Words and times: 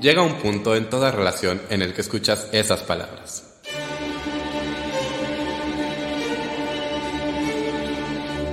Llega 0.00 0.22
un 0.22 0.38
punto 0.40 0.76
en 0.76 0.88
toda 0.88 1.10
relación 1.10 1.60
en 1.70 1.82
el 1.82 1.92
que 1.92 2.02
escuchas 2.02 2.48
esas 2.52 2.84
palabras. 2.84 3.60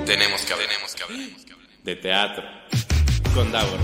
Tenemos 0.08 0.44
que 0.44 0.54
hablar, 0.54 0.68
tenemos 0.70 0.96
que 0.96 1.04
hablar, 1.04 1.20
de 1.84 1.96
teatro 1.98 2.44
con 3.36 3.52
Davor. 3.52 3.80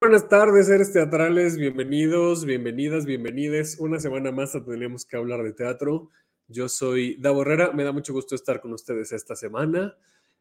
Buenas 0.00 0.28
tardes, 0.28 0.66
seres 0.66 0.92
teatrales, 0.92 1.56
bienvenidos, 1.56 2.44
bienvenidas, 2.44 3.06
bienvenides. 3.06 3.78
Una 3.78 4.00
semana 4.00 4.32
más 4.32 4.52
tenemos 4.66 5.06
que 5.06 5.16
hablar 5.16 5.44
de 5.44 5.52
teatro. 5.52 6.10
Yo 6.50 6.68
soy 6.68 7.14
Davo 7.14 7.42
Herrera, 7.42 7.70
me 7.72 7.84
da 7.84 7.92
mucho 7.92 8.12
gusto 8.12 8.34
estar 8.34 8.60
con 8.60 8.72
ustedes 8.72 9.12
esta 9.12 9.36
semana. 9.36 9.96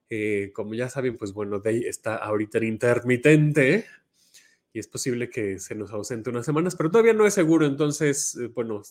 Eh, 0.10 0.52
como 0.54 0.74
ya 0.74 0.90
saben, 0.90 1.18
pues 1.18 1.34
bueno, 1.34 1.60
Day 1.60 1.84
está 1.86 2.16
ahorita 2.16 2.58
en 2.58 2.64
intermitente 2.64 3.86
y 4.74 4.80
es 4.80 4.88
posible 4.88 5.30
que 5.30 5.60
se 5.60 5.76
nos 5.76 5.92
ausente 5.92 6.32
unas 6.32 6.48
semanas, 6.48 6.76
pero 6.76 6.90
todavía 6.90 7.14
no 7.14 7.28
es 7.28 7.36
seguro, 7.36 7.68
entonces, 7.68 8.36
eh, 8.38 8.48
bueno, 8.48 8.82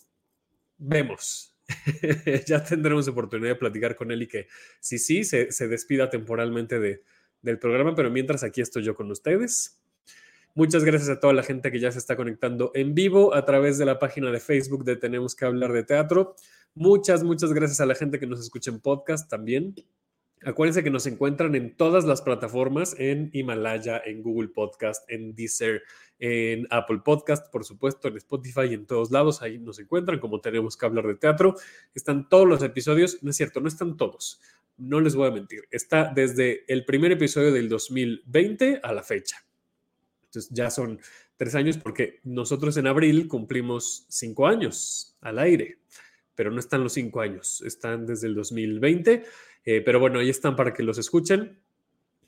vemos. 0.77 1.57
ya 2.47 2.63
tendremos 2.63 3.09
oportunidad 3.09 3.51
de 3.51 3.57
platicar 3.57 3.97
con 3.97 4.13
él 4.13 4.23
y 4.23 4.29
que 4.29 4.47
sí, 4.79 4.99
sí, 4.99 5.25
se, 5.25 5.51
se 5.51 5.67
despida 5.67 6.11
temporalmente 6.11 6.79
de, 6.79 7.03
del 7.43 7.59
programa, 7.59 7.97
pero 7.97 8.11
mientras 8.11 8.45
aquí 8.45 8.61
estoy 8.61 8.85
yo 8.85 8.95
con 8.95 9.11
ustedes. 9.11 9.78
Muchas 10.59 10.83
gracias 10.83 11.09
a 11.09 11.21
toda 11.21 11.33
la 11.35 11.45
gente 11.45 11.71
que 11.71 11.79
ya 11.79 11.93
se 11.93 12.01
está 12.01 12.17
conectando 12.17 12.73
en 12.75 12.93
vivo 12.93 13.33
a 13.33 13.45
través 13.45 13.79
de 13.79 13.85
la 13.85 14.01
página 14.01 14.33
de 14.33 14.41
Facebook 14.41 14.83
de 14.83 14.97
Tenemos 14.97 15.37
que 15.37 15.45
hablar 15.45 15.73
de 15.73 15.85
teatro. 15.85 16.35
Muchas, 16.75 17.23
muchas 17.23 17.53
gracias 17.53 17.81
a 17.81 17.87
la 17.87 17.95
gente 17.95 18.19
que 18.19 18.27
nos 18.27 18.41
escucha 18.41 18.73
en 18.73 18.81
podcast 18.81 19.31
también. 19.31 19.77
Acuérdense 20.43 20.83
que 20.83 20.91
nos 20.91 21.07
encuentran 21.07 21.55
en 21.55 21.77
todas 21.77 22.05
las 22.07 22.23
plataformas, 22.23 22.97
en 22.99 23.31
Himalaya, 23.33 24.03
en 24.05 24.21
Google 24.21 24.49
Podcast, 24.49 25.09
en 25.09 25.33
Deezer, 25.37 25.83
en 26.19 26.67
Apple 26.71 27.03
Podcast, 27.05 27.53
por 27.53 27.65
supuesto, 27.65 28.09
en 28.09 28.17
Spotify 28.17 28.63
y 28.69 28.75
en 28.75 28.85
todos 28.85 29.13
lados. 29.13 29.43
Ahí 29.43 29.61
nos 29.61 29.79
encuentran, 29.79 30.19
como 30.19 30.41
tenemos 30.41 30.77
que 30.77 30.87
hablar 30.87 31.07
de 31.07 31.15
teatro. 31.15 31.55
Están 31.95 32.29
todos 32.29 32.49
los 32.49 32.65
episodios, 32.65 33.23
no 33.23 33.31
es 33.31 33.37
cierto, 33.37 33.61
no 33.61 33.69
están 33.69 33.97
todos, 33.97 34.41
no 34.77 35.01
les 35.01 35.15
voy 35.15 35.29
a 35.29 35.31
mentir. 35.31 35.69
Está 35.71 36.13
desde 36.13 36.65
el 36.67 36.85
primer 36.85 37.13
episodio 37.13 37.53
del 37.53 37.69
2020 37.69 38.81
a 38.83 38.93
la 38.93 39.05
fecha. 39.05 39.48
Entonces 40.29 40.51
ya 40.53 40.71
son 40.71 41.01
tres 41.37 41.55
años 41.55 41.79
porque 41.79 42.21
nosotros 42.25 42.77
en 42.77 42.87
abril 42.87 43.29
cumplimos 43.29 44.07
cinco 44.09 44.47
años 44.47 45.17
al 45.21 45.39
aire 45.39 45.79
pero 46.39 46.53
no 46.53 46.61
están 46.61 46.85
los 46.85 46.93
cinco 46.93 47.21
años, 47.21 47.63
están 47.63 48.07
desde 48.07 48.29
el 48.29 48.37
2020, 48.37 49.25
eh, 49.65 49.81
pero 49.81 49.99
bueno, 49.99 50.21
ahí 50.21 50.31
están 50.31 50.55
para 50.55 50.73
que 50.73 50.85
los 50.85 50.97
escuchen. 50.97 51.59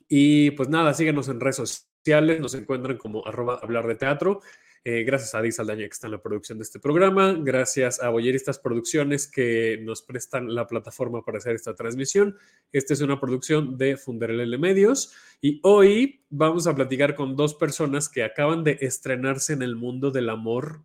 Y 0.09 0.51
pues 0.51 0.69
nada, 0.69 0.93
síguenos 0.95 1.29
en 1.29 1.39
redes 1.39 1.55
sociales, 1.55 2.41
nos 2.41 2.55
encuentran 2.55 2.97
como 2.97 3.25
arroba 3.25 3.61
hablar 3.63 3.87
de 3.87 3.95
teatro. 3.95 4.41
Eh, 4.83 5.05
gracias 5.05 5.35
a 5.35 5.43
Di 5.43 5.53
Saldaña 5.53 5.85
que 5.85 5.93
está 5.93 6.07
en 6.07 6.13
la 6.13 6.23
producción 6.23 6.57
de 6.57 6.63
este 6.63 6.81
programa, 6.81 7.37
gracias 7.39 8.03
a 8.03 8.09
Boyeristas 8.09 8.59
Producciones 8.59 9.31
que 9.31 9.79
nos 9.83 10.01
prestan 10.01 10.55
la 10.55 10.67
plataforma 10.67 11.23
para 11.23 11.37
hacer 11.37 11.55
esta 11.55 11.75
transmisión. 11.75 12.39
Esta 12.73 12.95
es 12.95 13.03
una 13.03 13.21
producción 13.21 13.77
de 13.77 13.99
Funderelele 13.99 14.57
Medios 14.57 15.13
y 15.43 15.61
hoy 15.65 16.25
vamos 16.31 16.67
a 16.67 16.75
platicar 16.75 17.15
con 17.15 17.37
dos 17.37 17.55
personas 17.55 18.09
que 18.09 18.23
acaban 18.23 18.65
de 18.65 18.79
estrenarse 18.81 19.53
en 19.53 19.61
el 19.61 19.77
mundo 19.77 20.11
del 20.11 20.31
amor 20.31 20.81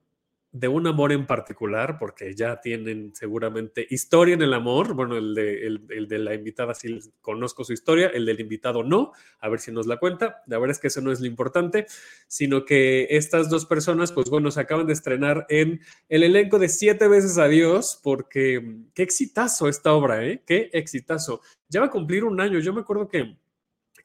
de 0.55 0.69
un 0.69 0.87
amor 0.87 1.11
en 1.11 1.27
particular, 1.27 1.97
porque 1.99 2.33
ya 2.33 2.61
tienen 2.61 3.13
seguramente 3.13 3.85
historia 3.89 4.35
en 4.35 4.41
el 4.41 4.53
amor. 4.53 4.93
Bueno, 4.93 5.17
el 5.17 5.35
de, 5.35 5.67
el, 5.67 6.07
de, 6.07 6.17
la 6.17 6.33
invitada 6.33 6.73
sí 6.73 6.97
conozco 7.19 7.65
su 7.65 7.73
historia, 7.73 8.07
el 8.07 8.25
del 8.25 8.39
invitado 8.39 8.81
no, 8.81 9.11
a 9.41 9.49
ver 9.49 9.59
si 9.59 9.73
nos 9.73 9.85
la 9.85 9.97
cuenta. 9.97 10.43
La 10.47 10.57
verdad 10.57 10.71
es 10.71 10.79
que 10.79 10.87
eso 10.87 11.01
no 11.01 11.11
es 11.11 11.19
lo 11.19 11.25
importante, 11.25 11.87
sino 12.27 12.63
que 12.63 13.05
estas 13.09 13.49
dos 13.49 13.65
personas, 13.65 14.13
pues 14.13 14.29
bueno, 14.29 14.49
se 14.49 14.61
acaban 14.61 14.87
de 14.87 14.93
estrenar 14.93 15.45
en 15.49 15.81
el 16.07 16.23
elenco 16.23 16.57
de 16.57 16.69
Siete 16.69 17.09
veces 17.09 17.37
Adiós, 17.37 17.99
porque 18.01 18.77
qué 18.93 19.03
exitazo 19.03 19.67
esta 19.67 19.91
obra, 19.91 20.25
¿eh? 20.25 20.41
Qué 20.47 20.69
exitazo. 20.71 21.41
Ya 21.67 21.81
va 21.81 21.87
a 21.87 21.91
cumplir 21.91 22.23
un 22.23 22.39
año. 22.39 22.59
Yo 22.59 22.73
me 22.73 22.79
acuerdo 22.79 23.09
que, 23.09 23.35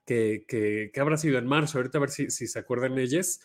que, 0.04 0.44
que, 0.92 1.00
habrá 1.00 1.16
sido 1.16 1.38
en 1.38 1.46
marzo, 1.46 1.78
ahorita 1.78 1.98
a 1.98 2.00
ver 2.00 2.10
si, 2.10 2.28
si 2.28 2.48
se 2.48 2.58
acuerdan 2.58 2.98
ellas 2.98 3.40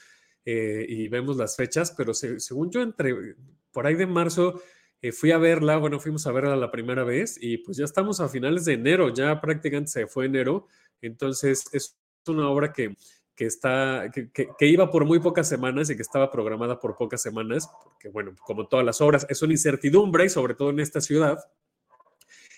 eh, 0.45 0.85
y 0.87 1.07
vemos 1.07 1.37
las 1.37 1.55
fechas, 1.55 1.93
pero 1.97 2.13
según 2.13 2.69
yo, 2.69 2.81
entre 2.81 3.35
por 3.71 3.87
ahí 3.87 3.95
de 3.95 4.05
marzo 4.05 4.61
eh, 5.01 5.11
fui 5.11 5.31
a 5.31 5.37
verla, 5.37 5.77
bueno, 5.77 5.99
fuimos 5.99 6.27
a 6.27 6.31
verla 6.31 6.55
la 6.55 6.71
primera 6.71 7.03
vez 7.03 7.37
y 7.41 7.57
pues 7.57 7.77
ya 7.77 7.85
estamos 7.85 8.19
a 8.19 8.29
finales 8.29 8.63
de 8.65 8.73
enero, 8.73 9.13
ya 9.13 9.41
prácticamente 9.41 9.91
se 9.91 10.07
fue 10.07 10.25
enero, 10.25 10.67
entonces 11.01 11.65
es 11.73 11.97
una 12.27 12.49
obra 12.49 12.71
que, 12.71 12.95
que 13.35 13.45
está, 13.45 14.09
que, 14.13 14.29
que, 14.31 14.67
iba 14.67 14.89
por 14.89 15.05
muy 15.05 15.19
pocas 15.19 15.49
semanas 15.49 15.89
y 15.89 15.95
que 15.95 16.01
estaba 16.01 16.31
programada 16.31 16.79
por 16.79 16.95
pocas 16.95 17.21
semanas, 17.21 17.69
porque 17.83 18.09
bueno, 18.09 18.33
como 18.45 18.67
todas 18.67 18.85
las 18.85 19.01
obras, 19.01 19.25
es 19.29 19.41
una 19.41 19.53
incertidumbre, 19.53 20.29
sobre 20.29 20.53
todo 20.53 20.69
en 20.69 20.79
esta 20.79 21.01
ciudad. 21.01 21.39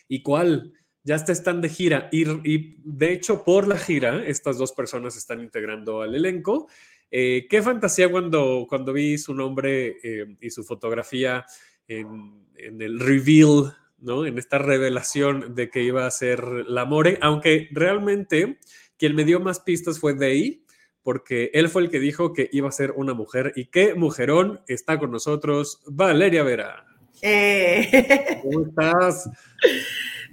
¿Y 0.07 0.21
cuál? 0.21 0.73
Ya 1.03 1.15
están 1.15 1.61
de 1.61 1.69
gira 1.69 2.09
y, 2.11 2.29
y 2.49 2.75
de 2.83 3.13
hecho 3.13 3.43
por 3.43 3.67
la 3.67 3.77
gira, 3.77 4.25
estas 4.25 4.57
dos 4.57 4.73
personas 4.73 5.13
se 5.13 5.19
están 5.19 5.41
integrando 5.41 6.01
al 6.01 6.13
elenco 6.15 6.67
eh, 7.09 7.47
qué 7.49 7.61
fantasía 7.61 8.09
cuando, 8.09 8.65
cuando 8.67 8.93
vi 8.93 9.17
su 9.17 9.33
nombre 9.33 9.97
eh, 10.03 10.35
y 10.41 10.49
su 10.49 10.63
fotografía 10.63 11.45
en, 11.87 12.45
el 12.57 12.99
reveal, 12.99 13.75
¿no? 13.99 14.25
En 14.25 14.37
esta 14.37 14.57
revelación 14.57 15.55
de 15.55 15.69
que 15.69 15.83
iba 15.83 16.05
a 16.05 16.11
ser 16.11 16.43
la 16.67 16.85
More, 16.85 17.17
aunque 17.21 17.69
realmente 17.71 18.59
quien 18.97 19.15
me 19.15 19.23
dio 19.23 19.39
más 19.39 19.59
pistas 19.59 19.99
fue 19.99 20.15
Day, 20.15 20.63
porque 21.03 21.51
él 21.53 21.69
fue 21.69 21.83
el 21.83 21.89
que 21.89 21.99
dijo 21.99 22.33
que 22.33 22.49
iba 22.51 22.67
a 22.67 22.71
ser 22.73 22.91
una 22.91 23.13
mujer. 23.13 23.53
¿Y 23.55 23.67
qué 23.67 23.93
mujerón 23.93 24.61
está 24.67 24.99
con 24.99 25.11
nosotros? 25.11 25.81
Valeria 25.85 26.43
Vera. 26.43 26.85
Eh. 27.21 28.41
¿Cómo 28.43 28.65
estás? 28.67 29.29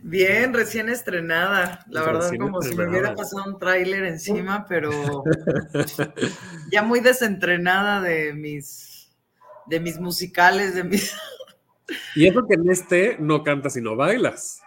Bien, 0.06 0.52
recién 0.52 0.90
estrenada. 0.90 1.82
La 1.88 2.02
verdad, 2.02 2.30
como 2.38 2.60
si 2.60 2.76
me 2.76 2.86
hubiera 2.86 3.14
pasado 3.14 3.44
un 3.46 3.58
tráiler 3.58 4.04
encima, 4.04 4.66
pero 4.68 4.90
ya 6.70 6.82
muy 6.82 7.00
desentrenada 7.00 8.02
de 8.02 8.34
mis, 8.34 9.10
de 9.64 9.80
mis 9.80 9.98
musicales, 9.98 10.74
de 10.74 10.84
mis. 10.84 11.16
y 12.14 12.26
eso 12.26 12.46
que 12.46 12.52
en 12.52 12.70
este 12.70 13.16
no 13.18 13.42
cantas 13.42 13.72
sino 13.72 13.96
bailas. 13.96 14.60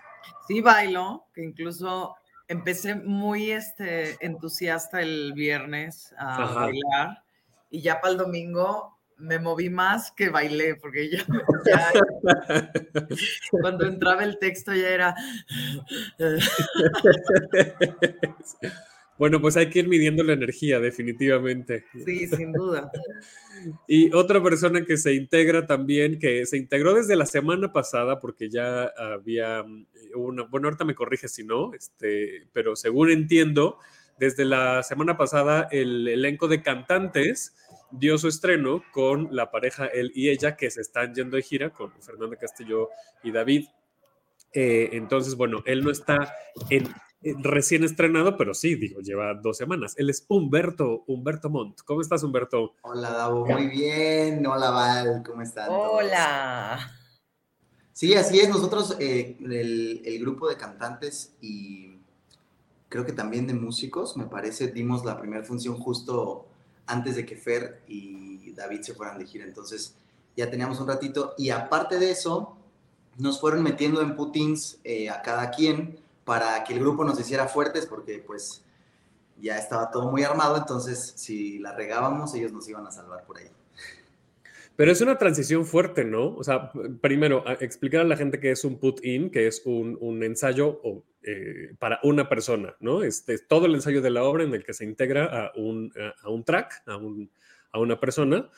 Sí, 0.47 0.59
bailo, 0.61 1.27
que 1.35 1.43
incluso 1.43 2.15
empecé 2.47 2.95
muy 2.95 3.51
este, 3.51 4.17
entusiasta 4.25 5.01
el 5.01 5.33
viernes 5.33 6.15
a 6.17 6.45
bailar 6.51 7.23
y 7.69 7.81
ya 7.81 8.01
para 8.01 8.13
el 8.13 8.17
domingo 8.17 8.96
me 9.17 9.39
moví 9.39 9.69
más 9.69 10.11
que 10.11 10.29
bailé, 10.29 10.75
porque 10.75 11.09
ya, 11.09 11.25
cuando 13.51 13.85
entraba 13.85 14.23
el 14.23 14.37
texto 14.39 14.73
ya 14.73 14.89
era... 14.89 15.15
Bueno, 19.17 19.41
pues 19.41 19.57
hay 19.57 19.69
que 19.69 19.79
ir 19.79 19.87
midiendo 19.87 20.23
la 20.23 20.33
energía, 20.33 20.79
definitivamente. 20.79 21.85
Sí, 22.05 22.27
sin 22.27 22.53
duda. 22.53 22.91
Y 23.87 24.13
otra 24.13 24.41
persona 24.41 24.85
que 24.85 24.97
se 24.97 25.15
integra 25.15 25.65
también, 25.65 26.19
que 26.19 26.45
se 26.45 26.57
integró 26.57 26.93
desde 26.93 27.15
la 27.15 27.25
semana 27.25 27.73
pasada, 27.73 28.19
porque 28.19 28.51
ya 28.51 28.83
había 28.95 29.65
una, 30.13 30.43
bueno, 30.43 30.67
ahorita 30.67 30.85
me 30.85 30.93
corrige 30.93 31.27
si 31.27 31.43
no, 31.43 31.73
este, 31.73 32.45
pero 32.53 32.75
según 32.75 33.09
entiendo, 33.09 33.79
desde 34.19 34.45
la 34.45 34.83
semana 34.83 35.17
pasada 35.17 35.67
el 35.71 36.07
elenco 36.07 36.47
de 36.47 36.61
cantantes 36.61 37.55
dio 37.91 38.17
su 38.17 38.27
estreno 38.27 38.83
con 38.91 39.29
la 39.31 39.51
pareja 39.51 39.85
él 39.87 40.11
y 40.13 40.29
ella 40.29 40.55
que 40.55 40.69
se 40.69 40.81
están 40.81 41.13
yendo 41.13 41.37
de 41.37 41.43
gira 41.43 41.69
con 41.71 41.91
Fernanda 42.01 42.35
Castillo 42.35 42.89
y 43.23 43.31
David. 43.31 43.67
Eh, 44.53 44.89
entonces, 44.93 45.35
bueno, 45.35 45.61
él 45.65 45.83
no 45.83 45.91
está 45.91 46.33
en, 46.69 46.87
recién 47.43 47.83
estrenado, 47.83 48.37
pero 48.37 48.53
sí, 48.53 48.75
digo, 48.75 49.01
lleva 49.01 49.33
dos 49.33 49.57
semanas. 49.57 49.95
Él 49.97 50.09
es 50.09 50.25
Humberto, 50.27 51.03
Humberto 51.07 51.49
Montt. 51.49 51.81
¿Cómo 51.85 52.01
estás, 52.01 52.23
Humberto? 52.23 52.73
Hola, 52.81 53.11
Davo, 53.11 53.45
muy 53.45 53.67
bien. 53.67 54.45
Hola, 54.45 54.71
Val, 54.71 55.23
¿cómo 55.25 55.41
están? 55.41 55.67
Hola. 55.69 56.91
Sí, 57.93 58.13
así 58.13 58.39
es. 58.39 58.49
Nosotros, 58.49 58.95
eh, 58.99 59.37
el, 59.41 60.01
el 60.05 60.19
grupo 60.19 60.47
de 60.47 60.57
cantantes 60.57 61.35
y 61.41 61.97
creo 62.89 63.05
que 63.05 63.11
también 63.11 63.47
de 63.47 63.53
músicos, 63.53 64.15
me 64.17 64.25
parece, 64.25 64.71
dimos 64.71 65.03
la 65.03 65.19
primera 65.19 65.43
función 65.43 65.77
justo 65.77 66.46
antes 66.87 67.15
de 67.15 67.25
que 67.25 67.35
Fer 67.35 67.81
y 67.87 68.51
David 68.53 68.81
se 68.81 68.93
fueran 68.93 69.19
de 69.19 69.25
gira. 69.25 69.45
Entonces 69.45 69.93
ya 70.35 70.49
teníamos 70.49 70.79
un 70.79 70.87
ratito. 70.87 71.33
Y 71.37 71.49
aparte 71.49 71.99
de 71.99 72.11
eso, 72.11 72.57
nos 73.17 73.39
fueron 73.39 73.63
metiendo 73.63 74.01
en 74.01 74.15
putins 74.15 74.79
eh, 74.83 75.09
a 75.09 75.21
cada 75.21 75.51
quien 75.51 75.99
para 76.25 76.63
que 76.63 76.73
el 76.73 76.79
grupo 76.79 77.03
nos 77.03 77.19
hiciera 77.19 77.47
fuertes, 77.47 77.85
porque 77.85 78.19
pues 78.19 78.61
ya 79.39 79.57
estaba 79.57 79.89
todo 79.91 80.11
muy 80.11 80.23
armado. 80.23 80.57
Entonces, 80.57 81.13
si 81.15 81.59
la 81.59 81.73
regábamos, 81.73 82.33
ellos 82.33 82.51
nos 82.51 82.67
iban 82.67 82.85
a 82.85 82.91
salvar 82.91 83.23
por 83.25 83.37
ahí. 83.37 83.49
Pero 84.77 84.91
es 84.91 85.01
una 85.01 85.17
transición 85.17 85.65
fuerte, 85.65 86.05
¿no? 86.05 86.35
O 86.35 86.43
sea, 86.43 86.71
primero, 87.01 87.43
explicar 87.59 88.01
a 88.01 88.03
la 88.03 88.15
gente 88.15 88.39
que 88.39 88.51
es 88.51 88.63
un 88.63 88.79
put-in, 88.79 89.31
que 89.31 89.47
es 89.47 89.63
un, 89.65 90.21
ensayo 90.21 90.79
eh, 91.23 91.73
para 91.79 91.99
una 92.03 92.29
persona, 92.29 92.75
¿no? 92.79 93.01
Este, 93.01 93.33
es 93.33 93.47
todo 93.47 93.65
el 93.65 93.73
ensayo 93.73 94.03
de 94.03 94.11
la 94.11 94.23
obra 94.23 94.43
en 94.43 94.53
el 94.53 94.63
que 94.63 94.75
se 94.75 94.85
integra 94.85 95.25
a 95.25 95.51
un, 95.55 95.91
a 96.21 96.29
un 96.29 96.43
track, 96.43 96.83
a, 96.85 96.95
un, 96.95 97.31
a, 97.71 97.79
una 97.79 97.99
persona. 97.99 98.51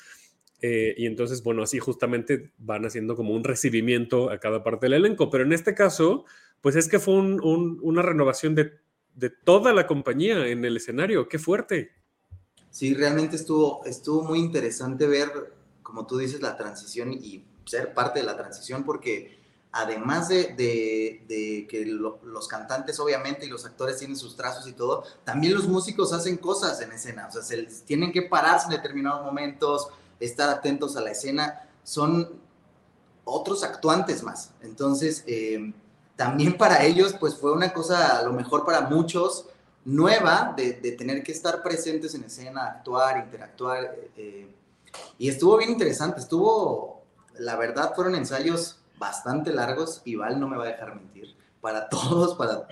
Eh, 0.61 0.93
y 0.97 1.05
entonces, 1.05 1.41
bueno, 1.41 1.63
así 1.63 1.79
justamente 1.79 2.51
van 2.57 2.85
haciendo 2.85 3.15
como 3.15 3.33
un 3.33 3.45
recibimiento 3.45 4.29
a 4.29 4.39
cada 4.39 4.61
parte 4.61 4.87
del 4.87 4.95
elenco. 4.95 5.29
Pero 5.29 5.45
en 5.45 5.53
este 5.53 5.73
caso, 5.73 6.25
pues 6.59 6.75
es 6.75 6.89
que 6.89 6.99
fue 6.99 7.13
una 7.13 8.01
renovación 8.01 8.55
de, 8.55 8.73
de 9.15 9.29
toda 9.29 9.71
la 9.71 9.87
compañía 9.87 10.47
en 10.47 10.65
el 10.65 10.75
escenario. 10.75 11.29
¡Qué 11.29 11.39
fuerte! 11.39 11.91
Sí, 12.71 12.93
realmente 12.93 13.37
estuvo, 13.37 13.85
estuvo 13.85 14.23
muy 14.23 14.39
interesante 14.39 15.07
ver 15.07 15.57
como 15.89 16.05
tú 16.05 16.19
dices, 16.19 16.41
la 16.41 16.55
transición 16.55 17.11
y 17.11 17.43
ser 17.65 17.95
parte 17.95 18.19
de 18.19 18.25
la 18.25 18.37
transición, 18.37 18.83
porque 18.83 19.39
además 19.71 20.29
de, 20.29 20.55
que 21.67 21.85
los 21.85 22.47
cantantes 22.47 22.99
obviamente 22.99 23.47
y 23.47 23.49
los 23.49 23.65
actores 23.65 23.97
tienen 23.97 24.15
sus 24.15 24.35
trazos 24.35 24.67
y 24.67 24.73
todo, 24.73 25.03
también 25.23 25.55
los 25.55 25.67
músicos 25.67 26.13
hacen 26.13 26.37
cosas 26.37 26.79
en 26.81 26.91
escena, 26.91 27.27
o 27.27 27.31
sea, 27.31 27.41
se, 27.41 27.63
tienen 27.85 28.11
que 28.11 28.21
pararse 28.21 28.65
en 28.65 28.73
determinados 28.73 29.25
momentos, 29.25 29.89
estar 30.19 30.49
atentos 30.49 30.95
a 30.95 31.01
la 31.01 31.11
escena, 31.11 31.67
son 31.83 32.39
otros 33.23 33.63
actuantes 33.63 34.21
más. 34.21 34.51
Entonces, 34.61 35.23
eh, 35.25 35.73
también 36.15 36.55
para 36.55 36.83
ellos, 36.83 37.15
pues 37.19 37.35
fue 37.35 37.51
una 37.51 37.73
cosa, 37.73 38.19
a 38.19 38.23
lo 38.23 38.33
mejor 38.33 38.63
para 38.63 38.81
muchos, 38.81 39.47
nueva 39.85 40.53
de, 40.55 40.73
tener 40.73 41.23
que 41.23 41.31
estar 41.31 41.63
presentes 41.63 42.13
en 42.13 42.25
escena, 42.25 42.65
actuar, 42.67 43.23
interactuar. 43.25 43.95
Eh, 44.15 44.47
y 45.17 45.29
estuvo 45.29 45.57
bien 45.57 45.69
interesante, 45.71 46.19
estuvo, 46.19 47.03
la 47.37 47.57
verdad, 47.57 47.93
fueron 47.95 48.15
ensayos 48.15 48.79
bastante 48.97 49.51
largos 49.53 50.01
y 50.05 50.15
Val 50.15 50.39
no 50.39 50.47
me 50.47 50.57
va 50.57 50.65
a 50.65 50.67
dejar 50.67 50.95
mentir. 50.95 51.35
Para 51.61 51.89
todos, 51.89 52.35
para 52.35 52.67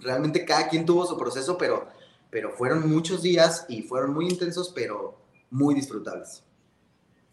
realmente 0.00 0.44
cada 0.44 0.68
quien 0.68 0.84
tuvo 0.84 1.06
su 1.06 1.18
proceso, 1.18 1.56
pero, 1.58 1.88
pero 2.30 2.50
fueron 2.52 2.88
muchos 2.88 3.22
días 3.22 3.66
y 3.68 3.82
fueron 3.82 4.12
muy 4.12 4.28
intensos, 4.28 4.70
pero 4.74 5.18
muy 5.50 5.74
disfrutables. 5.74 6.44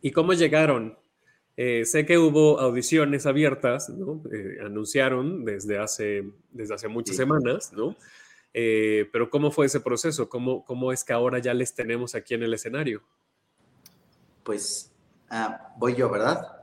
¿Y 0.02 0.12
cómo 0.12 0.34
llegaron? 0.34 0.98
Eh, 1.56 1.86
sé 1.86 2.06
que 2.06 2.20
hubo 2.20 2.60
audiciones 2.60 3.26
abiertas, 3.26 3.90
¿no? 3.90 4.22
Eh, 4.32 4.60
anunciaron 4.64 5.44
desde 5.44 5.80
hace, 5.80 6.24
desde 6.52 6.76
hace 6.76 6.88
muchas 6.88 7.16
semanas, 7.16 7.74
¿no? 7.74 7.96
Eh, 8.54 9.10
pero 9.12 9.30
¿cómo 9.30 9.52
fue 9.52 9.66
ese 9.66 9.80
proceso? 9.80 10.30
¿Cómo, 10.30 10.64
¿Cómo 10.66 10.92
es 10.92 11.04
que 11.04 11.14
ahora 11.14 11.40
ya 11.40 11.54
les 11.54 11.74
tenemos 11.74 12.14
aquí 12.14 12.36
en 12.36 12.44
el 12.44 12.54
escenario? 12.54 13.02
Pues 14.48 14.94
ah, 15.30 15.74
voy 15.76 15.94
yo, 15.94 16.10
¿verdad? 16.10 16.54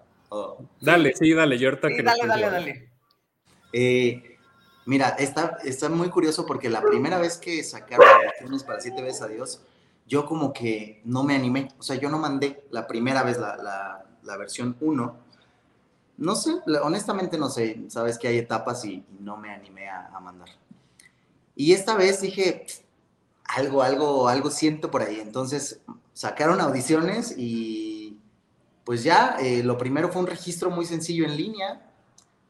dale, 0.80 1.14
sí, 1.14 1.34
dale, 1.34 1.58
yo 1.58 1.68
ahorita 1.68 1.88
que 1.88 2.02
Dale, 2.02 2.26
dale, 2.26 2.50
dale. 2.50 2.90
Eh, 3.74 4.38
mira, 4.86 5.10
está, 5.10 5.58
está 5.62 5.90
muy 5.90 6.08
curioso 6.08 6.46
porque 6.46 6.70
la 6.70 6.80
primera 6.80 7.18
vez 7.18 7.36
que 7.36 7.62
sacaron 7.62 8.06
las 8.50 8.64
para 8.64 8.80
Siete 8.80 9.02
veces 9.02 9.20
a 9.20 9.28
Dios, 9.28 9.60
yo 10.06 10.24
como 10.24 10.52
que 10.54 11.02
no 11.04 11.24
me 11.24 11.36
animé. 11.36 11.68
O 11.78 11.82
sea, 11.82 11.96
yo 11.96 12.08
no 12.08 12.18
mandé 12.18 12.64
la 12.70 12.86
primera 12.86 13.22
vez 13.22 13.38
la, 13.38 14.02
versión 14.38 14.76
1. 14.80 15.16
No 16.16 16.34
sé, 16.36 16.52
honestamente 16.82 17.36
no 17.36 17.50
sé. 17.50 17.82
Sabes 17.88 18.18
que 18.18 18.28
hay 18.28 18.38
etapas 18.38 18.82
y, 18.86 19.04
no 19.20 19.36
me 19.36 19.50
animé 19.50 19.90
a, 19.90 20.06
a, 20.06 20.20
mandar. 20.20 20.48
Y 21.54 21.74
esta 21.74 21.96
vez 21.96 22.22
dije, 22.22 22.64
algo, 23.44 23.82
algo, 23.82 24.26
algo 24.26 24.50
siento 24.50 24.90
por 24.90 25.02
ahí. 25.02 25.20
Entonces 25.20 25.80
sacaron 26.14 26.60
audiciones 26.60 27.34
y 27.36 28.18
pues 28.84 29.02
ya, 29.02 29.36
eh, 29.40 29.62
lo 29.62 29.76
primero 29.76 30.10
fue 30.10 30.22
un 30.22 30.28
registro 30.28 30.70
muy 30.70 30.86
sencillo 30.86 31.26
en 31.26 31.36
línea. 31.36 31.90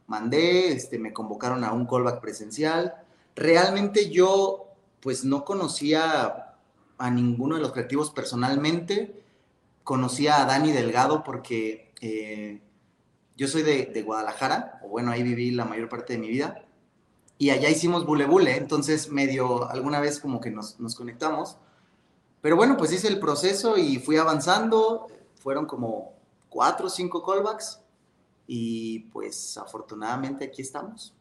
Mandé, 0.07 0.73
este, 0.73 0.99
me 0.99 1.13
convocaron 1.13 1.65
a 1.65 1.73
un 1.73 1.87
callback 1.87 2.21
presencial. 2.21 2.95
Realmente 3.35 4.11
yo 4.11 4.67
pues 5.01 5.25
no 5.25 5.45
conocía 5.45 6.55
a 6.99 7.11
ninguno 7.11 7.57
de 7.57 7.63
los 7.63 7.73
creativos 7.73 8.11
personalmente. 8.11 9.23
Conocía 9.83 10.43
a 10.43 10.47
Dani 10.47 10.73
Delgado 10.73 11.23
porque 11.23 11.93
eh, 12.01 12.61
yo 13.37 13.49
soy 13.49 13.63
de, 13.63 14.03
Guadalajara, 14.03 14.81
o 14.83 14.89
bueno, 14.89 15.11
ahí 15.11 15.23
viví 15.23 15.51
la 15.53 15.65
mayor 15.65 15.89
parte 15.89 16.15
de 16.15 16.19
mi 16.19 16.29
vida. 16.29 16.65
Y 17.39 17.51
allá 17.51 17.69
hicimos 17.71 18.07
bule 18.07 18.27
bule, 18.27 18.57
entonces 18.57 19.11
medio 19.11 19.69
alguna 19.71 20.01
vez 20.01 20.21
como 20.21 20.41
que 20.41 20.51
nos, 20.51 20.81
nos 20.81 20.95
conectamos. 20.95 21.59
Pero 22.45 22.57
bueno, 22.57 22.77
pues 22.77 22.93
hice 22.93 23.09
el 23.09 23.19
proceso 23.19 23.79
y 23.79 23.97
fui 23.97 24.19
avanzando. 24.19 25.07
Fueron 25.37 25.65
como 25.65 26.15
cuatro 26.51 26.89
o 26.89 26.91
cinco 26.91 27.25
callbacks. 27.25 27.81
Y 28.47 28.99
pues 29.15 29.57
afortunadamente 29.57 30.45
aquí 30.45 30.61
estamos. 30.61 31.15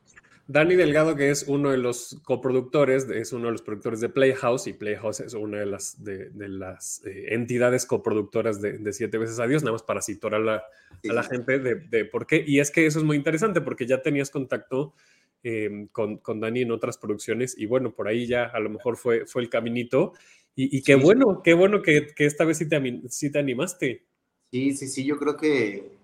Dani 0.47 0.75
Delgado, 0.75 1.15
que 1.15 1.29
es 1.29 1.45
uno 1.47 1.71
de 1.71 1.77
los 1.77 2.19
coproductores, 2.25 3.07
es 3.09 3.31
uno 3.31 3.45
de 3.45 3.53
los 3.53 3.61
productores 3.61 4.01
de 4.01 4.09
Playhouse, 4.09 4.67
y 4.67 4.73
Playhouse 4.73 5.21
es 5.21 5.33
una 5.33 5.59
de 5.59 5.65
las, 5.65 6.03
de, 6.03 6.29
las 6.35 7.01
eh, 7.05 7.33
entidades 7.33 7.85
coproductoras 7.85 8.59
de, 8.59 8.91
Siete 8.91 9.17
veces 9.17 9.39
Adiós, 9.39 9.63
nada 9.63 9.71
más 9.71 9.83
para 9.83 10.01
citar 10.01 10.35
a 10.35 10.39
la, 10.39 10.55
a 10.55 11.13
la 11.13 11.23
gente 11.23 11.57
de, 11.57 12.03
por 12.03 12.27
qué. 12.27 12.43
Y 12.45 12.59
es 12.59 12.69
que 12.69 12.85
eso 12.85 12.99
es 12.99 13.05
muy 13.05 13.15
interesante 13.15 13.61
porque 13.61 13.87
ya 13.87 14.01
tenías 14.01 14.29
contacto 14.29 14.93
eh, 15.41 15.87
con, 15.93 16.17
con, 16.17 16.41
Dani 16.41 16.63
en 16.63 16.71
otras 16.71 16.97
producciones, 16.97 17.57
y 17.57 17.65
bueno, 17.65 17.93
por 17.93 18.09
ahí 18.09 18.27
ya 18.27 18.43
a 18.43 18.59
lo 18.59 18.69
mejor 18.69 18.97
fue, 18.97 19.25
fue 19.25 19.41
el 19.41 19.49
caminito. 19.49 20.11
Y, 20.55 20.83
qué 20.83 20.95
bueno, 20.95 21.41
qué 21.43 21.55
bueno 21.55 21.81
que, 21.81 22.13
esta 22.17 22.45
vez 22.45 22.59
sí 22.59 22.69
te, 22.69 23.01
sí 23.09 23.31
te 23.31 23.39
animaste. 23.39 24.05
Sí, 24.51 24.75
sí, 24.75 24.87
sí, 24.87 25.03
yo 25.03 25.17
creo 25.17 25.35
que 25.35 25.97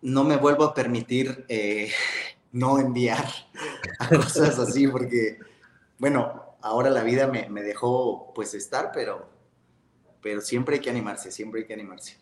no 0.00 0.24
me 0.24 0.36
vuelvo 0.36 0.64
a 0.64 0.74
permitir 0.74 1.44
eh, 1.48 1.90
no 2.52 2.78
enviar 2.78 3.24
cosas 4.08 4.58
así, 4.58 4.88
porque, 4.88 5.38
bueno, 5.98 6.56
ahora 6.62 6.88
la 6.88 7.02
vida 7.02 7.26
me, 7.26 7.62
dejó 7.62 8.32
pues 8.34 8.54
estar, 8.54 8.92
pero, 8.94 9.28
pero 10.22 10.40
siempre 10.40 10.76
hay 10.76 10.80
que 10.80 10.90
animarse, 10.90 11.30
siempre 11.30 11.60
hay 11.60 11.66
que 11.66 11.74
animarse. 11.74 12.16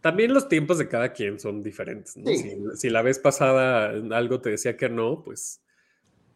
También 0.00 0.34
los 0.34 0.48
tiempos 0.48 0.78
de 0.78 0.88
cada 0.88 1.12
quien 1.12 1.40
son 1.40 1.62
diferentes. 1.62 2.12
Si, 2.12 2.58
si, 2.76 2.90
la 2.90 3.00
vez 3.00 3.18
pasada 3.18 3.88
algo 3.88 4.40
te 4.40 4.50
decía 4.50 4.76
que 4.76 4.88
no, 4.88 5.22
pues, 5.22 5.62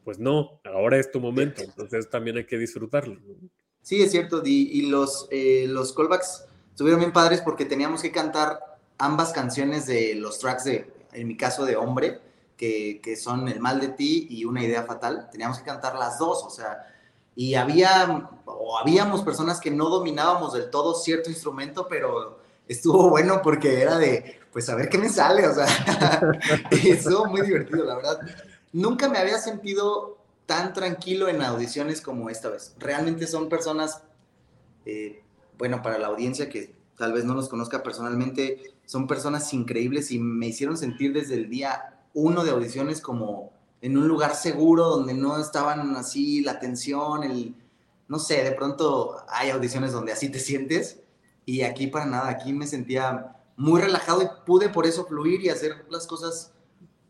pues 0.04 0.18
no, 0.18 0.60
ahora 0.64 0.98
es 0.98 1.10
tu 1.10 1.20
momento, 1.20 1.62
entonces 1.62 2.08
también 2.08 2.38
hay 2.38 2.44
que 2.44 2.56
disfrutarlo. 2.56 3.20
Sí, 3.88 4.02
es 4.02 4.10
cierto, 4.10 4.42
y, 4.44 4.82
los, 4.82 5.28
eh, 5.30 5.64
los 5.66 5.94
callbacks 5.94 6.44
estuvieron 6.72 7.00
bien 7.00 7.10
padres 7.10 7.40
porque 7.40 7.64
teníamos 7.64 8.02
que 8.02 8.12
cantar 8.12 8.76
ambas 8.98 9.32
canciones 9.32 9.86
de 9.86 10.14
los 10.14 10.38
tracks 10.40 10.64
de, 10.64 10.92
en 11.14 11.26
mi 11.26 11.38
caso, 11.38 11.64
de 11.64 11.76
Hombre, 11.76 12.20
que, 12.58 13.00
que 13.02 13.16
son 13.16 13.48
El 13.48 13.60
mal 13.60 13.80
de 13.80 13.88
ti 13.88 14.26
y 14.28 14.44
Una 14.44 14.62
idea 14.62 14.82
fatal. 14.82 15.30
Teníamos 15.32 15.56
que 15.56 15.64
cantar 15.64 15.94
las 15.94 16.18
dos, 16.18 16.44
o 16.44 16.50
sea, 16.50 16.86
y 17.34 17.54
había, 17.54 18.28
o 18.44 18.76
habíamos 18.76 19.22
personas 19.22 19.58
que 19.58 19.70
no 19.70 19.88
dominábamos 19.88 20.52
del 20.52 20.68
todo 20.68 20.94
cierto 20.94 21.30
instrumento, 21.30 21.86
pero 21.88 22.40
estuvo 22.68 23.08
bueno 23.08 23.40
porque 23.42 23.80
era 23.80 23.96
de, 23.96 24.38
pues 24.52 24.68
a 24.68 24.74
ver 24.74 24.90
qué 24.90 24.98
me 24.98 25.08
sale, 25.08 25.48
o 25.48 25.54
sea, 25.54 25.66
estuvo 26.70 27.24
muy 27.24 27.40
divertido, 27.40 27.86
la 27.86 27.96
verdad. 27.96 28.20
Nunca 28.70 29.08
me 29.08 29.16
había 29.16 29.38
sentido 29.38 30.17
tan 30.48 30.72
tranquilo 30.72 31.28
en 31.28 31.42
audiciones 31.42 32.00
como 32.00 32.30
esta 32.30 32.48
vez. 32.48 32.74
Realmente 32.78 33.26
son 33.26 33.50
personas, 33.50 34.02
eh, 34.86 35.22
bueno, 35.58 35.82
para 35.82 35.98
la 35.98 36.06
audiencia 36.06 36.48
que 36.48 36.74
tal 36.96 37.12
vez 37.12 37.26
no 37.26 37.34
los 37.34 37.50
conozca 37.50 37.82
personalmente, 37.82 38.74
son 38.86 39.06
personas 39.06 39.52
increíbles 39.52 40.10
y 40.10 40.18
me 40.18 40.46
hicieron 40.46 40.78
sentir 40.78 41.12
desde 41.12 41.34
el 41.34 41.50
día 41.50 42.00
uno 42.14 42.44
de 42.44 42.50
audiciones 42.50 43.02
como 43.02 43.52
en 43.82 43.98
un 43.98 44.08
lugar 44.08 44.34
seguro 44.34 44.86
donde 44.86 45.12
no 45.12 45.38
estaban 45.38 45.94
así 45.96 46.40
la 46.40 46.58
tensión, 46.58 47.24
el, 47.24 47.54
no 48.08 48.18
sé, 48.18 48.42
de 48.42 48.52
pronto 48.52 49.16
hay 49.28 49.50
audiciones 49.50 49.92
donde 49.92 50.12
así 50.12 50.30
te 50.30 50.40
sientes 50.40 51.02
y 51.44 51.60
aquí 51.60 51.88
para 51.88 52.06
nada, 52.06 52.30
aquí 52.30 52.54
me 52.54 52.66
sentía 52.66 53.36
muy 53.58 53.82
relajado 53.82 54.22
y 54.22 54.28
pude 54.46 54.70
por 54.70 54.86
eso 54.86 55.04
fluir 55.04 55.44
y 55.44 55.50
hacer 55.50 55.84
las 55.90 56.06
cosas 56.06 56.54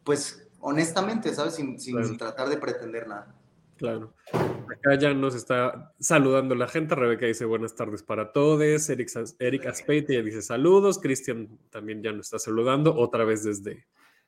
pues 0.02 0.47
honestamente, 0.60 1.34
¿sabes? 1.34 1.54
Sin, 1.54 2.16
tratar 2.16 2.48
de 2.48 2.56
pretender 2.56 3.06
nada. 3.06 3.34
Claro. 3.76 4.12
Acá 4.32 4.98
ya 4.98 5.14
nos 5.14 5.34
está 5.34 5.94
saludando 6.00 6.54
la 6.54 6.66
gente. 6.66 6.94
Rebeca 6.94 7.26
dice 7.26 7.44
buenas 7.44 7.74
tardes 7.76 8.02
para 8.02 8.32
todos. 8.32 8.88
Eric, 8.90 9.08
Eric 9.38 9.66
Aspeite 9.66 10.22
dice 10.22 10.42
saludos. 10.42 10.98
Cristian 10.98 11.48
también 11.70 12.02
ya 12.02 12.12
nos 12.12 12.26
está 12.26 12.38
saludando. 12.38 12.96
Otra 12.96 13.24
vez 13.24 13.44
desde, 13.44 13.86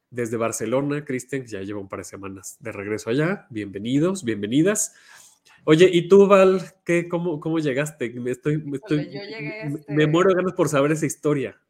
desde 0.09 0.37
Barcelona. 0.37 1.05
Cristian 1.05 1.47
ya 1.47 1.63
lleva 1.63 1.81
un 1.81 1.89
par 1.89 2.01
de 2.01 2.05
semanas 2.05 2.57
de 2.61 2.71
regreso 2.71 3.11
allá. 3.11 3.47
Bienvenidos, 3.51 4.23
bienvenidas. 4.23 4.95
Oye, 5.65 5.91
¿y 5.93 6.09
tú, 6.09 6.27
Val, 6.27 6.63
qué, 6.85 7.09
cómo, 7.09 7.41
cómo 7.41 7.59
llegaste? 7.59 8.09
Me, 8.11 8.31
estoy, 8.31 8.59
me, 8.59 8.77
estoy, 8.77 9.01
este 9.01 9.93
me 9.93 10.07
muero 10.07 10.31
de 10.31 10.37
ganas 10.37 10.53
por 10.55 10.69
saber 10.69 10.93
esa 10.93 11.07
historia. 11.07 11.61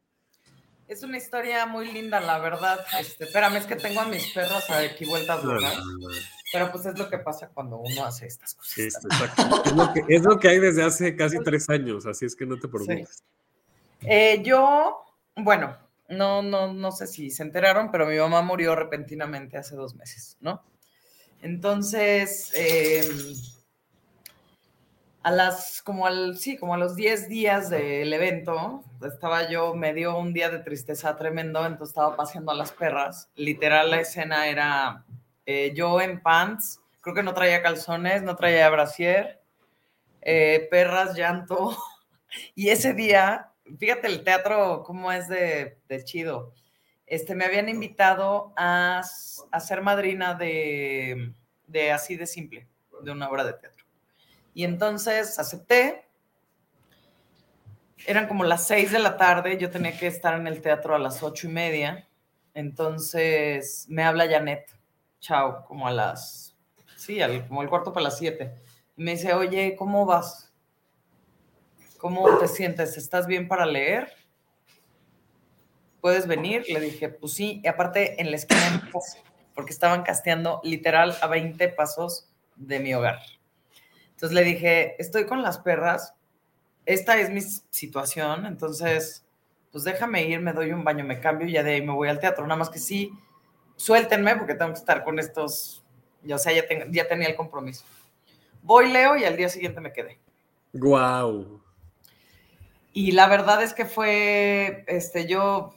Es 0.91 1.03
una 1.03 1.17
historia 1.17 1.65
muy 1.65 1.89
linda, 1.89 2.19
la 2.19 2.37
verdad. 2.39 2.77
Este, 2.99 3.23
espérame, 3.23 3.55
es 3.55 3.65
que 3.65 3.77
tengo 3.77 4.01
a 4.01 4.05
mis 4.05 4.27
perros 4.33 4.69
aquí 4.69 5.05
vueltas 5.05 5.41
¿verdad? 5.45 5.71
Pero 6.51 6.69
pues 6.69 6.85
es 6.85 6.99
lo 6.99 7.09
que 7.09 7.17
pasa 7.17 7.47
cuando 7.47 7.77
uno 7.77 8.03
hace 8.03 8.27
estas 8.27 8.55
cosas. 8.55 8.77
es, 8.77 8.97
lo 9.73 9.93
que, 9.93 10.03
es, 10.09 10.21
lo 10.23 10.37
que, 10.37 10.49
hay 10.49 10.59
desde 10.59 10.83
hace 10.83 11.15
casi 11.15 11.39
tres 11.39 11.69
años, 11.69 12.05
así 12.05 12.25
es 12.25 12.35
que 12.35 12.45
no 12.45 12.59
te 12.59 12.67
preocupes. 12.67 13.23
Eh, 14.01 14.41
yo 14.43 15.05
bueno, 15.37 15.77
no, 16.09 16.41
no, 16.41 16.73
no 16.73 16.91
sé 16.91 17.07
si 17.07 17.31
se 17.31 17.43
enteraron, 17.43 17.89
pero 17.89 18.05
mi 18.05 18.17
mamá 18.17 18.41
murió 18.41 18.75
repentinamente 18.75 19.57
hace 19.57 19.77
dos 19.77 19.95
meses, 19.95 20.35
¿no? 20.41 20.61
Entonces, 21.41 22.51
em, 22.53 23.33
a 25.23 25.31
las, 25.31 25.81
como 25.83 26.07
al, 26.07 26.37
sí, 26.37 26.57
como 26.57 26.73
a 26.73 26.77
los 26.77 26.95
10 26.95 27.29
días 27.29 27.69
del 27.69 28.11
evento, 28.11 28.83
estaba 29.05 29.49
yo, 29.49 29.75
me 29.75 29.93
dio 29.93 30.17
un 30.17 30.33
día 30.33 30.49
de 30.49 30.59
tristeza 30.59 31.15
tremendo, 31.15 31.65
entonces 31.65 31.89
estaba 31.89 32.15
paseando 32.15 32.51
a 32.51 32.55
las 32.55 32.71
perras. 32.71 33.29
Literal, 33.35 33.91
la 33.91 33.99
escena 33.99 34.47
era 34.47 35.05
eh, 35.45 35.73
yo 35.75 36.01
en 36.01 36.21
pants, 36.21 36.81
creo 37.01 37.15
que 37.15 37.23
no 37.23 37.33
traía 37.33 37.61
calzones, 37.61 38.23
no 38.23 38.35
traía 38.35 38.69
brasier, 38.69 39.41
eh, 40.21 40.67
perras, 40.69 41.15
llanto. 41.15 41.77
Y 42.55 42.69
ese 42.69 42.93
día, 42.93 43.51
fíjate 43.77 44.07
el 44.07 44.23
teatro, 44.23 44.83
cómo 44.85 45.11
es 45.11 45.27
de, 45.27 45.79
de 45.89 46.03
chido. 46.05 46.53
Este, 47.05 47.35
me 47.35 47.43
habían 47.43 47.67
invitado 47.67 48.53
a, 48.55 49.01
a 49.51 49.59
ser 49.59 49.81
madrina 49.81 50.33
de, 50.33 51.33
de 51.67 51.91
así 51.91 52.15
de 52.15 52.25
simple, 52.25 52.69
de 53.03 53.11
una 53.11 53.29
obra 53.29 53.43
de 53.43 53.51
teatro. 53.51 53.80
Y 54.53 54.63
entonces 54.63 55.39
acepté. 55.39 56.05
Eran 58.05 58.27
como 58.27 58.43
las 58.43 58.65
seis 58.67 58.91
de 58.91 58.99
la 58.99 59.15
tarde, 59.17 59.57
yo 59.57 59.69
tenía 59.69 59.97
que 59.97 60.07
estar 60.07 60.33
en 60.39 60.47
el 60.47 60.61
teatro 60.61 60.95
a 60.95 60.99
las 60.99 61.21
ocho 61.21 61.47
y 61.47 61.51
media. 61.51 62.07
Entonces 62.53 63.85
me 63.89 64.03
habla 64.03 64.27
Janet, 64.27 64.75
chao, 65.19 65.63
como 65.65 65.87
a 65.87 65.91
las, 65.91 66.57
sí, 66.97 67.19
como 67.47 67.61
el 67.61 67.69
cuarto 67.69 67.93
para 67.93 68.05
las 68.05 68.17
siete. 68.17 68.53
Y 68.97 69.03
me 69.03 69.11
dice, 69.11 69.33
oye, 69.33 69.75
¿cómo 69.77 70.05
vas? 70.05 70.51
¿Cómo 71.97 72.37
te 72.39 72.47
sientes? 72.47 72.97
¿Estás 72.97 73.27
bien 73.27 73.47
para 73.47 73.65
leer? 73.65 74.11
¿Puedes 76.01 76.25
venir? 76.25 76.65
Le 76.67 76.79
dije, 76.79 77.09
pues 77.09 77.33
sí. 77.33 77.61
Y 77.63 77.67
aparte, 77.67 78.19
en 78.19 78.31
la 78.31 78.37
esquina, 78.37 78.89
porque 79.53 79.71
estaban 79.71 80.01
casteando 80.01 80.59
literal 80.63 81.15
a 81.21 81.27
20 81.27 81.69
pasos 81.69 82.27
de 82.55 82.79
mi 82.79 82.93
hogar. 82.95 83.19
Entonces 84.21 84.35
le 84.35 84.43
dije, 84.43 85.01
estoy 85.01 85.25
con 85.25 85.41
las 85.41 85.57
perras, 85.57 86.13
esta 86.85 87.19
es 87.19 87.31
mi 87.31 87.41
situación, 87.41 88.45
entonces, 88.45 89.25
pues 89.71 89.83
déjame 89.83 90.25
ir, 90.25 90.39
me 90.39 90.53
doy 90.53 90.73
un 90.73 90.83
baño, 90.83 91.03
me 91.03 91.19
cambio 91.19 91.47
y 91.47 91.53
ya 91.53 91.63
de 91.63 91.73
ahí 91.73 91.81
me 91.81 91.91
voy 91.91 92.07
al 92.07 92.19
teatro. 92.19 92.45
Nada 92.45 92.59
más 92.59 92.69
que 92.69 92.77
sí, 92.77 93.11
suéltenme 93.77 94.35
porque 94.35 94.53
tengo 94.53 94.73
que 94.73 94.77
estar 94.77 95.03
con 95.03 95.17
estos, 95.17 95.83
ya, 96.21 96.35
o 96.35 96.37
sea, 96.37 96.53
ya, 96.53 96.65
ya 96.91 97.07
tenía 97.07 97.29
el 97.29 97.35
compromiso. 97.35 97.83
Voy, 98.61 98.91
leo 98.91 99.17
y 99.17 99.25
al 99.25 99.37
día 99.37 99.49
siguiente 99.49 99.81
me 99.81 99.91
quedé. 99.91 100.19
Guau. 100.71 101.59
Y 102.93 103.13
la 103.13 103.27
verdad 103.27 103.63
es 103.63 103.73
que 103.73 103.85
fue, 103.85 104.83
este, 104.85 105.25
yo 105.25 105.73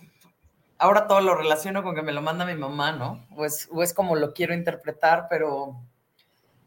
ahora 0.77 1.07
todo 1.07 1.23
lo 1.23 1.35
relaciono 1.35 1.83
con 1.83 1.95
que 1.95 2.03
me 2.03 2.13
lo 2.13 2.21
manda 2.21 2.45
mi 2.45 2.57
mamá, 2.57 2.93
¿no? 2.93 3.27
O 3.35 3.47
es, 3.47 3.71
o 3.73 3.83
es 3.83 3.95
como 3.95 4.17
lo 4.17 4.35
quiero 4.35 4.53
interpretar, 4.53 5.29
pero 5.31 5.81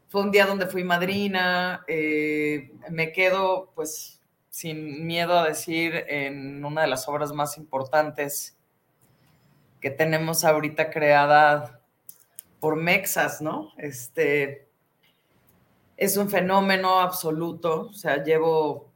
fue 0.08 0.22
un 0.22 0.30
día 0.30 0.46
donde 0.46 0.66
fui 0.66 0.84
madrina, 0.84 1.84
eh, 1.86 2.72
me 2.90 3.12
quedo 3.12 3.70
pues 3.74 4.20
sin 4.48 5.06
miedo 5.06 5.38
a 5.38 5.46
decir 5.46 6.04
en 6.08 6.64
una 6.64 6.82
de 6.82 6.88
las 6.88 7.06
obras 7.08 7.32
más 7.32 7.58
importantes 7.58 8.56
que 9.80 9.90
tenemos 9.90 10.44
ahorita 10.44 10.90
creada 10.90 11.80
por 12.58 12.76
Mexas, 12.76 13.40
¿no? 13.40 13.72
Este 13.76 14.66
es 15.96 16.16
un 16.16 16.28
fenómeno 16.28 17.00
absoluto, 17.00 17.88
o 17.90 17.92
sea, 17.92 18.24
llevo 18.24 18.90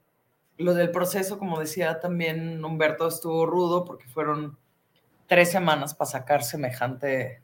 lo 0.56 0.74
del 0.74 0.90
proceso, 0.90 1.38
como 1.38 1.60
decía 1.60 2.00
también 2.00 2.64
Humberto, 2.64 3.08
estuvo 3.08 3.46
rudo 3.46 3.84
porque 3.84 4.06
fueron 4.08 4.58
tres 5.26 5.50
semanas 5.50 5.94
para 5.94 6.10
sacar 6.10 6.42
semejante 6.42 7.41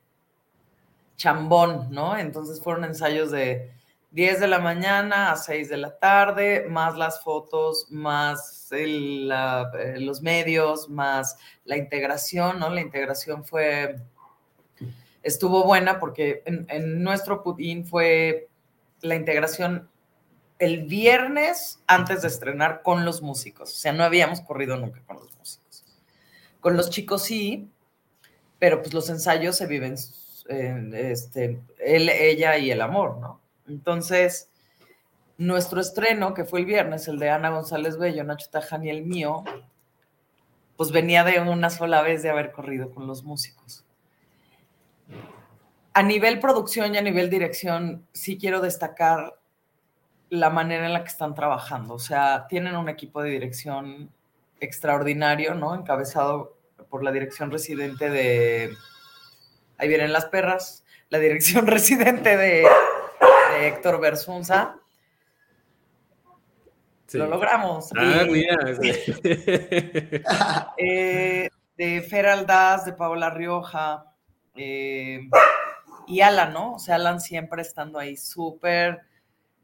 chambón, 1.19 1.89
¿no? 1.91 2.17
Entonces 2.17 2.63
fueron 2.63 2.85
ensayos 2.85 3.31
de 3.31 3.71
10 4.13 4.41
de 4.41 4.49
la 4.49 4.61
mañana 4.61 5.33
a 5.33 5.37
6 5.37 5.69
de 5.69 5.77
la 5.77 5.99
tarde, 5.99 6.67
más 6.71 6.97
las 6.97 7.23
fotos, 7.23 7.87
más 7.91 8.69
eh, 8.71 9.97
los 9.99 10.23
medios, 10.23 10.89
más 10.89 11.37
la 11.65 11.77
integración, 11.77 12.59
¿no? 12.59 12.71
La 12.71 12.81
integración 12.81 13.45
fue, 13.45 13.97
estuvo 15.23 15.65
buena 15.65 15.99
porque 15.99 16.43
en, 16.47 17.03
nuestro 17.03 17.43
Putin 17.43 17.85
fue 17.85 18.49
la 19.03 19.15
integración 19.15 19.91
el 20.59 20.85
viernes 20.85 21.81
antes 21.87 22.23
de 22.23 22.29
estrenar 22.29 22.83
con 22.83 23.05
los 23.05 23.23
músicos, 23.23 23.73
o 23.73 23.77
sea, 23.77 23.93
no 23.93 24.05
habíamos 24.05 24.41
corrido 24.41 24.77
nunca 24.77 25.03
con 25.07 25.19
los 25.19 25.37
músicos. 25.37 25.85
Con 26.61 26.77
los 26.77 26.91
chicos 26.91 27.23
sí, 27.23 27.71
pero 28.59 28.81
pues 28.81 28.93
los 28.93 29.09
ensayos 29.09 29.57
se 29.57 29.67
viven, 29.67 29.97
este, 30.49 31.61
él, 31.79 32.09
ella 32.09 32.57
y 32.59 32.71
el 32.71 32.81
amor, 32.81 33.19
¿no? 33.19 33.41
Entonces, 33.69 34.51
nuestro 35.37 35.81
estreno, 35.81 36.35
que 36.35 36.45
fue 36.45 36.61
el 36.61 36.67
viernes, 36.67 37.07
el 37.09 37.19
de 37.19 37.31
Ana 37.31 37.51
González 37.51 37.99
Bello, 37.99 38.25
Nacho 38.25 38.49
Tajani 38.51 38.87
y 38.87 38.91
el 38.91 39.05
mío, 39.05 39.45
pues 40.77 40.91
venía 40.91 41.25
de 41.25 41.41
una 41.41 41.71
sola 41.71 42.03
vez 42.03 42.23
de 42.23 42.31
haber 42.31 42.53
corrido 42.53 42.91
con 42.91 43.07
los 43.07 43.25
músicos. 43.25 43.85
A 45.93 46.03
nivel 46.03 46.39
producción 46.39 46.95
y 46.95 46.99
a 46.99 47.03
nivel 47.03 47.29
dirección, 47.29 48.07
sí 48.13 48.39
quiero 48.39 48.61
destacar 48.61 49.39
la 50.31 50.51
manera 50.51 50.87
en 50.87 50.93
la 50.93 51.03
que 51.03 51.11
están 51.11 51.35
trabajando. 51.35 51.95
O 51.95 51.99
sea, 51.99 52.47
tienen 52.49 52.77
un 52.77 52.89
equipo 52.89 53.23
de 53.23 53.31
dirección 53.31 54.11
extraordinario, 54.61 55.55
¿no? 55.55 55.75
Encabezado 55.75 56.57
por 56.89 57.03
la 57.03 57.13
dirección 57.13 57.51
residente 57.51 58.11
de. 58.11 58.77
Ahí 59.79 59.89
vienen 59.89 60.13
las 60.13 60.27
perras. 60.27 60.85
La 61.09 61.19
dirección 61.19 61.67
residente 61.69 62.37
de, 62.37 62.67
Héctor 63.61 64.01
Bersunza. 64.01 64.77
Lo 67.13 67.27
logramos. 67.27 67.91
Ah, 67.97 68.25
mira. 68.29 68.57
Eh, 70.77 71.49
de 71.77 72.03
Fer 72.03 72.27
Aldaz, 72.27 72.85
de 72.85 72.93
Paola 72.93 73.31
Rioja. 73.31 74.05
Eh, 74.55 75.29
y 76.07 76.21
Alan, 76.21 76.53
¿no? 76.53 76.75
O 76.75 76.79
sea, 76.79 76.97
Alan 76.97 77.21
siempre 77.21 77.63
estando 77.63 77.99
ahí 77.99 78.17
súper 78.17 79.03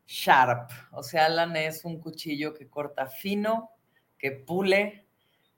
sharp. 0.06 0.71
O 0.92 1.02
sea, 1.02 1.26
Alan 1.26 1.56
es 1.56 1.85
un 1.85 2.00
cuchillo 2.00 2.54
que 2.54 2.68
corta 2.68 3.06
fino, 3.06 3.71
que 4.18 4.30
pule, 4.30 5.06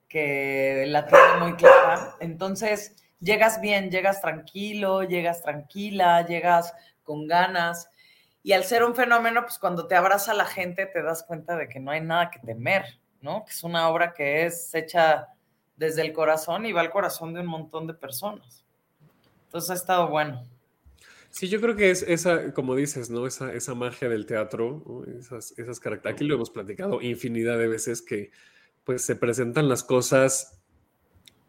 que 0.09 0.87
la 0.89 1.07
tiene 1.07 1.25
muy 1.41 1.55
clara. 1.55 2.17
Entonces, 2.21 2.97
llegas 3.21 3.61
bien, 3.61 3.91
llegas 3.91 4.21
tranquilo, 4.21 5.03
llegas 5.03 5.43
tranquila, 5.43 6.25
llegas 6.27 6.75
con 7.03 7.27
ganas. 7.27 7.91
Y 8.43 8.53
al 8.53 8.65
ser 8.65 8.85
un 8.85 8.95
fenómeno, 8.95 9.43
pues 9.43 9.59
cuando 9.59 9.87
te 9.87 9.97
abraza 9.97 10.35
la 10.35 10.47
gente 10.47 10.87
te 10.87 11.03
das 11.03 11.25
cuenta 11.25 11.57
de 11.57 11.69
que 11.69 11.81
no 11.81 11.91
hay 11.91 12.01
nada 12.01 12.31
que 12.31 12.39
temer, 12.39 12.85
¿no? 13.21 13.45
Que 13.45 13.51
es 13.51 13.65
una 13.65 13.89
obra 13.89 14.13
que 14.13 14.47
es 14.47 14.75
hecha 14.75 15.29
desde 15.77 16.03
el 16.03 16.13
corazón 16.13 16.65
y 16.67 16.73
va 16.73 16.81
al 16.81 16.91
corazón 16.91 17.35
de 17.35 17.41
un 17.41 17.47
montón 17.47 17.87
de 17.87 17.95
personas. 17.95 18.65
Entonces 19.47 19.71
ha 19.71 19.75
estado 19.75 20.09
bueno. 20.09 20.47
Sí, 21.31 21.49
yo 21.49 21.61
creo 21.61 21.77
que 21.77 21.91
es 21.91 22.03
esa, 22.03 22.55
como 22.55 22.75
dices, 22.75 23.11
¿no? 23.11 23.27
Esa, 23.27 23.53
esa 23.53 23.75
magia 23.75 24.09
del 24.09 24.27
teatro, 24.27 25.05
esas, 25.19 25.53
esas 25.59 25.81
características. 25.81 26.15
Aquí 26.15 26.25
lo 26.25 26.35
hemos 26.37 26.51
platicado 26.51 27.03
infinidad 27.03 27.59
de 27.59 27.67
veces 27.67 28.01
que 28.01 28.31
pues 28.85 29.03
se 29.03 29.17
presentan 29.17 29.69
las 29.69 29.83
cosas 29.83 30.63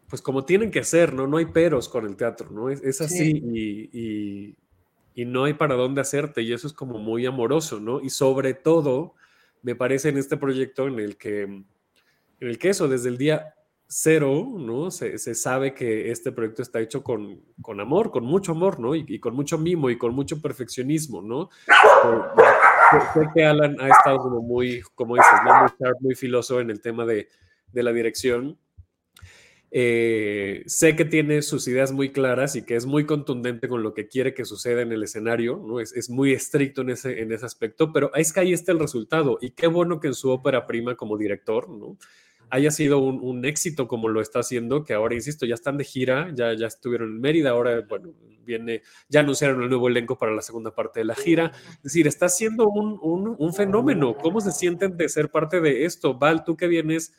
pues 0.10 0.22
como 0.22 0.46
tienen 0.46 0.72
que 0.72 0.84
ser, 0.84 1.14
¿no? 1.14 1.28
No 1.28 1.38
hay 1.38 1.48
peros 1.48 1.90
con 1.90 2.06
el 2.06 2.16
teatro, 2.16 2.50
¿no? 2.50 2.70
Es, 2.70 3.02
así 3.02 4.56
y, 5.16 5.26
no 5.26 5.46
hay 5.46 5.54
para 5.54 5.76
dónde 5.76 6.00
hacerte 6.00 6.44
y 6.44 6.54
eso 6.54 6.68
es 6.68 6.74
como 6.74 7.00
muy 7.00 7.26
amoroso, 7.26 7.80
¿no? 7.80 8.00
Y 8.02 8.10
sobre 8.10 8.54
todo, 8.54 9.16
me 9.64 9.76
parece 9.76 10.10
en 10.10 10.18
este 10.18 10.38
proyecto 10.38 10.88
en 10.88 11.00
el 11.00 11.18
que, 11.18 11.42
en 11.42 11.66
el 12.40 12.60
que 12.60 12.70
eso, 12.70 12.88
desde 12.88 13.10
el 13.10 13.18
día 13.18 13.56
cero, 13.88 14.46
¿no? 14.58 14.92
Se, 14.92 15.18
sabe 15.18 15.74
que 15.74 16.12
este 16.12 16.32
proyecto 16.32 16.62
está 16.62 16.80
hecho 16.80 17.04
con, 17.04 17.42
con 17.62 17.80
amor, 17.80 18.12
con 18.12 18.24
mucho 18.24 18.52
amor, 18.52 18.80
¿no? 18.80 18.96
Y, 18.96 19.20
con 19.20 19.34
mucho 19.34 19.58
mimo 19.58 19.90
y 19.90 19.98
con 19.98 20.14
mucho 20.14 20.42
perfeccionismo, 20.42 21.22
¿no? 21.22 21.50
Sé 23.14 23.28
que 23.34 23.44
Alan 23.44 23.76
ha 23.82 23.90
estado 23.90 24.20
como 24.20 24.42
muy, 24.42 24.82
como 24.94 25.16
dices, 25.16 25.32
muy, 25.44 25.92
muy 26.00 26.16
filoso 26.16 26.62
en 26.62 26.70
el 26.70 26.80
tema 26.80 27.06
de, 27.06 27.28
de 27.74 27.84
la 27.84 27.92
dirección. 27.92 28.58
Eh, 29.72 30.64
sé 30.66 30.96
que 30.96 31.04
tiene 31.04 31.42
sus 31.42 31.68
ideas 31.68 31.92
muy 31.92 32.12
claras 32.12 32.56
y 32.56 32.64
que 32.64 32.76
es 32.76 32.86
muy 32.86 33.06
contundente 33.06 33.68
con 33.68 33.84
lo 33.84 33.94
que 33.94 34.08
quiere 34.08 34.34
que 34.34 34.46
suceda 34.46 34.82
en 34.82 34.92
el 34.94 35.04
escenario, 35.04 35.62
¿no? 35.66 35.82
Es, 35.82 35.94
es, 35.94 36.10
muy 36.10 36.32
estricto 36.32 36.82
en 36.82 36.92
ese, 36.92 37.22
en 37.22 37.34
ese 37.34 37.46
aspecto, 37.46 37.92
pero 37.92 38.14
es 38.16 38.32
que 38.32 38.40
ahí 38.40 38.54
está 38.54 38.72
el 38.72 38.80
resultado 38.80 39.38
y 39.42 39.52
qué 39.52 39.68
bueno 39.68 40.00
que 40.00 40.08
en 40.08 40.14
su 40.14 40.30
ópera 40.30 40.66
prima 40.66 40.96
como 40.96 41.18
director, 41.18 41.70
¿no? 41.70 41.98
haya 42.50 42.72
sido 42.72 43.00
un, 43.00 43.46
éxito 43.46 43.88
como 43.88 44.08
lo 44.08 44.22
está 44.22 44.40
haciendo, 44.40 44.84
que 44.84 44.94
ahora, 44.94 45.16
insisto, 45.16 45.46
ya 45.46 45.56
están 45.56 45.78
de 45.78 45.84
gira, 45.84 46.32
ya, 46.34 46.54
ya 46.54 46.68
estuvieron 46.68 47.10
en 47.10 47.22
Mérida, 47.22 47.52
ahora, 47.52 47.82
bueno, 47.88 48.14
viene, 48.46 48.82
ya 49.10 49.22
anunciaron 49.22 49.62
el 49.62 49.70
nuevo 49.70 49.88
elenco 49.88 50.18
para 50.18 50.34
la 50.34 50.42
segunda 50.42 50.72
parte 50.72 51.02
de 51.02 51.06
la 51.06 51.16
gira. 51.16 51.52
Es 51.78 51.84
decir, 51.84 52.08
está 52.08 52.30
siendo 52.30 52.70
un, 52.70 53.36
un, 53.38 53.54
fenómeno. 53.54 54.16
¿Cómo 54.18 54.40
se 54.40 54.52
sienten 54.52 54.96
de 54.96 55.10
ser 55.10 55.30
parte 55.30 55.60
de 55.60 55.86
esto? 55.86 56.18
Val, 56.18 56.44
tú 56.46 56.56
que 56.56 56.68
vienes 56.68 57.14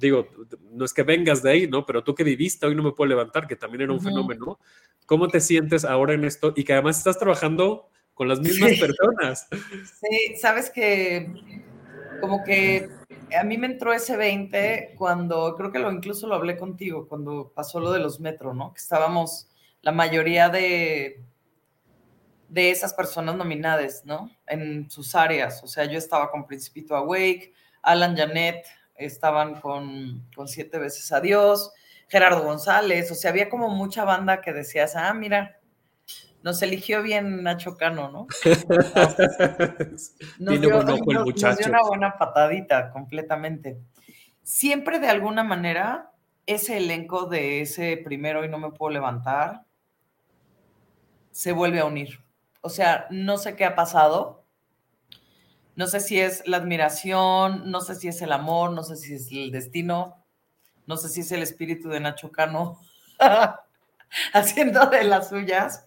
digo, 0.00 0.28
no 0.72 0.84
es 0.84 0.92
que 0.92 1.02
vengas 1.02 1.42
de 1.42 1.50
ahí, 1.50 1.66
¿no? 1.66 1.86
Pero 1.86 2.04
tú 2.04 2.14
que 2.14 2.24
viviste, 2.24 2.66
hoy 2.66 2.74
no 2.74 2.82
me 2.82 2.92
puedo 2.92 3.08
levantar, 3.08 3.46
que 3.46 3.56
también 3.56 3.82
era 3.82 3.92
un 3.92 4.00
fenómeno. 4.00 4.58
¿Cómo 5.06 5.28
te 5.28 5.40
sientes 5.40 5.84
ahora 5.84 6.14
en 6.14 6.24
esto? 6.24 6.52
Y 6.56 6.64
que 6.64 6.72
además 6.72 6.98
estás 6.98 7.18
trabajando 7.18 7.88
con 8.14 8.28
las 8.28 8.40
mismas 8.40 8.72
personas. 8.78 9.48
Sí, 10.00 10.36
sabes 10.40 10.70
que 10.70 11.30
como 12.20 12.42
que 12.44 12.88
a 13.38 13.44
mí 13.44 13.58
me 13.58 13.66
entró 13.66 13.92
ese 13.92 14.16
20 14.16 14.94
cuando, 14.96 15.54
creo 15.54 15.70
que 15.70 15.78
lo 15.78 15.92
incluso 15.92 16.26
lo 16.26 16.34
hablé 16.34 16.56
contigo, 16.56 17.06
cuando 17.08 17.52
pasó 17.54 17.80
lo 17.80 17.92
de 17.92 18.00
los 18.00 18.20
metro, 18.20 18.54
¿no? 18.54 18.72
Que 18.72 18.80
estábamos 18.80 19.48
la 19.82 19.92
mayoría 19.92 20.48
de, 20.48 21.22
de 22.48 22.70
esas 22.70 22.94
personas 22.94 23.36
nominadas, 23.36 24.04
¿no? 24.04 24.30
En 24.46 24.90
sus 24.90 25.14
áreas. 25.14 25.62
O 25.62 25.66
sea, 25.66 25.84
yo 25.84 25.98
estaba 25.98 26.30
con 26.30 26.46
Principito 26.46 26.96
Awake, 26.96 27.52
Alan 27.82 28.16
Janet 28.16 28.64
estaban 28.98 29.60
con, 29.60 30.26
con 30.34 30.48
Siete 30.48 30.78
veces 30.78 31.12
Adiós, 31.12 31.72
Gerardo 32.08 32.42
González, 32.42 33.10
o 33.10 33.14
sea, 33.14 33.30
había 33.30 33.48
como 33.48 33.68
mucha 33.68 34.04
banda 34.04 34.40
que 34.40 34.52
decías, 34.52 34.96
ah, 34.96 35.12
mira, 35.14 35.58
nos 36.42 36.62
eligió 36.62 37.02
bien 37.02 37.42
Nacho 37.42 37.76
Cano, 37.76 38.10
¿no? 38.10 38.26
Nos, 40.38 40.60
dio, 40.60 40.78
una 40.78 41.82
buena 41.82 42.16
patadita 42.16 42.90
completamente. 42.90 43.78
Siempre 44.42 45.00
de 45.00 45.08
alguna 45.08 45.42
manera, 45.42 46.12
ese 46.46 46.76
elenco 46.76 47.26
de 47.26 47.62
ese 47.62 47.96
primero 47.96 48.44
y 48.44 48.48
no 48.48 48.58
me 48.58 48.70
puedo 48.70 48.92
levantar 48.92 49.66
se 51.36 51.52
vuelve 51.52 51.80
a 51.80 51.84
unir. 51.84 52.24
O 52.62 52.70
sea, 52.70 53.06
no 53.10 53.36
sé 53.36 53.56
qué 53.56 53.66
ha 53.66 53.74
pasado. 53.74 54.45
No 55.76 55.86
sé 55.86 56.00
si 56.00 56.18
es 56.18 56.46
la 56.46 56.56
admiración, 56.56 57.70
no 57.70 57.80
sé 57.80 57.94
si 57.94 58.08
es 58.08 58.20
el 58.22 58.32
amor, 58.32 58.72
no 58.72 58.82
sé 58.82 58.96
si 58.96 59.14
es 59.14 59.30
el 59.30 59.52
destino, 59.52 60.24
no 60.86 60.96
sé 60.96 61.08
si 61.08 61.20
es 61.20 61.30
el 61.32 61.42
espíritu 61.42 61.88
de 61.88 62.00
Nacho 62.00 62.32
Cano 62.32 62.80
haciendo 64.32 64.86
de 64.86 65.04
las 65.04 65.28
suyas 65.28 65.86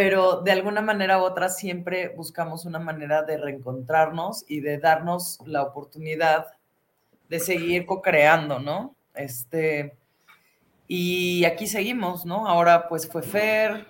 pero 0.00 0.40
de 0.40 0.52
alguna 0.52 0.80
manera 0.80 1.20
u 1.20 1.24
otra 1.24 1.50
siempre 1.50 2.08
buscamos 2.08 2.64
una 2.64 2.78
manera 2.78 3.22
de 3.22 3.36
reencontrarnos 3.36 4.46
y 4.48 4.60
de 4.60 4.78
darnos 4.78 5.38
la 5.44 5.62
oportunidad 5.62 6.46
de 7.28 7.38
seguir 7.38 7.84
co-creando, 7.84 8.58
¿no? 8.58 8.94
Este, 9.14 9.94
y 10.88 11.44
aquí 11.44 11.66
seguimos, 11.66 12.24
¿no? 12.24 12.48
Ahora 12.48 12.88
pues 12.88 13.06
fue 13.10 13.22
Fer, 13.22 13.88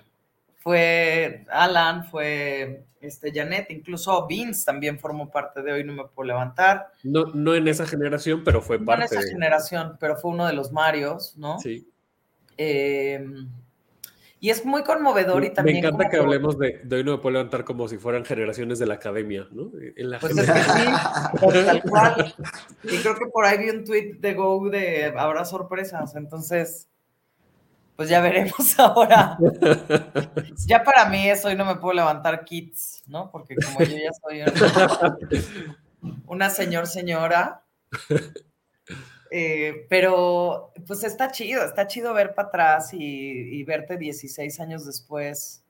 fue 0.61 1.43
Alan, 1.49 2.05
fue 2.05 2.85
este, 3.01 3.31
Janet, 3.33 3.71
incluso 3.71 4.27
Vince 4.27 4.63
también 4.63 4.99
formó 4.99 5.31
parte 5.31 5.63
de 5.63 5.73
Hoy 5.73 5.83
No 5.83 5.93
Me 5.93 6.03
Puedo 6.05 6.27
Levantar. 6.27 6.91
No, 7.03 7.25
no 7.33 7.55
en 7.55 7.67
esa 7.67 7.87
generación, 7.87 8.43
pero 8.43 8.61
fue 8.61 8.77
parte. 8.77 9.05
No 9.05 9.11
en 9.11 9.19
esa 9.19 9.31
generación, 9.31 9.97
pero 9.99 10.15
fue 10.17 10.31
uno 10.31 10.45
de 10.45 10.53
los 10.53 10.71
Marios, 10.71 11.35
¿no? 11.35 11.59
Sí. 11.59 11.89
Eh, 12.57 13.25
y 14.39 14.51
es 14.51 14.63
muy 14.63 14.83
conmovedor 14.83 15.43
y 15.43 15.51
también. 15.51 15.81
Me 15.81 15.87
encanta 15.87 16.09
que 16.09 16.17
hablemos 16.17 16.57
de, 16.59 16.81
hoy 16.91 17.03
no 17.03 17.13
me 17.13 17.17
puedo 17.17 17.33
levantar 17.33 17.63
como 17.63 17.87
si 17.87 17.97
fueran 17.97 18.23
generaciones 18.23 18.77
de 18.77 18.85
la 18.85 18.95
academia, 18.95 19.47
¿no? 19.51 19.71
En 19.95 20.11
la 20.11 20.19
pues 20.19 20.37
es 20.37 20.51
que 20.51 20.59
sí, 20.59 21.65
tal 21.65 21.83
cual. 21.83 22.35
Y 22.83 22.97
creo 22.97 23.15
que 23.15 23.25
por 23.27 23.45
ahí 23.45 23.57
vi 23.57 23.69
un 23.69 23.83
tweet 23.83 24.17
de 24.19 24.33
Go 24.35 24.69
de 24.69 25.13
habrá 25.15 25.43
sorpresas, 25.45 26.15
entonces, 26.15 26.87
pues 28.01 28.09
ya 28.09 28.19
veremos 28.19 28.55
ahora. 28.79 29.37
ya 30.65 30.83
para 30.83 31.05
mí 31.07 31.29
es 31.29 31.45
hoy 31.45 31.55
no 31.55 31.65
me 31.65 31.75
puedo 31.75 31.93
levantar 31.93 32.43
kits, 32.45 33.03
¿no? 33.05 33.29
Porque 33.29 33.55
como 33.55 33.79
yo 33.81 33.95
ya 33.95 34.09
soy 34.11 34.41
una, 34.41 35.17
una 36.25 36.49
señor 36.49 36.87
señora. 36.87 37.61
Eh, 39.29 39.85
pero 39.87 40.73
pues 40.87 41.03
está 41.03 41.29
chido, 41.31 41.63
está 41.63 41.85
chido 41.85 42.11
ver 42.15 42.33
para 42.33 42.47
atrás 42.47 42.89
y, 42.91 43.63
verte 43.65 43.97
16 43.97 44.59
años 44.59 44.83
después 44.87 45.63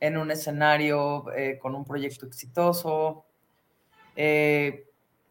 en 0.00 0.16
un 0.16 0.32
escenario 0.32 1.32
eh, 1.36 1.58
con 1.62 1.76
un 1.76 1.84
proyecto 1.84 2.26
exitoso, 2.26 3.24
eh, 4.16 4.84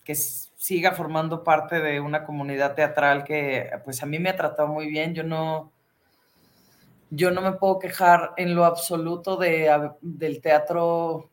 que 0.05 0.15
siga 0.15 0.93
formando 0.93 1.43
parte 1.43 1.81
de 1.81 1.99
una 1.99 2.23
comunidad 2.23 2.73
teatral 2.73 3.25
que 3.25 3.69
pues 3.83 4.01
a 4.01 4.05
mí 4.05 4.17
me 4.17 4.29
ha 4.29 4.35
tratado 4.37 4.69
muy 4.69 4.87
bien. 4.87 5.13
Yo 5.13 5.23
no, 5.23 5.73
yo 7.09 7.31
no 7.31 7.41
me 7.41 7.53
puedo 7.53 7.79
quejar 7.79 8.33
en 8.37 8.55
lo 8.55 8.65
absoluto 8.65 9.37
de, 9.37 9.91
del 10.01 10.41
teatro, 10.41 11.29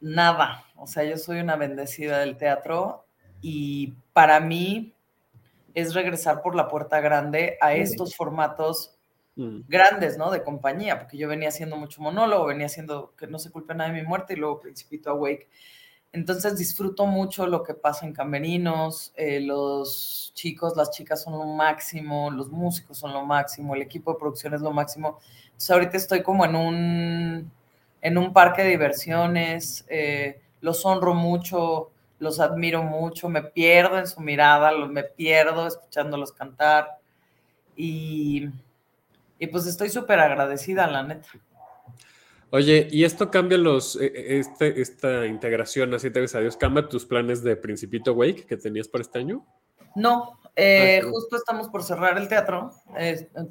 nada. 0.00 0.64
O 0.76 0.86
sea, 0.86 1.04
yo 1.04 1.16
soy 1.18 1.40
una 1.40 1.56
bendecida 1.56 2.20
del 2.20 2.36
teatro 2.36 3.04
y 3.42 3.94
para 4.12 4.40
mí 4.40 4.94
es 5.74 5.94
regresar 5.94 6.42
por 6.42 6.54
la 6.54 6.68
puerta 6.68 7.00
grande 7.00 7.58
a 7.60 7.74
estos 7.74 8.16
formatos 8.16 8.96
mm. 9.36 9.60
grandes, 9.68 10.16
¿no? 10.16 10.30
De 10.30 10.42
compañía, 10.42 10.98
porque 10.98 11.16
yo 11.16 11.28
venía 11.28 11.48
haciendo 11.50 11.76
mucho 11.76 12.00
monólogo, 12.02 12.46
venía 12.46 12.66
haciendo 12.66 13.14
que 13.16 13.26
no 13.26 13.38
se 13.38 13.50
culpe 13.50 13.74
nada 13.74 13.90
de 13.90 14.00
mi 14.00 14.06
muerte 14.06 14.32
y 14.32 14.36
luego 14.36 14.60
Principito 14.60 15.10
Awake. 15.10 15.48
Entonces 16.12 16.58
disfruto 16.58 17.06
mucho 17.06 17.46
lo 17.46 17.62
que 17.62 17.74
pasa 17.74 18.04
en 18.04 18.12
camerinos, 18.12 19.12
eh, 19.16 19.40
los 19.40 20.32
chicos, 20.34 20.76
las 20.76 20.90
chicas 20.90 21.22
son 21.22 21.34
lo 21.34 21.44
máximo, 21.44 22.30
los 22.32 22.50
músicos 22.50 22.98
son 22.98 23.12
lo 23.12 23.24
máximo, 23.24 23.76
el 23.76 23.82
equipo 23.82 24.12
de 24.12 24.18
producción 24.18 24.54
es 24.54 24.60
lo 24.60 24.72
máximo. 24.72 25.20
Ahorita 25.68 25.96
estoy 25.96 26.22
como 26.22 26.44
en 26.44 26.56
un, 26.56 27.52
en 28.00 28.18
un 28.18 28.32
parque 28.32 28.62
de 28.62 28.70
diversiones, 28.70 29.84
eh, 29.88 30.40
los 30.60 30.84
honro 30.84 31.14
mucho, 31.14 31.90
los 32.18 32.40
admiro 32.40 32.82
mucho, 32.82 33.28
me 33.28 33.42
pierdo 33.42 33.98
en 33.98 34.06
su 34.06 34.20
mirada, 34.20 34.72
me 34.88 35.04
pierdo 35.04 35.66
escuchándolos 35.66 36.32
cantar 36.32 36.98
y, 37.76 38.48
pues 39.50 39.66
estoy 39.66 39.90
súper 39.90 40.18
agradecida, 40.20 40.86
la 40.86 41.02
neta. 41.02 41.28
Oye, 42.52 42.88
¿y 42.90 43.04
esto 43.04 43.30
cambia 43.30 43.58
los, 43.58 43.94
e, 43.96 44.06
e, 44.06 44.38
este, 44.40 44.80
esta 44.80 45.26
integración, 45.26 45.94
así 45.94 46.10
te 46.10 46.20
ves 46.20 46.34
a 46.34 46.40
Dios, 46.40 46.56
cambia 46.56 46.88
tus 46.88 47.06
planes 47.06 47.44
de 47.44 47.54
Principito 47.56 48.12
Wake 48.12 48.44
que 48.44 48.56
tenías 48.56 48.88
para 48.88 49.02
este 49.02 49.20
año? 49.20 49.46
No, 49.94 50.40
eh, 50.56 51.00
justo 51.08 51.36
estamos 51.36 51.68
por 51.68 51.84
cerrar 51.84 52.18
el 52.18 52.28
teatro 52.28 52.72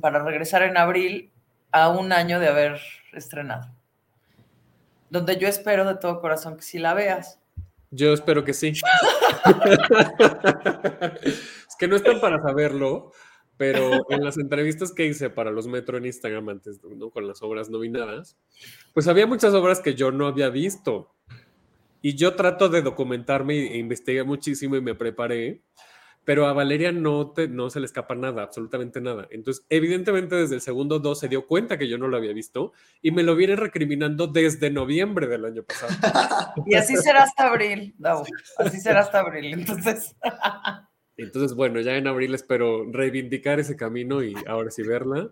para 0.02 0.24
regresar 0.24 0.64
en 0.64 0.78
abril 0.78 1.32
a 1.72 1.90
un 1.90 2.12
año 2.12 2.40
de 2.40 2.48
haber 2.48 2.82
estrenado. 3.14 3.72
Donde 5.10 5.38
yo 5.38 5.48
espero 5.48 5.86
de 5.86 5.96
todo 5.96 6.20
corazón 6.20 6.58
que 6.58 6.64
sí 6.64 6.78
la 6.78 6.94
veas. 6.94 7.40
Yo 7.92 8.14
espero 8.14 8.44
que 8.44 8.54
sí. 8.54 8.74
es 11.24 11.76
que 11.78 11.88
no 11.88 11.96
están 11.96 12.20
para 12.20 12.42
saberlo, 12.42 13.12
pero 13.60 13.91
en 14.10 14.24
las 14.24 14.38
entrevistas 14.38 14.93
que 14.93 15.06
hice 15.06 15.30
para 15.30 15.52
los 15.52 15.67
Metro 15.67 15.98
en 15.98 16.06
Instagram 16.06 16.48
antes, 16.48 16.80
¿no? 16.82 17.10
con 17.10 17.28
las 17.28 17.43
obras 17.43 17.69
nominadas, 17.69 18.38
pues 18.93 19.10
había 19.10 19.28
muchas 19.28 19.54
obras 19.54 19.82
que 19.82 19.95
yo 19.95 20.13
no 20.13 20.28
había 20.28 20.50
visto. 20.50 21.13
Y 22.02 22.15
yo 22.15 22.36
trato 22.36 22.69
de 22.69 22.82
documentarme 22.82 23.74
e 23.74 23.78
investigué 23.78 24.24
muchísimo 24.24 24.78
y 24.78 24.82
me 24.82 24.95
preparé 24.95 25.62
pero 26.30 26.45
a 26.45 26.54
Valeria 26.54 26.91
no, 26.91 27.32
te, 27.32 27.48
no 27.48 27.72
se 27.72 27.80
le 27.80 27.88
escapa 27.88 28.13
nada, 28.13 28.43
absolutamente 28.43 29.02
nada. 29.02 29.28
Entonces, 29.32 29.65
evidentemente 29.67 30.36
desde 30.36 30.54
el 30.54 30.62
segundo 30.62 31.00
2 31.00 31.19
se 31.19 31.28
dio 31.28 31.48
cuenta 31.48 31.80
que 31.80 31.88
yo 31.88 31.98
no 31.98 32.08
lo 32.08 32.17
había 32.17 32.34
visto 32.34 32.72
y 33.02 33.10
me 33.10 33.24
lo 33.24 33.36
viene 33.36 33.56
recriminando 33.56 34.28
desde 34.28 34.69
noviembre 34.69 35.26
del 35.26 35.45
año 35.45 35.63
pasado. 35.63 35.89
Y 36.67 36.76
así 36.76 36.95
será 36.98 37.24
hasta 37.24 37.48
abril, 37.48 37.95
no, 37.98 38.24
así 38.60 38.80
será 38.80 39.00
hasta 39.00 39.22
abril, 39.22 39.54
entonces. 39.54 40.15
Entonces, 41.20 41.56
bueno, 41.56 41.80
ya 41.82 41.96
en 41.96 42.08
abril 42.08 42.34
espero 42.34 42.86
reivindicar 42.92 43.60
ese 43.60 43.76
camino 43.76 44.24
y 44.24 44.36
ahora 44.48 44.72
sí 44.72 44.84
verla 44.84 45.30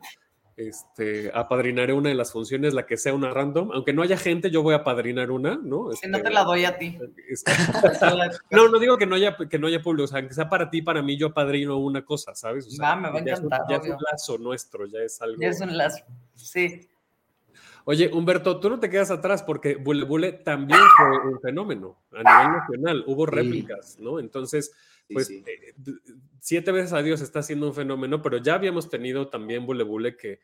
este, 0.58 1.30
apadrinaré 1.36 1.93
una 1.93 2.10
de 2.10 2.15
las 2.15 2.32
funciones, 2.32 2.73
la 2.73 2.88
que 2.88 2.97
sea 2.97 3.13
una 3.13 3.30
random, 3.30 3.71
aunque 3.73 3.93
no 3.93 4.02
haya 4.02 4.17
gente, 4.17 4.50
yo 4.50 4.63
voy 4.63 4.73
a 4.73 4.78
apadrinar 4.78 5.30
una, 5.30 5.56
¿no? 5.56 5.91
Si 5.91 6.10
no 6.10 6.19
te 6.19 6.32
la 6.32 6.43
doy 6.43 6.65
a 6.65 6.80
ti. 6.80 6.97
no, 8.52 8.67
no 8.67 8.80
digo 8.80 8.97
que 8.97 9.06
no 9.06 9.15
haya, 9.15 9.38
que 9.38 9.60
no 9.60 9.67
haya 9.67 9.84
público, 9.84 10.06
o 10.06 10.08
sea, 10.08 10.28
que 10.28 10.34
sea 10.34 10.50
para 10.50 10.71
ti, 10.71 10.82
para 10.82 11.04
mí, 11.04 11.15
yo 11.15 11.28
apadrino 11.28 11.78
una 11.78 12.04
cosa, 12.04 12.34
¿sabes? 12.34 12.65
O 12.65 12.71
sea, 12.71 12.95
me 12.95 13.10
va 13.10 13.19
a 13.19 13.21
encantar. 13.21 13.62
Ya, 13.69 13.76
es 13.76 13.84
un, 13.84 13.97
lazo 14.12 14.38
nuestro, 14.39 14.88
ya 14.88 15.00
es 15.02 15.21
algo. 15.21 15.39
Ya 15.39 15.50
es 15.50 15.62
un 15.62 15.78
lazo, 15.78 16.04
sí. 16.36 16.89
Oye, 17.86 18.10
Humberto, 18.12 18.60
tú 18.60 18.69
no 18.69 18.80
te 18.80 18.89
quedas 18.89 19.12
atrás 19.12 19.43
porque 19.43 19.76
Bule 19.76 20.04
Bule 20.06 20.34
también 20.34 20.80
fue 20.97 21.32
un 21.32 21.39
fenómeno 21.39 21.97
a 22.12 22.17
nivel 22.17 22.58
nacional, 22.58 23.04
hubo 23.08 23.28
réplicas, 23.28 23.97
¿no? 24.00 24.19
Entonces, 24.19 24.73
pues 25.13 25.29
eh, 25.29 25.43
siete 26.39 26.71
veces 26.71 26.93
a 26.93 27.01
Dios 27.01 27.21
está 27.21 27.43
siendo 27.43 27.67
un 27.67 27.73
fenómeno, 27.73 28.21
pero 28.21 28.37
ya 28.37 28.55
habíamos 28.55 28.89
tenido 28.89 29.29
también 29.29 29.65
Bule 29.65 29.83
Bule 29.83 30.15
que, 30.15 30.39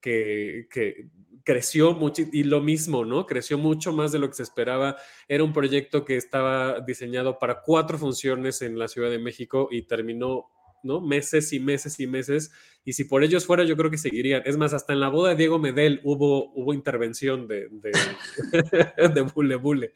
que, 0.00 0.68
que, 0.70 1.10
creció 1.44 1.94
mucho 1.94 2.24
y 2.30 2.44
lo 2.44 2.60
mismo, 2.60 3.06
¿no? 3.06 3.24
Creció 3.24 3.56
mucho 3.56 3.90
más 3.90 4.12
de 4.12 4.18
lo 4.18 4.28
que 4.28 4.34
se 4.34 4.42
esperaba. 4.42 4.96
Era 5.26 5.44
un 5.44 5.54
proyecto 5.54 6.04
que 6.04 6.16
estaba 6.16 6.80
diseñado 6.80 7.38
para 7.38 7.62
cuatro 7.62 7.96
funciones 7.96 8.60
en 8.60 8.78
la 8.78 8.86
Ciudad 8.86 9.08
de 9.08 9.18
México 9.18 9.68
y 9.70 9.82
terminó, 9.82 10.50
¿no? 10.82 11.00
Meses 11.00 11.54
y 11.54 11.60
meses 11.60 11.98
y 12.00 12.06
meses. 12.06 12.52
Y 12.84 12.92
si 12.92 13.04
por 13.04 13.24
ellos 13.24 13.46
fuera, 13.46 13.64
yo 13.64 13.78
creo 13.78 13.90
que 13.90 13.96
seguirían. 13.96 14.42
Es 14.44 14.58
más, 14.58 14.74
hasta 14.74 14.92
en 14.92 15.00
la 15.00 15.08
boda 15.08 15.30
de 15.30 15.36
Diego 15.36 15.58
Medel 15.58 16.02
hubo, 16.04 16.52
hubo 16.52 16.74
intervención 16.74 17.48
de, 17.48 17.68
de, 17.70 17.92
de 19.14 19.20
Bule 19.22 19.56
Bule. 19.56 19.92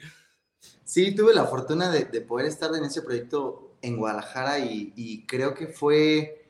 Sí, 0.85 1.15
tuve 1.15 1.35
la 1.35 1.45
fortuna 1.45 1.91
de, 1.91 2.07
de 2.07 2.23
poder 2.23 2.47
estar 2.47 2.75
en 2.75 2.85
ese 2.85 3.03
proyecto 3.03 3.72
en 3.83 3.97
Guadalajara 3.97 4.61
y, 4.61 5.25
creo 5.27 5.55
que 5.55 5.67
fue 5.67 6.49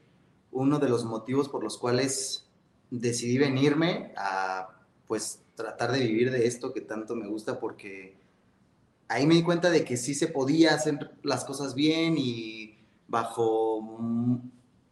uno 0.52 0.78
de 0.78 0.88
los 0.88 1.04
motivos 1.04 1.48
por 1.48 1.64
los 1.64 1.78
cuales 1.78 2.46
decidí 2.90 3.38
venirme 3.38 4.12
a 4.16 4.68
pues 5.06 5.40
tratar 5.54 5.92
de 5.92 6.00
vivir 6.00 6.30
de 6.30 6.46
esto 6.46 6.72
que 6.72 6.82
tanto 6.82 7.14
me 7.16 7.26
gusta 7.26 7.58
porque 7.58 8.16
ahí 9.08 9.26
me 9.26 9.34
di 9.34 9.42
cuenta 9.42 9.70
de 9.70 9.84
que 9.84 9.96
sí 9.96 10.14
se 10.14 10.28
podía 10.28 10.74
hacer 10.74 11.12
las 11.22 11.44
cosas 11.44 11.74
bien 11.74 12.16
y 12.18 12.78
bajo 13.08 13.98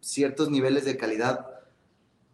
ciertos 0.00 0.50
niveles 0.50 0.84
de 0.84 0.96
calidad 0.96 1.46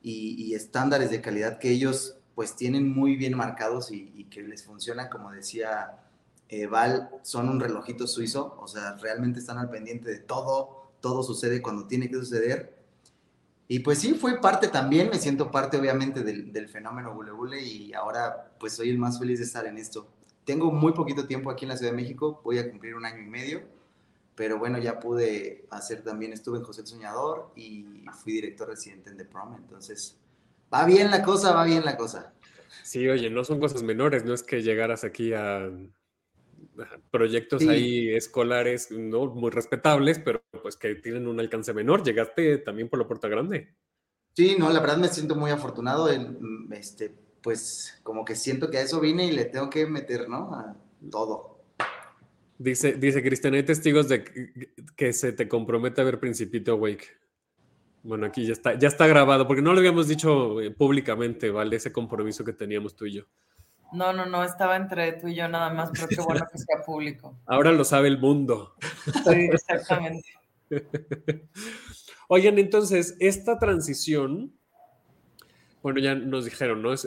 y, 0.02 0.54
estándares 0.54 1.10
de 1.10 1.20
calidad 1.20 1.58
que 1.58 1.70
ellos 1.70 2.16
pues 2.36 2.54
tienen 2.54 2.88
muy 2.92 3.16
bien 3.16 3.36
marcados 3.36 3.90
y, 3.90 4.24
que 4.30 4.42
les 4.42 4.62
funcionan, 4.64 5.08
como 5.08 5.32
decía 5.32 6.05
eh, 6.48 6.66
Val, 6.66 7.10
son 7.22 7.48
un 7.48 7.60
relojito 7.60 8.06
suizo, 8.06 8.56
o 8.60 8.68
sea, 8.68 8.96
realmente 8.96 9.40
están 9.40 9.58
al 9.58 9.70
pendiente 9.70 10.10
de 10.10 10.18
todo, 10.18 10.92
todo 11.00 11.22
sucede 11.22 11.60
cuando 11.60 11.86
tiene 11.86 12.08
que 12.08 12.16
suceder. 12.16 12.76
Y 13.68 13.80
pues 13.80 13.98
sí, 13.98 14.14
fue 14.14 14.40
parte 14.40 14.68
también, 14.68 15.10
me 15.10 15.18
siento 15.18 15.50
parte 15.50 15.76
obviamente 15.76 16.22
del, 16.22 16.52
del 16.52 16.68
fenómeno 16.68 17.14
Bule 17.14 17.32
Bule 17.32 17.60
y 17.60 17.92
ahora 17.94 18.52
pues 18.60 18.74
soy 18.74 18.90
el 18.90 18.98
más 18.98 19.18
feliz 19.18 19.40
de 19.40 19.44
estar 19.44 19.66
en 19.66 19.76
esto. 19.76 20.06
Tengo 20.44 20.70
muy 20.70 20.92
poquito 20.92 21.26
tiempo 21.26 21.50
aquí 21.50 21.64
en 21.64 21.70
la 21.70 21.76
Ciudad 21.76 21.90
de 21.90 21.96
México, 21.96 22.40
voy 22.44 22.58
a 22.58 22.70
cumplir 22.70 22.94
un 22.94 23.04
año 23.04 23.20
y 23.20 23.26
medio, 23.26 23.62
pero 24.36 24.58
bueno, 24.58 24.78
ya 24.78 25.00
pude 25.00 25.66
hacer 25.70 26.02
también, 26.02 26.32
estuve 26.32 26.58
en 26.58 26.64
José 26.64 26.82
el 26.82 26.86
Soñador 26.86 27.50
y 27.56 28.04
fui 28.22 28.34
director 28.34 28.68
residente 28.68 29.10
en 29.10 29.16
The 29.16 29.24
Prom, 29.24 29.56
entonces 29.56 30.16
va 30.72 30.84
bien 30.84 31.10
la 31.10 31.24
cosa, 31.24 31.52
va 31.52 31.64
bien 31.64 31.84
la 31.84 31.96
cosa. 31.96 32.32
Sí, 32.84 33.08
oye, 33.08 33.30
no 33.30 33.42
son 33.42 33.58
cosas 33.58 33.82
menores, 33.82 34.24
no 34.24 34.34
es 34.34 34.44
que 34.44 34.62
llegaras 34.62 35.02
aquí 35.02 35.32
a 35.32 35.68
proyectos 37.10 37.62
ahí 37.66 38.08
escolares 38.14 38.90
no 38.90 39.26
muy 39.26 39.50
respetables, 39.50 40.18
pero 40.18 40.42
pues 40.62 40.76
que 40.76 40.94
tienen 40.96 41.26
un 41.26 41.40
alcance 41.40 41.72
menor. 41.72 42.02
Llegaste 42.02 42.58
también 42.58 42.88
por 42.88 42.98
la 42.98 43.06
puerta 43.06 43.28
grande. 43.28 43.74
Sí, 44.34 44.56
no, 44.58 44.70
la 44.70 44.80
verdad 44.80 44.98
me 44.98 45.08
siento 45.08 45.34
muy 45.34 45.50
afortunado. 45.50 46.08
este, 46.72 47.14
pues 47.42 47.98
como 48.02 48.24
que 48.24 48.34
siento 48.34 48.70
que 48.70 48.78
a 48.78 48.82
eso 48.82 49.00
vine 49.00 49.26
y 49.26 49.32
le 49.32 49.46
tengo 49.46 49.70
que 49.70 49.86
meter, 49.86 50.28
¿no? 50.28 50.52
A 50.54 50.76
todo. 51.10 51.56
Dice, 52.58 52.94
dice 52.94 53.22
Cristian, 53.22 53.54
hay 53.54 53.62
testigos 53.62 54.08
de 54.08 54.24
que, 54.96 55.12
se 55.12 55.32
te 55.32 55.46
compromete 55.46 56.00
a 56.00 56.04
ver 56.04 56.18
Principito 56.18 56.76
Wake. 56.76 57.06
Bueno, 58.02 58.26
aquí 58.26 58.46
ya 58.46 58.52
está, 58.52 58.78
ya 58.78 58.88
está 58.88 59.06
grabado, 59.06 59.46
porque 59.46 59.62
no 59.62 59.72
lo 59.72 59.78
habíamos 59.78 60.08
dicho 60.08 60.60
eh, 60.60 60.70
públicamente, 60.70 61.50
¿vale? 61.50 61.76
Ese 61.76 61.92
compromiso 61.92 62.44
que 62.44 62.52
teníamos 62.52 62.94
tú 62.94 63.06
y 63.06 63.14
yo. 63.14 63.24
No, 63.92 64.12
no, 64.12 64.26
no, 64.26 64.44
estaba 64.44 64.76
entre 64.76 65.12
tú 65.12 65.28
y 65.28 65.34
yo 65.36 65.48
nada 65.48 65.70
más, 65.70 65.90
pero 65.92 66.08
qué 66.08 66.20
bueno 66.20 66.46
que 66.50 66.58
sea 66.58 66.82
público. 66.84 67.36
Ahora 67.46 67.72
lo 67.72 67.84
sabe 67.84 68.08
el 68.08 68.18
mundo. 68.18 68.74
Sí, 69.24 69.48
exactamente. 69.52 70.28
Oigan, 72.28 72.58
entonces, 72.58 73.16
esta 73.20 73.58
transición 73.58 74.52
bueno, 75.86 76.00
ya 76.00 76.16
nos 76.16 76.44
dijeron, 76.44 76.82
¿no? 76.82 76.92
Es, 76.92 77.04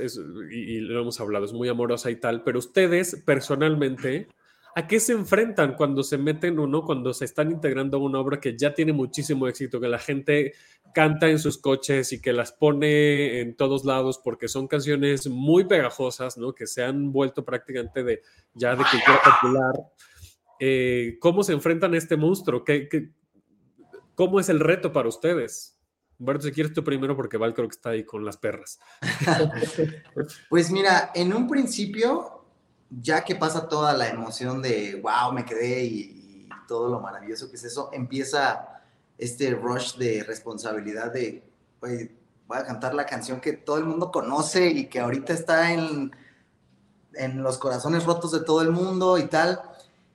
y, 0.52 0.80
lo 0.80 1.02
hemos 1.02 1.20
hablado, 1.20 1.44
es 1.44 1.52
muy 1.52 1.68
amorosa 1.68 2.12
y 2.12 2.16
tal, 2.16 2.44
pero 2.44 2.60
ustedes 2.60 3.22
personalmente, 3.26 4.30
¿a 4.80 4.88
qué 4.88 5.02
se 5.02 5.12
enfrentan 5.12 5.76
cuando 5.76 6.04
se 6.04 6.18
meten 6.18 6.58
uno, 6.58 6.86
cuando 6.86 7.14
se 7.14 7.26
están 7.26 7.52
integrando 7.52 7.98
a 7.98 8.00
una 8.00 8.20
obra 8.20 8.40
que 8.40 8.58
ya 8.58 8.74
tiene 8.74 8.94
muchísimo 8.94 9.46
éxito, 9.46 9.82
que 9.82 9.90
la 9.90 10.00
gente 10.00 10.54
canta 10.94 11.28
en 11.28 11.38
sus 11.38 11.58
coches 11.58 12.14
y 12.14 12.22
que 12.22 12.32
las 12.32 12.54
pone 12.54 13.42
en 13.42 13.58
todos 13.58 13.84
lados 13.84 14.22
porque 14.24 14.48
son 14.48 14.70
canciones 14.70 15.28
muy 15.28 15.66
pegajosas, 15.66 16.38
¿no? 16.38 16.56
Que 16.56 16.66
se 16.66 16.82
han 16.82 17.12
vuelto 17.12 17.44
prácticamente 17.44 18.06
de 18.06 18.22
ya 18.54 18.72
de 18.72 18.86
cultura 18.90 19.20
popular. 19.22 19.74
Eh, 20.62 21.18
¿Cómo 21.20 21.44
se 21.44 21.52
enfrentan 21.52 21.94
a 21.94 21.98
este 21.98 22.16
monstruo? 22.16 22.64
¿Qué, 22.64 22.88
qué, 22.88 23.10
cómo 24.16 24.40
es 24.40 24.48
el 24.48 24.62
reto 24.62 24.94
para 24.94 25.10
ustedes? 25.10 25.78
Humberto, 26.18 26.44
si 26.44 26.52
quieres 26.54 26.74
tú 26.74 26.86
primero, 26.86 27.18
porque 27.18 27.36
Val 27.36 27.54
creo 27.54 27.68
que 27.68 27.76
está 27.76 27.90
ahí 27.90 28.06
con 28.06 28.24
las 28.24 28.38
perras. 28.38 28.80
pues 30.50 30.72
mira, 30.72 31.12
en 31.14 31.34
un 31.34 31.48
principio, 31.50 32.39
ya 32.90 33.24
que 33.24 33.36
pasa 33.36 33.68
toda 33.68 33.94
la 33.94 34.08
emoción 34.08 34.62
de 34.62 35.00
wow, 35.02 35.32
me 35.34 35.46
quedé 35.46 35.84
y, 35.84 36.16
todo 36.68 36.88
lo 36.88 37.00
maravilloso 37.00 37.50
que 37.50 37.56
es 37.56 37.64
eso, 37.64 37.90
empieza 37.92 38.84
este 39.18 39.50
rush 39.50 39.96
de 39.96 40.24
responsabilidad 40.24 41.12
de, 41.12 41.44
voy 41.82 42.12
a 42.58 42.64
cantar 42.64 42.94
la 42.94 43.08
canción 43.08 43.42
que 43.42 43.54
todo 43.54 43.80
el 43.80 43.86
mundo 43.86 44.12
conoce 44.12 44.68
y 44.68 44.86
que 44.86 45.00
ahorita 45.00 45.34
está 45.34 45.74
en, 45.74 46.12
en 47.16 47.42
los 47.42 47.58
corazones 47.58 48.06
rotos 48.06 48.32
de 48.32 48.42
todo 48.42 48.62
el 48.62 48.70
mundo 48.70 49.18
y 49.18 49.26
tal. 49.26 49.60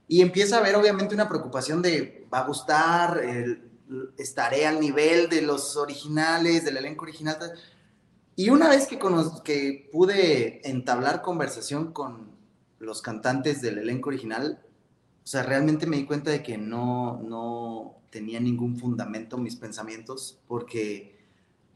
Y 0.06 0.22
empieza 0.22 0.56
a 0.56 0.60
haber 0.60 0.76
obviamente 0.76 1.12
una 1.12 1.28
preocupación 1.28 1.82
de, 1.82 2.24
va 2.32 2.38
a 2.38 2.46
gustar, 2.46 3.20
estaré 4.16 4.66
al 4.66 4.78
nivel 4.78 5.28
de 5.28 5.42
los 5.42 5.76
originales, 5.76 6.64
del 6.64 6.76
elenco 6.76 7.04
original. 7.04 7.36
Y 8.36 8.50
una 8.50 8.68
vez 8.68 8.86
que, 8.86 8.98
que 9.44 9.88
pude 9.92 10.68
entablar 10.68 11.20
conversación 11.22 11.92
con 11.92 12.33
los 12.84 13.02
cantantes 13.02 13.60
del 13.60 13.78
elenco 13.78 14.10
original, 14.10 14.60
o 15.22 15.26
sea, 15.26 15.42
realmente 15.42 15.86
me 15.86 15.96
di 15.96 16.04
cuenta 16.04 16.30
de 16.30 16.42
que 16.42 16.58
no, 16.58 17.20
no 17.22 17.96
tenía 18.10 18.40
ningún 18.40 18.76
fundamento 18.76 19.38
mis 19.38 19.56
pensamientos, 19.56 20.38
porque 20.46 21.18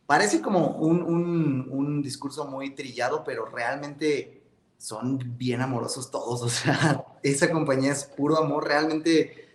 parece 0.06 0.40
como 0.40 0.76
un, 0.76 1.02
un, 1.02 1.68
un 1.70 2.02
discurso 2.02 2.46
muy 2.46 2.74
trillado, 2.74 3.24
pero 3.24 3.46
realmente 3.46 4.42
son 4.76 5.36
bien 5.36 5.60
amorosos 5.60 6.10
todos, 6.10 6.42
o 6.42 6.48
sea, 6.48 7.04
esa 7.22 7.50
compañía 7.50 7.92
es 7.92 8.04
puro 8.04 8.38
amor, 8.38 8.66
realmente 8.66 9.48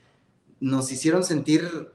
nos 0.60 0.92
hicieron 0.92 1.24
sentir 1.24 1.92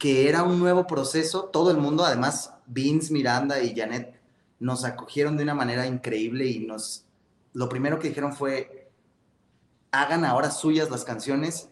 que 0.00 0.28
era 0.28 0.42
un 0.42 0.58
nuevo 0.58 0.86
proceso. 0.86 1.44
Todo 1.44 1.70
el 1.70 1.76
mundo, 1.76 2.04
además, 2.04 2.54
Vince, 2.66 3.12
Miranda 3.12 3.62
y 3.62 3.74
Janet, 3.76 4.18
nos 4.58 4.84
acogieron 4.84 5.36
de 5.36 5.44
una 5.44 5.54
manera 5.54 5.86
increíble 5.86 6.46
y 6.46 6.60
nos... 6.60 7.04
Lo 7.52 7.68
primero 7.68 7.98
que 7.98 8.08
dijeron 8.08 8.32
fue, 8.32 8.90
hagan 9.90 10.24
ahora 10.24 10.50
suyas 10.50 10.90
las 10.90 11.04
canciones, 11.04 11.68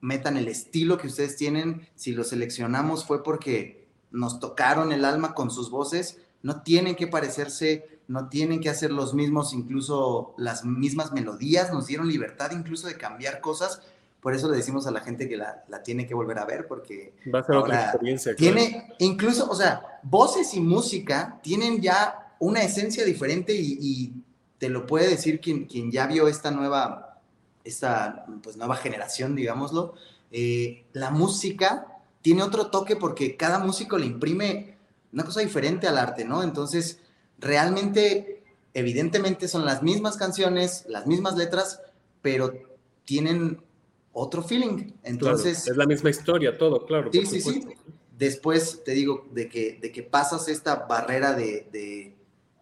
metan 0.00 0.36
el 0.36 0.48
estilo 0.48 0.98
que 0.98 1.08
ustedes 1.08 1.36
tienen. 1.36 1.88
Si 1.94 2.12
lo 2.12 2.24
seleccionamos 2.24 3.04
fue 3.04 3.22
porque 3.22 3.88
nos 4.10 4.40
tocaron 4.40 4.92
el 4.92 5.04
alma 5.04 5.34
con 5.34 5.50
sus 5.50 5.70
voces. 5.70 6.18
No 6.42 6.62
tienen 6.62 6.94
que 6.94 7.08
parecerse, 7.08 8.00
no 8.06 8.28
tienen 8.28 8.60
que 8.60 8.70
hacer 8.70 8.92
los 8.92 9.12
mismos, 9.12 9.52
incluso 9.52 10.34
las 10.38 10.64
mismas 10.64 11.12
melodías. 11.12 11.72
Nos 11.72 11.86
dieron 11.86 12.08
libertad 12.08 12.52
incluso 12.52 12.86
de 12.86 12.96
cambiar 12.96 13.40
cosas 13.40 13.82
por 14.20 14.34
eso 14.34 14.50
le 14.50 14.56
decimos 14.56 14.86
a 14.86 14.90
la 14.90 15.00
gente 15.00 15.28
que 15.28 15.36
la, 15.36 15.64
tiene 15.84 16.06
que 16.06 16.14
volver 16.14 16.38
a 16.38 16.44
ver, 16.44 16.66
porque 16.66 17.14
va 17.32 17.38
a 17.38 17.44
ser 17.44 17.56
otra 17.56 17.84
experiencia. 17.84 18.34
Tiene, 18.34 18.94
incluso, 18.98 19.48
o 19.48 19.54
sea, 19.54 20.00
voces 20.02 20.54
y 20.54 20.60
música 20.60 21.38
tienen 21.42 21.80
ya 21.80 22.34
una 22.40 22.62
esencia 22.62 23.04
diferente 23.04 23.54
y, 23.54 24.12
te 24.58 24.68
lo 24.68 24.86
puede 24.86 25.08
decir 25.08 25.40
quien, 25.40 25.66
quien 25.66 25.90
ya 25.90 26.06
vio 26.06 26.28
esta 26.28 26.50
nueva, 26.50 27.20
esta 27.64 28.26
pues, 28.42 28.56
nueva 28.56 28.76
generación, 28.76 29.34
digámoslo. 29.34 29.94
Eh, 30.30 30.84
la 30.92 31.10
música 31.10 31.86
tiene 32.22 32.42
otro 32.42 32.66
toque 32.68 32.96
porque 32.96 33.36
cada 33.36 33.58
músico 33.58 33.96
le 33.96 34.06
imprime 34.06 34.76
una 35.12 35.24
cosa 35.24 35.40
diferente 35.40 35.86
al 35.86 35.96
arte, 35.96 36.24
¿no? 36.24 36.42
Entonces, 36.42 37.00
realmente, 37.38 38.42
evidentemente 38.74 39.48
son 39.48 39.64
las 39.64 39.82
mismas 39.82 40.16
canciones, 40.16 40.84
las 40.88 41.06
mismas 41.06 41.36
letras, 41.36 41.80
pero 42.20 42.52
tienen 43.04 43.62
otro 44.12 44.42
feeling. 44.42 44.92
Entonces. 45.02 45.66
es 45.66 45.76
la 45.76 45.86
misma 45.86 46.10
historia, 46.10 46.58
todo, 46.58 46.84
claro. 46.84 47.10
Sí, 47.12 47.24
sí, 47.24 47.40
sí. 47.40 47.64
Después 48.18 48.82
te 48.84 48.92
digo, 48.92 49.28
de 49.30 49.48
que, 49.48 49.78
de 49.80 49.92
que 49.92 50.02
pasas 50.02 50.48
esta 50.48 50.86
barrera 50.86 51.34
de, 51.34 52.14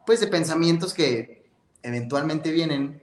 pues, 0.05 0.21
de 0.21 0.27
pensamientos 0.27 0.93
que 0.93 1.36
eventualmente 1.87 2.51
vienen, 2.51 3.03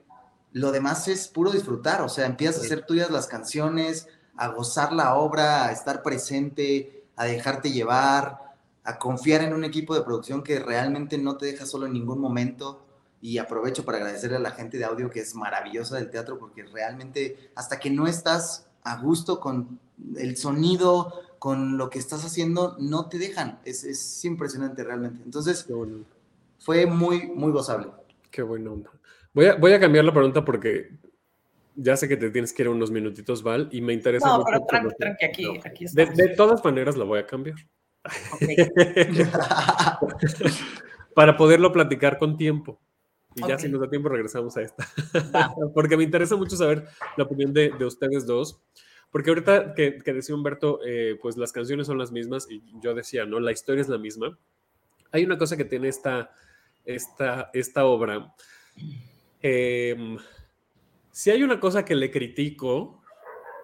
lo 0.52 0.72
demás 0.72 1.08
es 1.08 1.28
puro 1.28 1.52
disfrutar. 1.52 2.02
O 2.02 2.10
sea, 2.10 2.26
empiezas 2.26 2.62
a 2.62 2.66
hacer 2.66 2.86
tuyas 2.86 3.10
las 3.10 3.28
canciones, 3.28 4.08
a 4.36 4.50
gozar 4.50 4.92
la 4.92 5.16
obra, 5.16 5.66
a 5.66 5.72
estar 5.72 6.04
presente, 6.04 7.06
a 7.16 7.26
dejarte 7.26 7.72
llevar, 7.72 8.40
a 8.84 8.98
confiar 9.00 9.42
en 9.42 9.54
un 9.54 9.64
equipo 9.64 9.96
de 9.96 10.02
producción 10.02 10.44
que 10.44 10.60
realmente 10.60 11.18
no 11.18 11.38
te 11.38 11.46
deja 11.46 11.66
solo 11.66 11.86
en 11.86 11.94
ningún 11.94 12.20
momento 12.20 12.86
y 13.22 13.38
aprovecho 13.38 13.86
para 13.86 14.00
agradecerle 14.00 14.36
a 14.36 14.42
la 14.42 14.52
gente 14.52 14.78
de 14.78 14.84
audio 14.84 15.10
que 15.10 15.22
es 15.22 15.34
maravillosa 15.34 15.96
del 15.96 16.10
teatro 16.10 16.38
porque 16.38 16.64
realmente 16.64 17.52
hasta 17.56 17.80
que 17.80 17.90
no 17.90 18.06
estás 18.06 18.68
a 18.84 18.98
gusto 18.98 19.40
con 19.40 19.80
el 20.18 20.36
sonido, 20.36 21.22
con 21.40 21.78
lo 21.78 21.90
que 21.90 22.00
estás 22.00 22.26
haciendo, 22.26 22.76
no 22.80 23.08
te 23.08 23.18
dejan. 23.18 23.60
Es, 23.64 23.86
es 23.86 24.26
impresionante 24.26 24.84
realmente. 24.84 25.24
Entonces, 25.24 25.66
fue 26.60 26.86
muy, 26.86 27.28
muy 27.28 27.52
gozable. 27.54 27.88
Qué 28.34 28.42
buena 28.42 28.72
onda. 28.72 28.90
Voy 29.32 29.46
a, 29.46 29.56
voy 29.56 29.74
a 29.74 29.80
cambiar 29.80 30.06
la 30.06 30.12
pregunta 30.12 30.44
porque 30.44 30.90
ya 31.76 31.96
sé 31.96 32.08
que 32.08 32.18
te 32.18 32.32
tienes 32.32 32.52
que 32.52 32.64
ir 32.64 32.70
unos 32.70 32.90
minutitos, 32.90 33.44
Val, 33.44 33.70
y 33.72 33.80
me 33.80 33.94
interesa. 33.94 34.28
No, 34.28 34.44
pero 34.44 34.66
tranqui, 34.68 34.96
tranqui, 34.98 35.26
aquí, 35.26 35.48
aquí 35.64 35.86
de, 35.94 36.08
de, 36.08 36.30
todas 36.30 36.66
maneras 36.66 36.98
la 36.98 37.04
voy 37.04 37.20
a 37.20 37.28
cambiar. 37.28 37.58
Para 41.14 41.38
poderlo 41.38 41.72
platicar 41.72 42.18
con 42.18 42.36
tiempo. 42.36 42.82
Y 43.36 43.48
ya 43.48 43.60
si 43.60 43.70
nos 43.70 43.82
da 43.82 43.88
tiempo 43.88 44.10
regresamos 44.10 44.58
a 44.58 44.64
esta. 44.64 44.88
Porque 45.76 45.96
me 45.96 46.04
interesa 46.04 46.36
mucho 46.36 46.56
saber 46.56 46.88
la 47.16 47.26
opinión 47.26 47.54
de, 47.54 47.70
de, 47.70 47.86
ustedes 47.86 48.26
dos. 48.26 48.64
Porque 49.12 49.30
ahorita 49.30 49.76
que, 49.76 50.02
decía 50.06 50.34
Humberto, 50.34 50.80
eh, 50.84 51.20
pues 51.22 51.38
las 51.38 51.52
canciones 51.52 51.86
son 51.86 52.00
las 52.00 52.12
mismas 52.12 52.50
y 52.50 52.64
yo 52.82 52.96
decía, 52.96 53.28
¿no? 53.28 53.40
La 53.40 53.52
historia 53.52 53.82
es 53.82 53.90
la 53.90 54.00
misma. 54.00 54.40
Hay 55.12 55.24
una 55.24 55.38
cosa 55.38 55.56
que 55.56 55.66
tiene 55.66 55.88
esta, 55.88 56.32
esta, 56.86 57.50
esta 57.54 57.86
obra. 57.86 58.34
Em, 59.42 60.18
si 61.12 61.32
hay 61.32 61.44
una 61.44 61.60
cosa 61.60 61.86
que 61.86 61.96
le 61.96 62.12
critico 62.12 63.02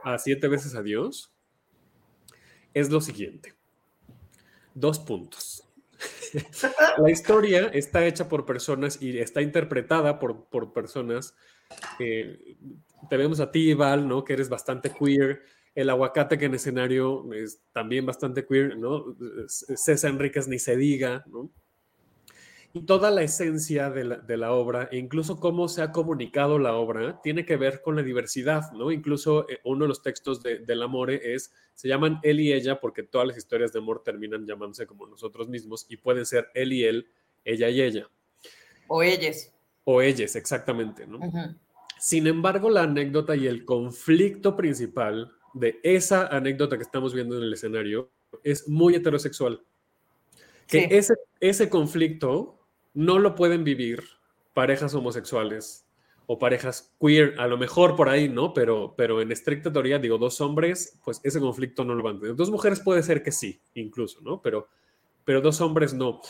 a 0.03 0.17
siete 0.17 0.47
veces 0.47 0.75
a 0.75 0.83
Dios, 0.83 1.33
es 2.73 2.89
lo 2.89 3.01
siguiente. 3.01 3.55
Dos 4.73 4.99
puntos. 4.99 5.63
la 6.97 7.09
historia 7.09 7.67
está 7.73 8.05
hecha 8.05 8.29
por 8.29 8.45
personas 8.45 9.01
y 9.01 9.17
está 9.19 9.41
interpretada 9.41 10.19
por, 10.19 10.45
por 10.45 10.73
personas. 10.73 11.35
Eh, 11.99 12.57
te 13.09 13.17
vemos 13.17 13.39
a 13.39 13.51
ti, 13.51 13.73
Val, 13.73 14.07
¿no? 14.07 14.23
Que 14.23 14.33
eres 14.33 14.49
bastante 14.49 14.91
queer. 14.91 15.41
El 15.75 15.89
aguacate 15.89 16.37
que 16.37 16.45
en 16.45 16.55
escenario 16.55 17.31
es 17.33 17.61
también 17.71 18.05
bastante 18.05 18.45
queer, 18.45 18.77
¿no? 18.77 19.15
César 19.47 20.11
Enríquez 20.11 20.47
ni 20.47 20.59
se 20.59 20.75
diga, 20.75 21.23
¿no? 21.27 21.51
Y 22.71 22.81
toda 22.81 23.09
la 23.09 23.23
esencia 23.23 23.89
de 23.89 24.03
la, 24.03 24.17
de 24.17 24.37
la, 24.37 24.51
obra, 24.51 24.89
e 24.91 24.97
incluso 24.97 25.39
cómo 25.39 25.67
se 25.67 25.81
ha 25.81 25.91
comunicado 25.91 26.59
la 26.59 26.75
obra, 26.75 27.19
tiene 27.21 27.43
que 27.43 27.57
ver 27.57 27.81
con 27.81 27.95
la 27.95 28.03
diversidad, 28.03 28.71
¿no? 28.73 28.91
Incluso 28.91 29.49
eh, 29.49 29.59
uno 29.63 29.85
de 29.85 29.89
los 29.89 30.03
textos 30.03 30.43
de, 30.43 30.59
del 30.59 30.83
amor 30.83 31.09
es, 31.09 31.51
se 31.73 31.87
llaman 31.87 32.19
él 32.21 32.39
y 32.39 32.53
ella, 32.53 32.79
porque 32.79 33.01
todas 33.01 33.27
las 33.27 33.37
historias 33.37 33.73
de 33.73 33.79
amor 33.79 34.03
terminan 34.03 34.45
llamándose 34.45 34.85
como 34.85 35.07
nosotros 35.07 35.49
mismos, 35.49 35.87
y 35.89 35.97
pueden 35.97 36.27
ser 36.27 36.49
él 36.53 36.71
y 36.73 36.83
él, 36.83 37.07
ella 37.43 37.69
y 37.69 37.81
ella. 37.81 38.07
O 38.87 39.01
ellas. 39.01 39.51
O 39.83 40.01
ellas, 40.01 40.35
exactamente, 40.35 41.07
¿no? 41.07 41.19
Sin 41.99 42.27
embargo, 42.27 42.69
la 42.69 42.83
anécdota 42.83 43.35
y 43.35 43.47
el 43.47 43.65
conflicto 43.65 44.55
principal 44.55 45.31
de 45.53 45.79
esa 45.81 46.27
anécdota 46.27 46.77
que 46.77 46.83
estamos 46.83 47.13
viendo 47.13 47.35
en 47.37 47.43
el 47.43 47.53
escenario 47.53 48.11
es 48.43 48.67
muy 48.67 48.95
heterosexual. 48.95 49.63
Que 50.67 50.87
ese, 50.91 51.15
ese 51.39 51.67
conflicto 51.67 52.58
no 52.93 53.19
lo 53.19 53.35
pueden 53.35 53.63
vivir 53.63 54.03
parejas 54.53 54.93
homosexuales 54.93 55.85
o 56.31 56.37
parejas 56.37 56.93
queer, 56.99 57.33
a 57.39 57.47
lo 57.47 57.57
mejor 57.57 57.95
por 57.95 58.07
ahí, 58.07 58.29
¿no? 58.29 58.53
Pero, 58.53 58.93
pero 58.95 59.19
en 59.19 59.31
estricta 59.31 59.73
teoría, 59.73 59.97
digo, 59.97 60.19
dos 60.19 60.39
hombres, 60.41 60.99
pues 61.03 61.19
ese 61.23 61.39
conflicto 61.39 61.83
no 61.83 61.95
lo 61.95 62.03
van 62.03 62.17
a 62.17 62.19
tener. 62.19 62.35
Dos 62.35 62.51
mujeres 62.51 62.79
puede 62.81 63.01
ser 63.01 63.23
que 63.23 63.31
sí, 63.31 63.59
incluso, 63.73 64.21
¿no? 64.21 64.39
Pero, 64.39 64.67
pero 65.25 65.41
dos 65.41 65.59
hombres 65.59 65.95
no. 65.95 66.21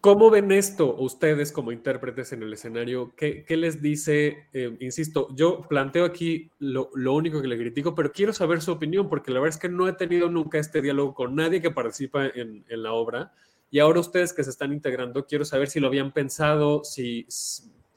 ¿Cómo 0.00 0.30
ven 0.30 0.50
esto 0.50 0.94
ustedes 0.96 1.52
como 1.52 1.72
intérpretes 1.72 2.32
en 2.32 2.42
el 2.42 2.52
escenario? 2.54 3.12
¿Qué, 3.16 3.44
les 3.50 3.82
dice? 3.82 4.46
Eh, 4.54 4.74
insisto, 4.80 5.28
yo 5.34 5.62
planteo 5.68 6.06
aquí 6.06 6.50
lo, 6.58 6.88
único 7.12 7.42
que 7.42 7.48
le 7.48 7.58
critico, 7.58 7.94
pero 7.94 8.12
quiero 8.12 8.32
saber 8.32 8.62
su 8.62 8.72
opinión, 8.72 9.10
porque 9.10 9.30
la 9.30 9.40
verdad 9.40 9.56
es 9.56 9.60
que 9.60 9.68
no 9.68 9.88
he 9.88 9.92
tenido 9.92 10.30
nunca 10.30 10.58
este 10.58 10.80
diálogo 10.80 11.12
con 11.12 11.34
nadie 11.34 11.60
que 11.60 11.70
participa 11.70 12.28
en, 12.28 12.64
en 12.66 12.82
la 12.82 12.92
obra 12.92 13.32
y 13.70 13.78
ahora 13.80 14.00
ustedes 14.00 14.32
que 14.32 14.44
se 14.44 14.50
están 14.50 14.72
integrando, 14.72 15.26
quiero 15.26 15.44
saber 15.44 15.68
si 15.68 15.80
lo 15.80 15.88
habían 15.88 16.12
pensado, 16.12 16.84
si... 16.84 17.26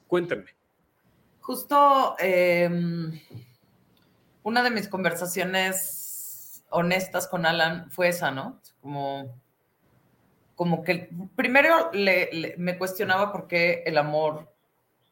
Cuéntenme. 0.08 0.56
Justo 1.42 2.16
em, 2.18 3.20
una 4.44 4.64
de 4.64 4.72
mis 4.72 4.88
conversaciones 4.88 6.64
honestas 6.70 7.28
con 7.28 7.46
Alan 7.46 7.90
fue 7.92 8.10
esa, 8.10 8.32
¿no? 8.32 8.60
Como, 8.82 9.40
como 10.56 10.84
que 10.84 11.10
primero 11.36 11.92
me 12.58 12.78
cuestionaba 12.78 13.32
por 13.32 13.48
qué 13.48 13.84
el 13.86 13.98
amor 13.98 14.52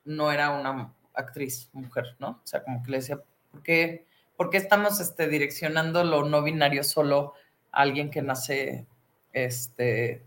no 0.06 0.32
era 0.32 0.50
una 0.52 0.94
actriz 1.14 1.70
mujer, 1.74 2.16
¿no? 2.20 2.42
O 2.44 2.48
sea, 2.48 2.64
como 2.64 2.82
que 2.82 2.92
le 2.92 2.98
decía, 2.98 3.20
¿por 3.52 3.62
qué, 3.62 4.08
por 4.36 4.50
qué 4.50 4.58
estamos 4.58 5.00
este, 5.00 5.28
direccionando 5.28 6.04
lo 6.04 6.24
no 6.26 6.42
binario 6.42 6.84
solo 6.84 7.34
a 7.72 7.82
alguien 7.82 8.10
que 8.10 8.22
nace 8.22 8.88
este, 9.34 10.24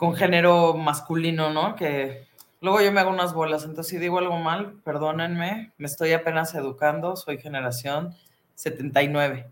con 0.00 0.14
género 0.14 0.72
masculino, 0.72 1.52
¿no? 1.52 1.76
Que 1.76 2.24
luego 2.62 2.80
yo 2.80 2.90
me 2.90 3.00
hago 3.00 3.10
unas 3.10 3.34
bolas, 3.34 3.64
entonces 3.64 3.88
si 3.88 3.98
digo 3.98 4.18
algo 4.18 4.38
mal, 4.38 4.80
perdónenme, 4.82 5.74
me 5.76 5.86
estoy 5.86 6.12
apenas 6.14 6.54
educando, 6.54 7.16
soy 7.16 7.36
generación 7.36 8.14
79. 8.54 9.50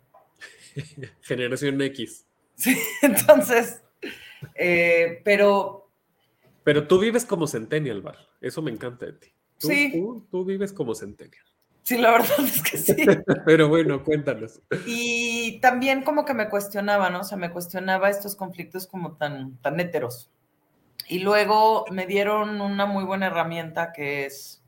generación 1.20 1.78
X. 1.82 2.24
Sí, 2.54 2.78
entonces, 3.02 3.82
eh, 4.54 5.20
pero... 5.22 5.86
Pero 6.64 6.88
tú 6.88 6.98
vives 6.98 7.26
como 7.26 7.46
Centennial, 7.46 8.00
Val, 8.00 8.16
eso 8.40 8.62
me 8.62 8.70
encanta 8.70 9.04
de 9.04 9.12
ti. 9.12 9.28
sí. 9.58 9.92
Tú, 9.92 10.26
tú 10.30 10.46
vives 10.46 10.72
como 10.72 10.94
Centennial. 10.94 11.44
Sí, 11.82 11.98
la 11.98 12.12
verdad 12.12 12.40
es 12.40 12.62
que 12.62 12.78
sí. 12.78 12.96
Pero 13.46 13.68
bueno, 13.68 14.04
cuéntanos. 14.04 14.60
Y 14.86 15.58
también 15.60 16.02
como 16.02 16.26
que 16.26 16.34
me 16.34 16.50
cuestionaba, 16.50 17.08
¿no? 17.08 17.20
O 17.20 17.24
sea, 17.24 17.38
me 17.38 17.50
cuestionaba 17.50 18.10
estos 18.10 18.36
conflictos 18.36 18.86
como 18.86 19.16
tan, 19.16 19.56
tan 19.58 19.80
heteros. 19.80 20.30
Y 21.08 21.20
luego 21.20 21.86
me 21.90 22.06
dieron 22.06 22.60
una 22.60 22.84
muy 22.84 23.02
buena 23.02 23.28
herramienta 23.28 23.92
que 23.94 24.26
es, 24.26 24.62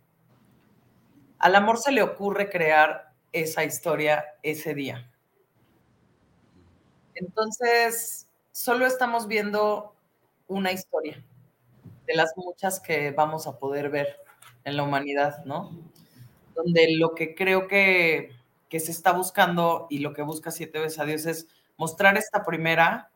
al 1.38 1.54
amor 1.54 1.76
se 1.76 1.92
le 1.92 2.02
ocurre 2.02 2.48
crear 2.48 3.12
esa 3.30 3.62
historia 3.62 4.24
ese 4.42 4.74
día. 4.74 5.10
Entonces, 7.14 8.26
solo 8.52 8.86
estamos 8.86 9.28
viendo 9.28 9.94
una 10.48 10.72
historia 10.72 11.22
de 12.06 12.14
las 12.14 12.32
muchas 12.36 12.80
que 12.80 13.10
vamos 13.10 13.46
a 13.46 13.58
poder 13.58 13.90
ver 13.90 14.16
en 14.64 14.78
la 14.78 14.82
humanidad, 14.82 15.44
¿no? 15.44 15.78
Donde 16.54 16.96
lo 16.96 17.14
que 17.14 17.34
creo 17.34 17.68
que, 17.68 18.30
que 18.70 18.80
se 18.80 18.92
está 18.92 19.12
buscando 19.12 19.86
y 19.90 19.98
lo 19.98 20.14
que 20.14 20.22
busca 20.22 20.50
Siete 20.50 20.78
veces 20.78 20.98
a 20.98 21.04
Dios 21.04 21.26
es 21.26 21.48
mostrar 21.76 22.16
esta 22.16 22.44
primera 22.44 23.09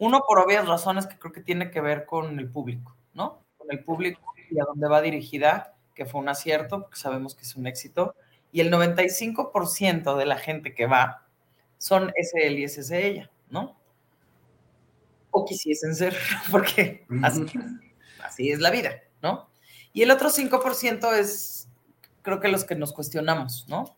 uno, 0.00 0.22
por 0.26 0.38
obvias 0.38 0.66
razones 0.66 1.06
que 1.06 1.18
creo 1.18 1.30
que 1.30 1.42
tiene 1.42 1.70
que 1.70 1.82
ver 1.82 2.06
con 2.06 2.38
el 2.38 2.50
público, 2.50 2.96
¿no? 3.12 3.44
Con 3.58 3.70
el 3.70 3.84
público 3.84 4.20
y 4.50 4.58
a 4.58 4.64
dónde 4.64 4.88
va 4.88 5.02
dirigida, 5.02 5.74
que 5.94 6.06
fue 6.06 6.22
un 6.22 6.30
acierto, 6.30 6.80
porque 6.80 6.96
sabemos 6.96 7.34
que 7.34 7.42
es 7.42 7.54
un 7.54 7.66
éxito. 7.66 8.14
Y 8.50 8.62
el 8.62 8.72
95% 8.72 10.16
de 10.16 10.24
la 10.24 10.38
gente 10.38 10.74
que 10.74 10.86
va 10.86 11.26
son 11.76 12.12
ese 12.16 12.46
él 12.46 12.58
y 12.58 12.64
ese 12.64 12.80
es 12.80 12.90
ella, 12.90 13.30
¿no? 13.50 13.78
O 15.30 15.44
quisiesen 15.44 15.94
ser, 15.94 16.16
porque 16.50 17.04
así, 17.22 17.44
así 18.24 18.50
es 18.50 18.58
la 18.58 18.70
vida, 18.70 19.02
¿no? 19.22 19.50
Y 19.92 20.00
el 20.00 20.10
otro 20.10 20.30
5% 20.30 21.12
es, 21.12 21.68
creo 22.22 22.40
que 22.40 22.48
los 22.48 22.64
que 22.64 22.74
nos 22.74 22.94
cuestionamos, 22.94 23.66
¿no? 23.68 23.94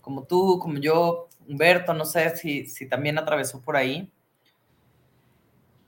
Como 0.00 0.24
tú, 0.24 0.58
como 0.58 0.78
yo, 0.78 1.28
Humberto, 1.46 1.94
no 1.94 2.06
sé 2.06 2.36
si, 2.36 2.66
si 2.66 2.88
también 2.88 3.18
atravesó 3.18 3.60
por 3.60 3.76
ahí 3.76 4.10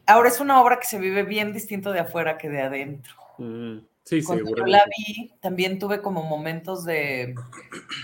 ahora 0.06 0.28
es 0.28 0.40
una 0.40 0.60
obra 0.60 0.78
que 0.78 0.86
se 0.86 0.98
vive 0.98 1.22
bien 1.22 1.52
distinto 1.52 1.92
de 1.92 2.00
afuera 2.00 2.38
que 2.38 2.48
de 2.48 2.62
adentro. 2.62 3.14
Mm, 3.38 3.78
sí, 4.04 4.22
Cuando 4.22 4.54
yo 4.56 4.66
la 4.66 4.84
vi, 4.96 5.34
también 5.40 5.78
tuve 5.78 6.00
como 6.00 6.22
momentos 6.22 6.84
de, 6.84 7.34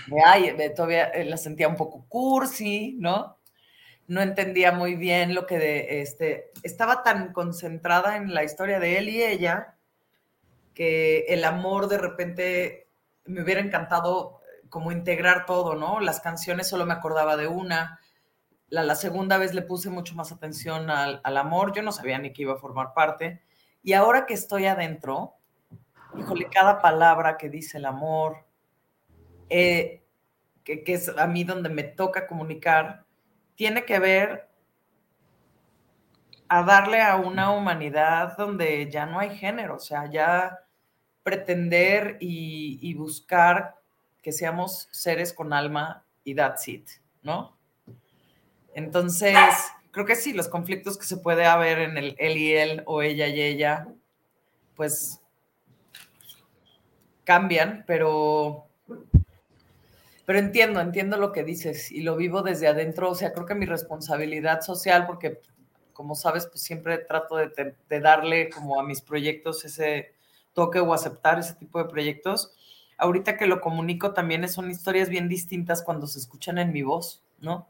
de 0.07 0.21
ay, 0.25 0.55
todavía 0.75 1.05
eh, 1.09 1.25
la 1.25 1.37
sentía 1.37 1.67
un 1.67 1.75
poco 1.75 2.05
cursi, 2.07 2.95
¿no? 2.99 3.37
No 4.07 4.21
entendía 4.21 4.71
muy 4.71 4.95
bien 4.95 5.33
lo 5.33 5.45
que 5.45 5.57
de, 5.57 6.01
este, 6.01 6.51
estaba 6.63 7.03
tan 7.03 7.31
concentrada 7.31 8.17
en 8.17 8.33
la 8.33 8.43
historia 8.43 8.79
de 8.79 8.97
él 8.97 9.09
y 9.09 9.23
ella 9.23 9.75
que 10.73 11.25
el 11.29 11.43
amor 11.45 11.87
de 11.87 11.97
repente 11.97 12.87
me 13.25 13.43
hubiera 13.43 13.61
encantado 13.61 14.41
como 14.69 14.91
integrar 14.91 15.45
todo, 15.45 15.75
¿no? 15.75 15.99
Las 15.99 16.21
canciones 16.21 16.67
solo 16.67 16.85
me 16.85 16.93
acordaba 16.93 17.37
de 17.37 17.47
una, 17.47 17.99
la, 18.71 18.95
segunda 18.95 19.37
vez 19.37 19.53
le 19.53 19.61
puse 19.61 19.89
mucho 19.89 20.15
más 20.15 20.31
atención 20.31 20.89
al, 20.89 21.37
amor, 21.37 21.73
yo 21.75 21.83
no 21.83 21.91
sabía 21.91 22.17
ni 22.17 22.31
que 22.31 22.43
iba 22.43 22.53
a 22.53 22.57
formar 22.57 22.93
parte. 22.93 23.43
Y 23.83 23.93
ahora 23.93 24.25
que 24.25 24.33
estoy 24.33 24.65
adentro, 24.65 25.35
híjole, 26.17 26.47
cada 26.49 26.81
palabra 26.81 27.37
que 27.37 27.49
dice 27.49 27.77
el 27.77 27.85
amor, 27.85 28.45
eh, 29.49 30.03
que, 30.63 30.83
que, 30.83 30.93
es 30.93 31.09
a 31.09 31.27
mí 31.27 31.43
donde 31.43 31.69
me 31.69 31.83
toca 31.83 32.27
comunicar, 32.27 33.05
tiene 33.55 33.83
que 33.83 33.99
ver 33.99 34.47
a 36.47 36.63
darle 36.63 37.01
a 37.01 37.17
una 37.17 37.51
humanidad 37.51 38.37
donde 38.37 38.89
ya 38.89 39.05
no 39.05 39.19
hay 39.19 39.35
género, 39.35 39.75
o 39.75 39.79
sea, 39.79 40.09
ya 40.09 40.59
pretender 41.23 42.17
y 42.19 42.93
buscar 42.93 43.75
que 44.21 44.31
seamos 44.31 44.87
seres 44.91 45.33
con 45.33 45.51
alma 45.53 46.05
y 46.23 46.35
that's 46.35 46.67
it, 46.67 46.89
¿no? 47.21 47.60
Entonces, 48.73 49.37
creo 49.91 50.05
que 50.05 50.15
sí, 50.15 50.33
los 50.33 50.47
conflictos 50.47 50.97
que 50.97 51.05
se 51.05 51.17
puede 51.17 51.45
haber 51.45 51.79
en 51.79 51.97
el 51.97 52.15
él 52.17 52.37
y 52.37 52.53
él 52.53 52.83
o 52.85 53.01
ella 53.01 53.27
y 53.27 53.41
ella, 53.41 53.87
pues 54.75 55.21
cambian, 57.23 57.83
pero, 57.85 58.65
pero 60.25 60.39
entiendo, 60.39 60.79
entiendo 60.79 61.17
lo 61.17 61.31
que 61.31 61.43
dices 61.43 61.91
y 61.91 62.01
lo 62.01 62.15
vivo 62.15 62.41
desde 62.41 62.67
adentro. 62.67 63.09
O 63.09 63.15
sea, 63.15 63.33
creo 63.33 63.45
que 63.45 63.55
mi 63.55 63.65
responsabilidad 63.65 64.61
social, 64.61 65.05
porque 65.05 65.39
como 65.93 66.15
sabes, 66.15 66.47
pues 66.47 66.61
siempre 66.63 66.97
trato 66.99 67.35
de, 67.35 67.75
darle 67.99 68.49
como 68.49 68.79
a 68.79 68.83
mis 68.83 69.01
proyectos 69.01 69.65
ese 69.65 70.13
toque 70.53 70.79
o 70.79 70.93
aceptar 70.93 71.39
ese 71.39 71.53
tipo 71.53 71.79
de 71.79 71.85
proyectos 71.85 72.55
ahorita 73.01 73.35
que 73.35 73.47
lo 73.47 73.59
comunico 73.61 74.13
también 74.13 74.47
son 74.47 74.69
historias 74.69 75.09
bien 75.09 75.27
distintas 75.27 75.81
cuando 75.81 76.07
se 76.07 76.19
escuchan 76.19 76.59
en 76.59 76.71
mi 76.71 76.83
voz, 76.83 77.23
¿no? 77.39 77.67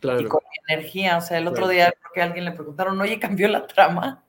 Claro. 0.00 0.20
Y 0.20 0.26
con 0.26 0.40
mi 0.42 0.74
energía. 0.74 1.18
O 1.18 1.20
sea, 1.20 1.38
el 1.38 1.46
otro 1.46 1.68
día 1.68 1.92
creo 1.92 2.12
que 2.14 2.20
a 2.20 2.24
alguien 2.24 2.44
le 2.44 2.52
preguntaron, 2.52 3.00
oye, 3.00 3.18
¿cambió 3.18 3.48
la 3.48 3.66
trama? 3.66 4.22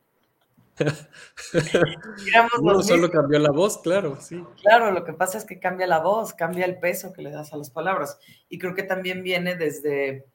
solo 2.83 3.09
cambió 3.09 3.39
la 3.39 3.51
voz, 3.51 3.79
claro, 3.79 4.17
sí. 4.21 4.43
Claro, 4.61 4.91
lo 4.91 5.03
que 5.03 5.13
pasa 5.13 5.39
es 5.39 5.45
que 5.45 5.59
cambia 5.59 5.87
la 5.87 5.99
voz, 5.99 6.33
cambia 6.33 6.65
el 6.65 6.77
peso 6.77 7.13
que 7.13 7.23
le 7.23 7.31
das 7.31 7.53
a 7.53 7.57
las 7.57 7.71
palabras. 7.71 8.19
Y 8.47 8.59
creo 8.59 8.75
que 8.75 8.83
también 8.83 9.23
viene 9.23 9.55
desde 9.55 10.25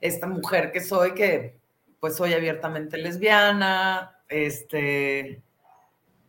esta 0.00 0.26
mujer 0.26 0.72
que 0.72 0.80
soy, 0.80 1.14
que 1.14 1.58
pues 2.00 2.16
soy 2.16 2.34
abiertamente 2.34 2.98
lesbiana, 2.98 4.18
este, 4.28 5.40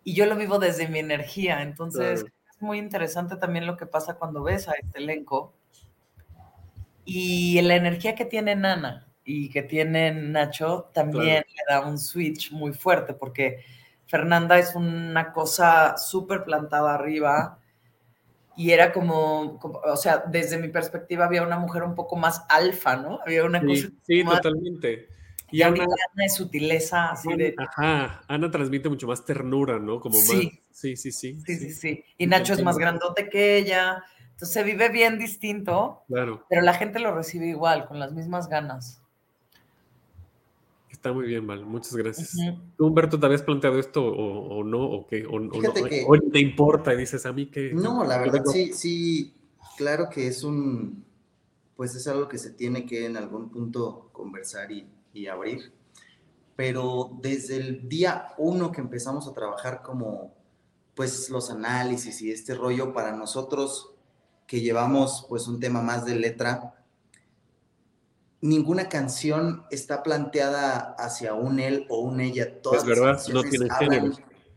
y 0.04 0.14
yo 0.14 0.26
lo 0.26 0.36
vivo 0.36 0.60
desde 0.60 0.88
mi 0.88 1.00
energía. 1.00 1.62
Entonces, 1.62 2.24
es 2.24 2.62
muy 2.62 2.78
interesante 2.78 3.36
también 3.36 3.66
lo 3.66 3.76
que 3.76 3.86
pasa 3.86 4.16
cuando 4.16 4.44
ves 4.44 4.70
a 4.70 4.74
este 4.74 5.00
elenco 5.00 5.54
y 7.06 7.62
la 7.62 7.76
energía 7.76 8.16
que 8.16 8.26
tiene 8.26 8.56
Nana 8.56 9.08
y 9.26 9.50
que 9.50 9.64
tiene 9.64 10.12
Nacho 10.12 10.90
también 10.94 11.44
le 11.48 11.64
da 11.74 11.82
un 11.82 11.98
switch 11.98 12.52
muy 12.52 12.74
fuerte 12.74 13.14
porque 13.14 13.64
Fernanda 14.06 14.60
es 14.60 14.76
una 14.76 15.32
cosa 15.32 15.98
súper 15.98 16.44
plantada 16.44 16.94
arriba 16.94 17.60
y 18.56 18.72
era 18.72 18.92
como, 18.92 19.60
o 19.62 19.98
sea, 19.98 20.24
desde 20.28 20.58
mi 20.58 20.68
perspectiva 20.68 21.26
había 21.26 21.42
una 21.42 21.58
mujer 21.58 21.84
un 21.84 21.96
poco 21.96 22.16
más 22.16 22.46
alfa, 22.50 22.96
¿no? 22.96 23.20
Había 23.26 23.46
una 23.46 23.60
cosa. 23.60 23.88
Sí, 24.06 24.24
totalmente. 24.24 25.08
Y, 25.52 25.62
Ana, 25.62 25.86
es 26.18 26.36
sutileza 26.36 27.12
así 27.12 27.34
de. 27.36 27.56
Ajá, 27.58 28.22
Ana 28.28 28.52
transmite 28.52 28.90
mucho 28.90 29.08
más 29.08 29.26
ternura, 29.26 29.80
¿no? 29.80 30.00
Como 30.00 30.16
sí. 30.18 30.36
más. 30.36 30.54
Sí, 30.72 30.96
sí, 30.96 31.12
sí. 31.12 31.40
Sí, 31.46 31.56
sí, 31.56 31.72
sí. 31.72 32.04
Y 32.18 32.28
Nacho 32.28 32.54
es 32.54 32.64
más 32.64 32.78
grandote 32.78 33.30
que 33.30 33.58
ella. 33.58 34.04
Entonces 34.34 34.54
se 34.54 34.64
vive 34.64 34.90
bien 34.90 35.18
distinto. 35.18 36.04
Claro. 36.08 36.46
Pero 36.50 36.62
la 36.62 36.74
gente 36.74 37.00
lo 37.00 37.16
recibe 37.16 37.48
igual, 37.48 37.88
con 37.88 38.00
las 38.00 38.12
mismas 38.12 38.50
ganas. 38.50 39.02
Está 40.90 41.12
muy 41.12 41.26
bien, 41.26 41.46
Val. 41.48 41.66
Muchas 41.66 41.96
gracias. 41.96 42.36
¿Tú, 42.78 42.88
Humberto, 42.88 43.20
te 43.20 43.26
habías 43.26 43.42
planteado 43.42 43.80
esto 43.80 44.06
o, 44.06 44.64
no? 44.64 44.84
¿O 44.84 45.08
qué? 45.08 45.26
O, 45.26 45.40
no, 45.40 45.52
te 46.32 46.40
importa 46.40 46.94
y 46.94 46.98
dices 46.98 47.26
a 47.26 47.34
mí 47.34 47.48
que... 47.48 47.74
No, 47.74 48.04
la 48.04 48.20
verdad 48.20 48.44
sí, 48.46 48.74
sí, 48.74 49.34
claro 49.78 50.10
que 50.10 50.28
es 50.28 50.44
un... 50.44 51.04
Pues 51.76 51.96
es 51.96 52.08
algo 52.08 52.28
que 52.28 52.38
se 52.38 52.52
tiene 52.52 52.86
que 52.86 53.06
en 53.06 53.18
algún 53.18 53.50
punto 53.50 54.10
conversar 54.14 54.72
y 54.72 54.88
y 55.14 55.28
abrir. 55.28 55.72
Pero 56.56 57.18
desde 57.22 57.58
el 57.58 57.88
día 57.88 58.34
uno 58.38 58.72
que 58.72 58.82
empezamos 58.82 59.28
a 59.28 59.34
trabajar 59.34 59.82
como 59.82 60.34
pues 60.96 61.30
los 61.30 61.50
análisis 61.50 62.22
y 62.22 62.32
este 62.32 62.54
rollo 62.54 62.94
para 62.94 63.16
nosotros 63.16 63.93
que 64.54 64.62
llevamos 64.62 65.26
pues 65.28 65.48
un 65.48 65.60
tema 65.60 65.82
más 65.82 66.06
de 66.06 66.14
letra, 66.14 66.76
ninguna 68.40 68.88
canción 68.88 69.64
está 69.72 70.04
planteada 70.04 70.94
hacia 71.00 71.34
un 71.34 71.60
él 71.60 71.88
o 71.90 72.02
un 72.02 72.22
ella. 72.22 72.62
Todas 72.62 72.84
es 72.84 72.88
verdad, 72.88 73.20
no 73.34 73.42
tiene 73.42 73.68
género. 73.80 74.12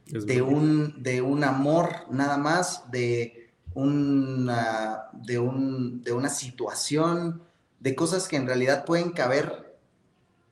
de, 0.05 0.43
un, 0.43 1.03
de 1.03 1.23
un 1.23 1.43
amor 1.45 2.05
nada 2.11 2.37
más, 2.37 2.91
de 2.91 3.55
una, 3.73 5.05
de, 5.15 5.39
un, 5.39 6.05
de 6.05 6.13
una 6.13 6.29
situación, 6.29 7.43
de 7.81 7.95
cosas 7.95 8.29
que 8.29 8.37
en 8.37 8.47
realidad 8.47 8.85
pueden 8.85 9.13
caber 9.13 9.79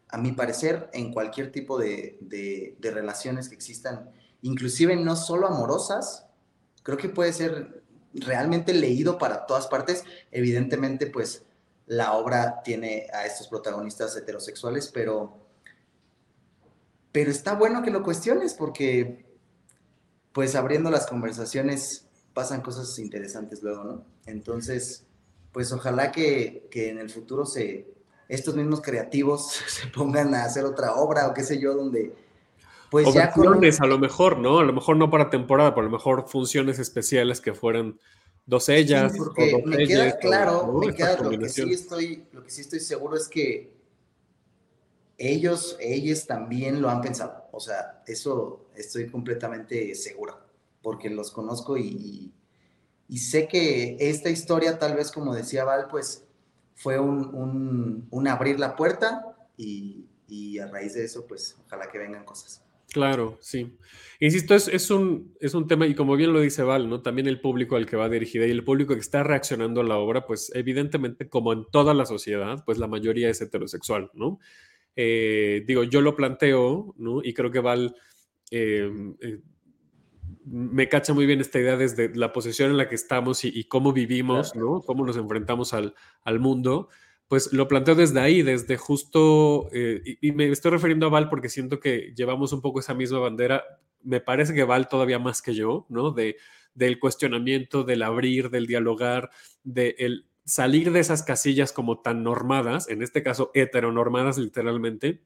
a 0.09 0.17
mi 0.17 0.33
parecer, 0.33 0.89
en 0.95 1.13
cualquier 1.13 1.53
tipo 1.53 1.79
de, 1.79 2.79
relaciones 2.81 3.51
que 3.51 3.57
existan, 3.57 4.09
inclusive 4.41 4.97
no 4.97 5.17
solo 5.17 5.49
amorosas, 5.49 6.25
creo 6.83 6.97
que 6.97 7.11
puede 7.11 7.35
ser 7.35 7.84
realmente 8.15 8.73
leído 8.73 9.19
para 9.19 9.47
todas 9.47 9.67
partes. 9.67 10.05
Evidentemente, 10.31 11.07
pues 11.07 11.45
la 11.87 12.15
obra 12.15 12.63
tiene 12.63 13.09
a 13.13 13.27
estos 13.27 13.49
protagonistas 13.49 14.17
heterosexuales, 14.17 14.91
pero, 14.93 15.39
pero 17.13 17.31
está 17.31 17.55
bueno 17.55 17.83
que 17.83 17.91
lo 17.91 18.03
cuestiones 18.03 18.55
porque, 18.55 19.27
pues 20.33 20.55
abriendo 20.55 20.91
las 20.91 21.07
conversaciones, 21.07 22.07
pasan 22.33 22.63
cosas 22.63 22.99
interesantes 22.99 23.63
luego, 23.63 23.85
¿no? 23.85 24.05
Entonces, 24.27 25.05
pues 25.53 25.73
ojalá 25.73 26.11
que 26.11 26.69
en 26.73 26.99
el 26.99 27.11
futuro 27.11 27.47
se, 27.47 27.95
estos 28.29 28.55
mismos 28.55 28.81
creativos 28.81 29.53
se 29.69 29.87
pongan 29.89 30.35
a 30.35 30.45
hacer 30.45 30.65
otra 30.65 30.95
obra 30.95 31.29
o 31.29 31.35
qué 31.35 31.43
sé 31.43 31.59
yo, 31.59 31.75
donde 31.75 32.15
pues 33.03 33.15
ya 33.15 33.33
funciones, 33.33 33.81
a 33.81 33.87
lo 33.87 33.99
mejor, 33.99 34.39
¿no? 34.39 34.59
A 34.59 34.65
lo 34.65 34.73
mejor 34.73 34.97
no 34.97 35.11
para 35.11 35.31
temporada, 35.31 35.75
pero 35.75 35.87
a 35.87 35.91
lo 35.91 35.97
mejor 35.97 36.29
funciones 36.29 36.79
especiales 36.79 37.41
que 37.41 37.55
fueran 37.55 37.99
dos 38.47 38.69
ellas. 38.69 39.13
Sí, 39.13 39.19
porque 39.19 39.63
me 39.65 39.87
queda 39.87 40.19
claro, 40.19 40.73
me 40.73 40.95
queda 40.95 41.19
lo 41.19 41.31
que 41.31 41.49
sí 41.49 41.73
estoy, 41.73 42.25
lo 42.33 42.43
que 42.43 42.51
sí 42.51 42.61
estoy 42.61 42.81
seguro 42.81 43.17
es 43.17 43.29
que 43.29 43.73
ellos, 45.17 45.77
ellas 45.81 46.27
también 46.27 46.83
lo 46.83 46.91
han 46.91 47.01
pensado. 47.01 47.45
O 47.53 47.61
sea, 47.61 48.03
eso 48.07 48.67
estoy 48.75 49.09
completamente 49.09 49.95
seguro, 49.95 50.39
porque 50.83 51.11
los 51.11 51.31
conozco 51.31 51.77
y, 51.77 52.33
y 53.09 53.19
sé 53.19 53.49
que 53.49 53.97
esta 54.01 54.31
historia, 54.31 54.79
tal 54.79 54.95
vez 54.95 55.13
como 55.13 55.35
decía 55.35 55.65
Val, 55.65 55.89
pues 55.91 56.25
fue 56.75 56.99
un, 56.99 58.29
abrir 58.29 58.59
la 58.59 58.77
puerta 58.77 59.37
y, 59.57 60.09
a 60.59 60.67
raíz 60.67 60.95
de 60.95 61.05
eso, 61.05 61.27
pues 61.27 61.57
ojalá 61.67 61.89
que 61.89 61.99
vengan 61.99 62.25
cosas. 62.25 62.63
Claro, 62.95 63.39
sí. 63.41 63.77
Insisto, 64.21 64.55
es, 64.55 64.69
es, 64.69 64.89
un, 64.89 65.35
es 65.41 65.53
un 65.55 65.67
tema, 65.67 65.85
y 65.89 65.97
como 65.97 66.15
bien 66.15 66.33
lo 66.33 66.41
dice 66.41 66.63
Val, 66.63 66.89
¿no? 66.89 67.03
También 67.03 67.27
el 67.27 67.41
público 67.41 67.75
al 67.75 67.87
que 67.87 67.97
va 67.97 68.09
dirigida 68.09 68.47
y 68.47 68.53
el 68.53 68.63
público 68.63 68.95
que 68.95 69.01
está 69.01 69.25
reaccionando 69.25 69.81
a 69.81 69.85
la 69.85 69.97
obra, 69.97 70.27
pues 70.27 70.53
evidentemente, 70.55 71.29
como 71.29 71.53
en 71.53 71.67
toda 71.73 71.93
la 71.93 72.07
sociedad, 72.07 72.63
pues 72.65 72.79
la 72.79 72.87
mayoría 72.87 73.29
es 73.29 73.41
heterosexual, 73.41 74.13
¿no? 74.15 74.39
Eh, 74.95 75.65
digo, 75.67 75.83
yo 75.83 76.03
lo 76.03 76.15
planteo, 76.15 76.95
¿no? 76.97 77.21
Y 77.21 77.35
creo 77.35 77.51
que 77.51 77.59
Val 77.59 77.97
eh, 78.53 78.89
eh, 79.21 79.41
me 80.45 80.89
cacha 80.89 81.13
muy 81.13 81.27
bien 81.27 81.41
esta 81.41 81.59
idea 81.59 81.77
desde 81.77 82.15
la 82.15 82.33
posición 82.33 82.71
en 82.71 82.77
la 82.77 82.89
que 82.89 82.95
estamos 82.95 83.45
y, 83.45 83.65
cómo 83.65 83.93
vivimos, 83.93 84.55
¿no? 84.55 84.83
Cómo 84.83 85.05
nos 85.05 85.17
enfrentamos 85.17 85.75
al, 85.75 85.95
mundo. 86.39 86.91
Pues 87.29 87.53
lo 87.53 87.69
planteo 87.69 87.95
desde 87.95 88.21
ahí, 88.21 88.43
desde 88.43 88.77
justo, 88.77 89.69
eh, 89.73 90.19
y, 90.21 90.33
me 90.33 90.49
estoy 90.49 90.73
refiriendo 90.73 91.07
a 91.07 91.11
Val 91.11 91.29
porque 91.29 91.49
siento 91.49 91.81
que 91.81 92.13
llevamos 92.15 92.53
un 92.53 92.61
poco 92.61 92.81
esa 92.81 92.95
misma 92.95 93.19
bandera. 93.19 93.65
Me 94.03 94.21
parece 94.21 94.55
que 94.55 94.65
Val 94.65 94.89
todavía 94.89 95.19
más 95.19 95.41
que 95.41 95.55
yo, 95.55 95.87
¿no? 95.89 96.11
De, 96.11 96.37
del 96.75 96.99
cuestionamiento, 96.99 97.83
del 97.85 98.03
abrir, 98.03 98.51
del 98.51 98.67
dialogar, 98.67 99.31
del 99.63 100.27
salir 100.45 100.93
de 100.93 101.01
esas 101.01 101.23
casillas 101.23 101.73
como 101.73 102.01
tan 102.01 102.23
normadas, 102.23 102.89
en 102.89 103.03
este 103.03 103.23
caso 103.23 103.51
heteronormadas 103.55 104.37
literalmente. 104.37 105.23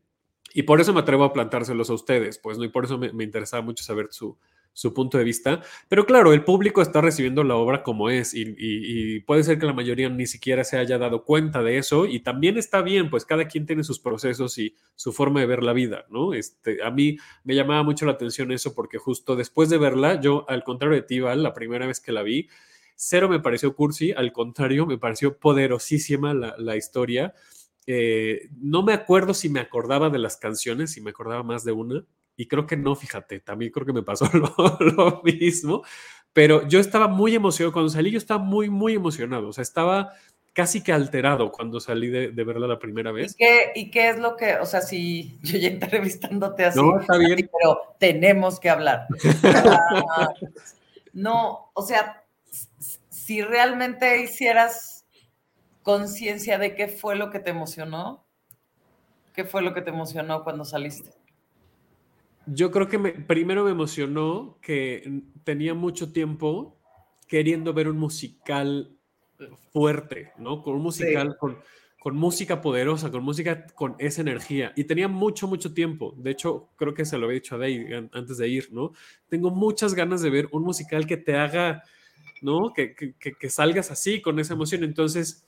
Y 0.54 0.62
por 0.62 0.80
eso 0.80 0.94
me 0.94 1.00
atrevo 1.00 1.24
a 1.24 1.32
plantárselos 1.32 1.90
a 1.90 1.94
ustedes, 1.94 2.38
pues, 2.38 2.58
¿no? 2.58 2.64
Y 2.64 2.68
por 2.68 2.84
eso 2.84 2.96
me, 2.96 3.12
me 3.12 3.24
interesaba 3.24 3.62
mucho 3.62 3.84
saber 3.84 4.08
su, 4.11 4.38
su 4.78 4.94
punto 4.94 5.18
de 5.18 5.24
vista. 5.24 5.60
Pero 5.88 6.06
claro, 6.06 6.32
el 6.32 6.44
público 6.44 6.80
está 6.80 7.00
recibiendo 7.00 7.42
la 7.42 7.56
obra 7.56 7.82
como 7.82 8.10
es 8.10 8.32
y, 8.32 9.18
puede 9.26 9.42
ser 9.42 9.58
que 9.58 9.66
la 9.66 9.72
mayoría 9.72 10.08
ni 10.08 10.28
siquiera 10.28 10.62
se 10.62 10.78
haya 10.78 10.98
dado 10.98 11.24
cuenta 11.24 11.64
de 11.64 11.78
eso 11.78 12.06
y 12.06 12.20
también 12.20 12.56
está 12.56 12.80
bien, 12.80 13.10
pues 13.10 13.24
cada 13.24 13.48
quien 13.48 13.66
tiene 13.66 13.82
sus 13.82 13.98
procesos 13.98 14.56
y 14.56 14.76
su 14.94 15.12
forma 15.12 15.40
de 15.40 15.46
ver 15.46 15.64
la 15.64 15.72
vida, 15.72 16.06
¿no? 16.10 16.32
Este, 16.32 16.80
a 16.84 16.92
mí 16.92 17.16
me 17.42 17.56
llamaba 17.56 17.82
mucho 17.82 18.06
la 18.06 18.12
atención 18.12 18.52
eso 18.52 18.72
porque 18.72 18.98
justo 18.98 19.34
después 19.34 19.68
de 19.68 19.78
verla, 19.78 20.20
yo 20.20 20.48
al 20.48 20.62
contrario 20.62 20.94
de 20.94 21.02
ti, 21.02 21.18
la 21.18 21.54
primera 21.54 21.88
vez 21.88 21.98
que 21.98 22.12
la 22.12 22.22
vi, 22.22 22.48
cero 22.94 23.28
me 23.28 23.40
pareció 23.40 23.74
cursi, 23.74 24.12
al 24.12 24.30
contrario, 24.30 24.86
me 24.86 24.96
pareció 24.96 25.38
poderosísima 25.38 26.34
la, 26.34 26.76
historia. 26.76 27.34
Eh, 27.88 28.48
no 28.60 28.84
me 28.84 28.92
acuerdo 28.92 29.34
si 29.34 29.48
me 29.48 29.58
acordaba 29.58 30.08
de 30.08 30.18
las 30.20 30.36
canciones, 30.36 30.92
si 30.92 31.00
me 31.00 31.10
acordaba 31.10 31.42
más 31.42 31.64
de 31.64 31.72
una, 31.72 32.04
y 32.38 32.46
creo 32.46 32.66
que 32.68 32.77
no, 32.77 32.94
fíjate, 32.94 33.40
también 33.40 33.72
creo 33.72 33.85
que 33.85 33.92
me 33.92 34.05
pasó 34.05 34.31
lo, 34.96 35.20
mismo, 35.24 35.83
pero 36.33 36.66
yo 36.68 36.79
estaba 36.79 37.09
muy 37.09 37.35
emocionado, 37.35 37.72
cuando 37.72 37.90
salí 37.90 38.12
yo 38.12 38.18
estaba 38.18 38.43
muy, 38.43 38.70
muy 38.70 38.95
emocionado, 38.95 39.49
o 39.49 39.53
sea, 39.53 39.62
estaba 39.62 40.12
casi 40.53 40.80
que 40.80 40.93
alterado 40.93 41.51
cuando 41.51 41.80
salí 41.80 42.07
de, 42.07 42.30
verla 42.30 42.68
la 42.68 42.78
primera 42.78 43.11
vez. 43.11 43.32
¿Y 43.32 43.34
qué, 43.34 43.72
¿Y 43.74 43.91
qué, 43.91 44.11
es 44.11 44.18
lo 44.20 44.36
que, 44.36 44.55
o 44.59 44.66
sea, 44.66 44.80
si 44.82 45.36
yo 45.43 45.59
ya 45.59 45.66
entrevistándote 45.68 46.64
así, 46.64 46.78
no, 46.78 47.01
está 47.01 47.18
bien. 47.18 47.51
pero 47.53 47.97
tenemos 47.99 48.61
que 48.61 48.70
hablar. 48.70 49.09
no, 51.12 51.72
o 51.74 51.82
sea, 51.82 52.24
si 53.09 53.43
realmente 53.43 54.22
hicieras 54.22 55.07
conciencia 55.82 56.57
de 56.57 56.76
qué 56.76 56.86
fue 56.86 57.16
lo 57.16 57.30
que 57.30 57.41
te 57.41 57.51
emocionó, 57.51 58.24
¿qué 59.34 59.45
fue 59.45 59.61
lo 59.61 59.74
que 59.74 59.82
te 59.82 59.91
emocionó 59.91 60.45
cuando 60.45 60.64
saliste? 60.64 61.17
Yo 62.53 62.70
creo 62.70 62.88
que 62.88 62.99
primero 62.99 63.64
me 63.64 63.70
emocionó 63.70 64.59
que 64.61 65.22
tenía 65.44 65.74
mucho 65.74 66.12
tiempo 66.12 66.76
queriendo 67.26 67.72
ver 67.74 67.88
un 67.88 67.99
musical 67.99 68.96
fuerte, 69.72 70.32
¿no? 70.38 70.62
Con 70.62 70.74
un 70.74 70.82
musical 70.82 71.36
con, 71.38 71.59
con, 72.01 72.16
música 72.16 72.61
poderosa, 72.61 73.11
con 73.11 73.22
música 73.22 73.66
con 73.74 73.94
esa 73.99 74.22
energía. 74.22 74.72
Y 74.76 74.84
tenía 74.84 75.09
mucho, 75.09 75.46
mucho 75.46 75.74
tiempo. 75.74 76.14
De 76.16 76.30
hecho, 76.30 76.70
creo 76.76 76.94
que 76.94 77.05
se 77.05 77.18
lo 77.18 77.26
había 77.26 77.34
dicho 77.34 77.55
a 77.55 77.59
Day 77.59 78.09
antes 78.12 78.38
de 78.38 78.49
ir, 78.49 78.68
¿no? 78.72 78.92
Tengo 79.28 79.51
muchas 79.51 79.94
ganas 79.94 80.22
de 80.22 80.30
ver 80.30 80.49
un 80.53 80.62
musical 80.62 81.07
que 81.07 81.16
te 81.16 81.36
haga 81.36 81.84
¿no? 82.42 82.72
Que, 82.72 82.94
que, 82.94 83.51
salgas 83.51 83.90
así, 83.90 84.20
con 84.20 84.38
esa 84.38 84.55
emoción. 84.55 84.84
Entonces, 84.84 85.44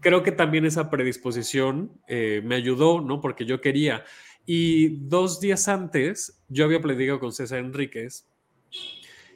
creo 0.00 0.22
que 0.22 0.32
también 0.32 0.64
esa 0.64 0.90
predisposición 0.90 1.92
eh, 2.08 2.42
me 2.44 2.56
ayudó, 2.56 3.00
¿no? 3.00 3.20
Porque 3.20 3.44
yo 3.44 3.60
quería. 3.60 4.04
Y 4.52 4.96
dos 5.06 5.38
días 5.38 5.68
antes, 5.68 6.42
yo 6.48 6.64
había 6.64 6.80
platicado 6.80 7.20
con 7.20 7.32
César 7.32 7.60
Enríquez 7.60 8.26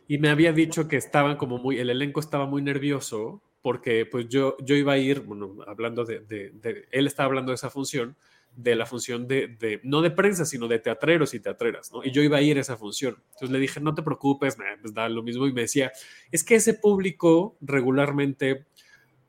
y 0.08 0.18
me 0.18 0.28
había 0.28 0.52
dicho 0.52 0.88
que 0.88 0.96
estaban 0.96 1.36
como 1.36 1.58
muy, 1.58 1.78
el 1.78 1.90
elenco 1.90 2.18
estaba 2.18 2.46
muy 2.46 2.62
nervioso 2.62 3.40
porque 3.62 4.06
pues 4.06 4.28
yo, 4.28 4.56
yo 4.58 4.74
iba 4.74 4.94
a 4.94 4.98
ir, 4.98 5.20
bueno, 5.20 5.58
hablando 5.68 6.04
de, 6.04 6.52
él 6.90 7.06
estaba 7.06 7.28
hablando 7.28 7.52
de 7.52 7.54
esa 7.54 7.70
función, 7.70 8.16
de 8.56 8.74
la 8.74 8.86
función 8.86 9.28
de, 9.28 9.46
de, 9.46 9.78
no 9.84 10.02
de 10.02 10.10
prensa, 10.10 10.44
sino 10.44 10.66
de 10.66 10.80
teatreros 10.80 11.32
y 11.32 11.38
teatreras, 11.38 11.92
¿no? 11.92 12.02
Y 12.02 12.10
yo 12.10 12.20
iba 12.20 12.38
a 12.38 12.42
ir 12.42 12.58
a 12.58 12.62
esa 12.62 12.76
función. 12.76 13.16
Entonces 13.34 13.50
le 13.50 13.60
dije, 13.60 13.78
no 13.78 13.94
te 13.94 14.02
preocupes, 14.02 14.58
me 14.58 14.64
pues 14.80 14.92
da 14.94 15.08
lo 15.08 15.22
mismo. 15.22 15.46
Y 15.46 15.52
me 15.52 15.60
decía, 15.60 15.92
es 16.32 16.42
que 16.42 16.56
ese 16.56 16.74
público 16.74 17.56
regularmente, 17.60 18.64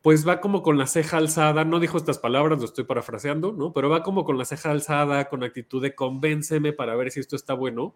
pues 0.05 0.27
va 0.27 0.39
como 0.39 0.61
con 0.61 0.77
la 0.77 0.85
ceja 0.85 1.17
alzada, 1.17 1.65
no 1.65 1.79
dijo 1.79 1.97
estas 1.97 2.19
palabras, 2.19 2.59
lo 2.59 2.65
estoy 2.65 2.83
parafraseando, 2.83 3.53
¿no? 3.53 3.73
Pero 3.73 3.89
va 3.89 4.03
como 4.03 4.23
con 4.23 4.37
la 4.37 4.45
ceja 4.45 4.69
alzada, 4.69 5.29
con 5.29 5.43
actitud 5.43 5.81
de 5.81 5.95
convénceme 5.95 6.73
para 6.73 6.95
ver 6.95 7.09
si 7.09 7.21
esto 7.21 7.35
está 7.35 7.55
bueno. 7.55 7.95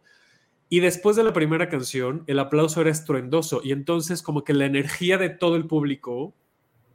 Y 0.69 0.79
después 0.79 1.15
de 1.15 1.23
la 1.23 1.33
primera 1.33 1.69
canción, 1.69 2.23
el 2.25 2.39
aplauso 2.39 2.81
era 2.81 2.89
estruendoso 2.89 3.61
y 3.63 3.73
entonces 3.73 4.23
como 4.23 4.43
que 4.43 4.55
la 4.55 4.65
energía 4.65 5.19
de 5.19 5.29
todo 5.29 5.55
el 5.55 5.67
público 5.67 6.33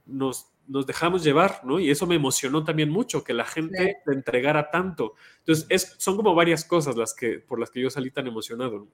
nos, 0.05 0.49
nos 0.67 0.85
dejamos 0.85 1.23
llevar, 1.23 1.61
¿no? 1.63 1.79
Y 1.79 1.93
eso 1.93 2.09
me 2.09 2.17
emocionó 2.17 2.65
también 2.65 2.91
mucho, 2.91 3.23
que 3.23 3.35
la 3.35 3.45
gente 3.45 3.99
te 4.05 4.13
entregara 4.13 4.73
tanto. 4.73 5.15
Entonces, 5.39 5.67
es, 5.69 5.95
son 5.97 6.17
como 6.17 6.35
varias 6.35 6.65
cosas 6.65 6.97
las 6.97 7.15
que, 7.15 7.39
por 7.39 7.61
las 7.61 7.71
que 7.71 7.81
yo 7.81 7.89
salí 7.89 8.11
tan 8.11 8.27
emocionado. 8.27 8.89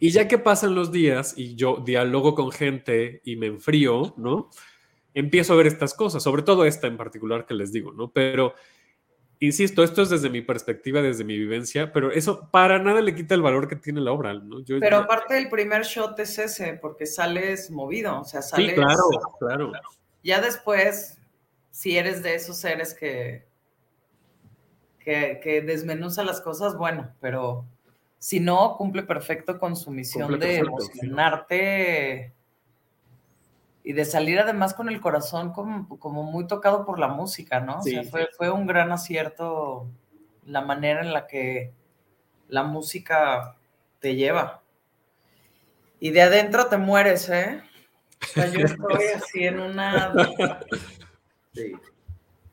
Y 0.00 0.08
ya 0.08 0.26
que 0.26 0.38
pasan 0.38 0.74
los 0.74 0.90
días 0.90 1.34
y 1.36 1.54
yo 1.54 1.82
dialogo 1.84 2.34
con 2.34 2.50
gente 2.50 3.20
y 3.26 3.36
me 3.36 3.48
enfrío, 3.48 4.14
¿no? 4.16 4.48
Empiezo 5.14 5.52
a 5.52 5.56
ver 5.56 5.66
estas 5.66 5.94
cosas, 5.94 6.22
sobre 6.22 6.42
todo 6.42 6.64
esta 6.64 6.86
en 6.86 6.96
particular 6.96 7.46
que 7.46 7.54
les 7.54 7.72
digo, 7.72 7.92
¿no? 7.92 8.10
Pero 8.10 8.54
insisto, 9.40 9.82
esto 9.82 10.02
es 10.02 10.10
desde 10.10 10.30
mi 10.30 10.42
perspectiva, 10.42 11.02
desde 11.02 11.24
mi 11.24 11.38
vivencia, 11.38 11.92
pero 11.92 12.10
eso 12.10 12.48
para 12.50 12.78
nada 12.78 13.00
le 13.00 13.14
quita 13.14 13.34
el 13.34 13.42
valor 13.42 13.68
que 13.68 13.76
tiene 13.76 14.00
la 14.00 14.12
obra. 14.12 14.34
¿no? 14.34 14.58
pero 14.80 14.98
aparte 14.98 15.38
el 15.38 15.48
primer 15.48 15.82
shot 15.82 16.18
es 16.18 16.38
ese, 16.38 16.74
porque 16.74 17.06
sales 17.06 17.70
movido, 17.70 18.20
o 18.20 18.24
sea, 18.24 18.42
sales... 18.42 18.70
Sí, 18.70 18.74
claro, 18.74 19.04
claro. 19.38 19.72
Ya 20.22 20.40
después, 20.40 21.18
si 21.70 21.96
eres 21.96 22.22
de 22.22 22.34
esos 22.34 22.56
seres 22.58 22.94
que, 22.94 23.46
que, 24.98 25.40
que 25.42 25.62
desmenuza 25.62 26.24
las 26.24 26.40
cosas, 26.40 26.76
bueno, 26.76 27.14
pero 27.20 27.64
si 28.18 28.40
no, 28.40 28.76
cumple 28.76 29.04
perfecto 29.04 29.58
con 29.58 29.76
su 29.76 29.90
misión 29.90 30.38
de 30.38 30.58
emocionarte 30.58 32.34
y 33.88 33.94
de 33.94 34.04
salir 34.04 34.38
además 34.38 34.74
con 34.74 34.90
el 34.90 35.00
corazón 35.00 35.50
como, 35.50 35.88
como 35.98 36.22
muy 36.22 36.46
tocado 36.46 36.84
por 36.84 36.98
la 36.98 37.08
música, 37.08 37.60
¿no? 37.60 37.78
o 37.78 37.82
sea, 37.82 38.04
fue, 38.04 38.28
fue 38.36 38.50
un 38.50 38.66
gran 38.66 38.92
acierto 38.92 39.88
la 40.44 40.60
manera 40.60 41.00
en 41.00 41.14
la 41.14 41.26
que 41.26 41.72
la 42.48 42.64
música 42.64 43.56
te 44.00 44.14
lleva. 44.14 44.60
Y 46.00 46.10
de 46.10 46.20
adentro 46.20 46.66
te 46.66 46.76
mueres, 46.76 47.30
¿eh? 47.30 47.62
O 48.20 48.26
sea, 48.26 48.48
yo 48.48 48.66
estoy 48.66 49.04
así 49.16 49.46
en 49.46 49.58
una... 49.58 50.12
Sí, 51.54 51.72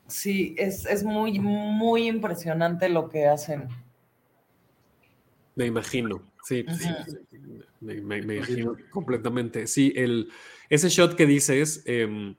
sí 0.07 0.55
es, 0.57 0.85
es 0.85 1.03
muy, 1.03 1.37
muy 1.41 2.07
impresionante 2.07 2.87
lo 2.87 3.09
que 3.09 3.27
hacen. 3.27 3.67
Me 5.55 5.65
imagino, 5.65 6.21
sí, 6.45 6.65
sí 6.77 6.89
me, 7.81 8.01
me, 8.01 8.35
imagino 8.35 8.75
completamente. 8.89 9.67
Sí, 9.67 9.93
el, 9.95 10.29
ese 10.69 10.89
shot 10.89 11.15
que 11.15 11.25
dices, 11.25 11.83
em, 11.85 12.35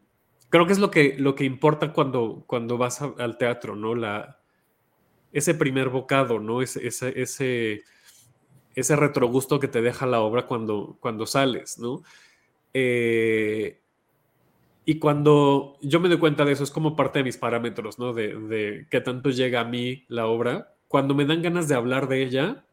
creo 0.49 0.67
que 0.67 0.73
es 0.73 0.79
lo 0.79 0.91
que, 0.91 1.17
lo 1.19 1.35
que 1.35 1.45
importa 1.45 1.93
cuando, 1.93 2.45
cuando 2.47 2.79
vas 2.79 3.03
al 3.03 3.39
teatro, 3.39 3.77
¿no? 3.77 3.95
La, 3.95 4.41
ese 5.33 5.55
primer 5.55 5.89
bocado, 5.89 6.39
¿no? 6.41 6.63
Ese, 6.63 6.87
ese, 6.87 7.21
ese, 7.21 7.83
ese 8.75 8.97
retrogusto 8.97 9.61
que 9.61 9.69
te 9.69 9.83
deja 9.83 10.07
la 10.07 10.21
obra 10.21 10.47
cuando, 10.47 10.97
cuando 11.01 11.27
sales, 11.27 11.79
¿no? 11.79 12.03
Eh, 12.75 13.81
y 14.85 14.99
cuando 14.99 15.79
yo 15.83 15.99
me 15.99 16.09
doy 16.09 16.19
cuenta 16.19 16.45
de 16.45 16.53
eso, 16.53 16.63
es 16.63 16.71
como 16.71 16.95
parte 16.95 17.19
de 17.19 17.25
mis 17.25 17.37
parámetros, 17.37 17.99
¿no? 17.99 18.13
De, 18.13 18.37
de 18.37 18.87
qué 18.89 19.01
tanto 19.01 19.31
llega 19.31 19.61
a 19.61 19.65
mí 19.65 20.05
la 20.09 20.27
obra. 20.27 20.75
Cuando 20.87 21.15
me 21.15 21.25
dan 21.25 21.43
ganas 21.43 21.67
de 21.67 21.75
hablar 21.75 22.07
de 22.09 22.23
ella, 22.23 22.65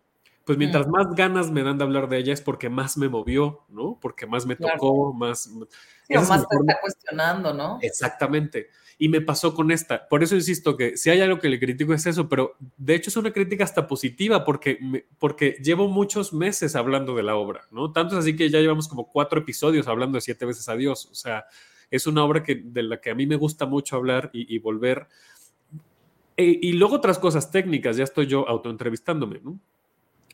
pues 0.45 0.57
mientras 0.57 0.87
más 0.87 1.15
ganas 1.15 1.51
me 1.51 1.63
dan 1.63 1.77
de 1.77 1.85
hablar 1.85 2.09
de 2.09 2.17
ella 2.17 2.33
es 2.33 2.41
porque 2.41 2.69
más 2.69 2.97
me 2.97 3.07
movió, 3.07 3.65
¿no? 3.69 3.97
Porque 4.01 4.27
más 4.27 4.45
me 4.45 4.55
tocó, 4.57 5.13
más... 5.13 5.43
Sí, 6.07 6.15
o 6.17 6.21
más 6.21 6.47
te 6.47 6.55
está 6.57 6.79
cuestionando, 6.81 7.53
¿no? 7.53 7.79
Exactamente. 7.81 8.67
Y 8.97 9.07
me 9.07 9.21
pasó 9.21 9.53
con 9.53 9.71
esta. 9.71 10.07
Por 10.09 10.21
eso 10.21 10.35
insisto 10.35 10.75
que 10.75 10.97
si 10.97 11.09
hay 11.09 11.21
algo 11.21 11.39
que 11.39 11.47
le 11.47 11.59
critico 11.59 11.93
es 11.93 12.05
eso, 12.05 12.27
pero 12.27 12.57
de 12.77 12.95
hecho 12.95 13.09
es 13.09 13.15
una 13.15 13.31
crítica 13.31 13.63
hasta 13.63 13.87
positiva 13.87 14.43
porque, 14.43 15.05
porque 15.17 15.57
llevo 15.63 15.87
muchos 15.87 16.33
meses 16.33 16.75
hablando 16.75 17.15
de 17.15 17.23
la 17.23 17.35
obra, 17.35 17.61
¿no? 17.71 17.93
Tanto 17.93 18.15
es 18.15 18.25
así 18.25 18.35
que 18.35 18.49
ya 18.49 18.59
llevamos 18.59 18.89
como 18.89 19.09
cuatro 19.09 19.39
episodios 19.39 19.87
hablando 19.87 20.17
de 20.17 20.21
siete 20.21 20.45
veces 20.45 20.67
a 20.67 20.75
Dios. 20.75 21.05
O 21.09 21.15
sea, 21.15 21.45
es 21.89 22.05
una 22.05 22.23
obra 22.23 22.43
que, 22.43 22.55
de 22.55 22.83
la 22.83 22.99
que 22.99 23.11
a 23.11 23.15
mí 23.15 23.25
me 23.27 23.37
gusta 23.37 23.65
mucho 23.65 23.95
hablar 23.95 24.29
y, 24.33 24.57
volver. 24.59 25.07
E, 26.35 26.59
y 26.61 26.73
luego 26.73 26.95
otras 26.95 27.17
cosas 27.17 27.49
técnicas, 27.49 27.95
ya 27.95 28.03
estoy 28.03 28.27
yo 28.27 28.47
autoentrevistándome, 28.49 29.39
¿no? 29.41 29.59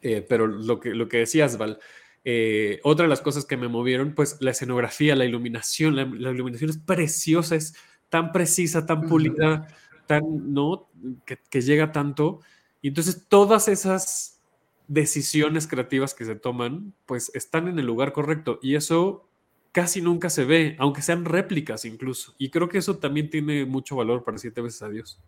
Eh, 0.01 0.25
pero 0.27 0.47
lo 0.47 0.79
que, 0.79 0.89
lo 0.95 1.07
que 1.07 1.17
decías, 1.17 1.57
Val, 1.57 1.79
eh, 2.25 2.79
otra 2.83 3.03
de 3.03 3.09
las 3.09 3.21
cosas 3.21 3.45
que 3.45 3.57
me 3.57 3.67
movieron, 3.67 4.13
pues 4.13 4.37
la 4.39 4.51
escenografía, 4.51 5.15
la 5.15 5.25
iluminación, 5.25 5.95
la, 5.95 6.31
iluminación 6.31 6.69
es 6.69 6.77
preciosa, 6.77 7.55
es 7.55 7.75
tan 8.09 8.31
precisa, 8.31 8.85
tan 8.85 9.07
pulida, 9.07 9.67
tan, 10.07 10.53
¿no? 10.53 10.89
Que, 11.25 11.61
llega 11.61 11.91
tanto. 11.91 12.41
Y 12.81 12.89
entonces 12.89 13.25
todas 13.27 13.67
esas 13.67 14.41
decisiones 14.87 15.67
creativas 15.67 16.13
que 16.13 16.25
se 16.25 16.35
toman, 16.35 16.93
pues 17.05 17.31
están 17.33 17.67
en 17.67 17.79
el 17.79 17.85
lugar 17.85 18.11
correcto. 18.11 18.59
Y 18.61 18.75
eso 18.75 19.27
casi 19.71 20.01
nunca 20.01 20.29
se 20.29 20.45
ve, 20.45 20.75
aunque 20.79 21.01
sean 21.01 21.25
réplicas 21.25 21.85
incluso. 21.85 22.35
Y 22.37 22.49
creo 22.49 22.69
que 22.69 22.79
eso 22.79 22.97
también 22.97 23.29
tiene 23.29 23.65
mucho 23.65 23.95
valor 23.95 24.23
para 24.23 24.37
siete 24.37 24.61
veces 24.61 24.81
a 24.81 24.89
Dios. 24.89 25.21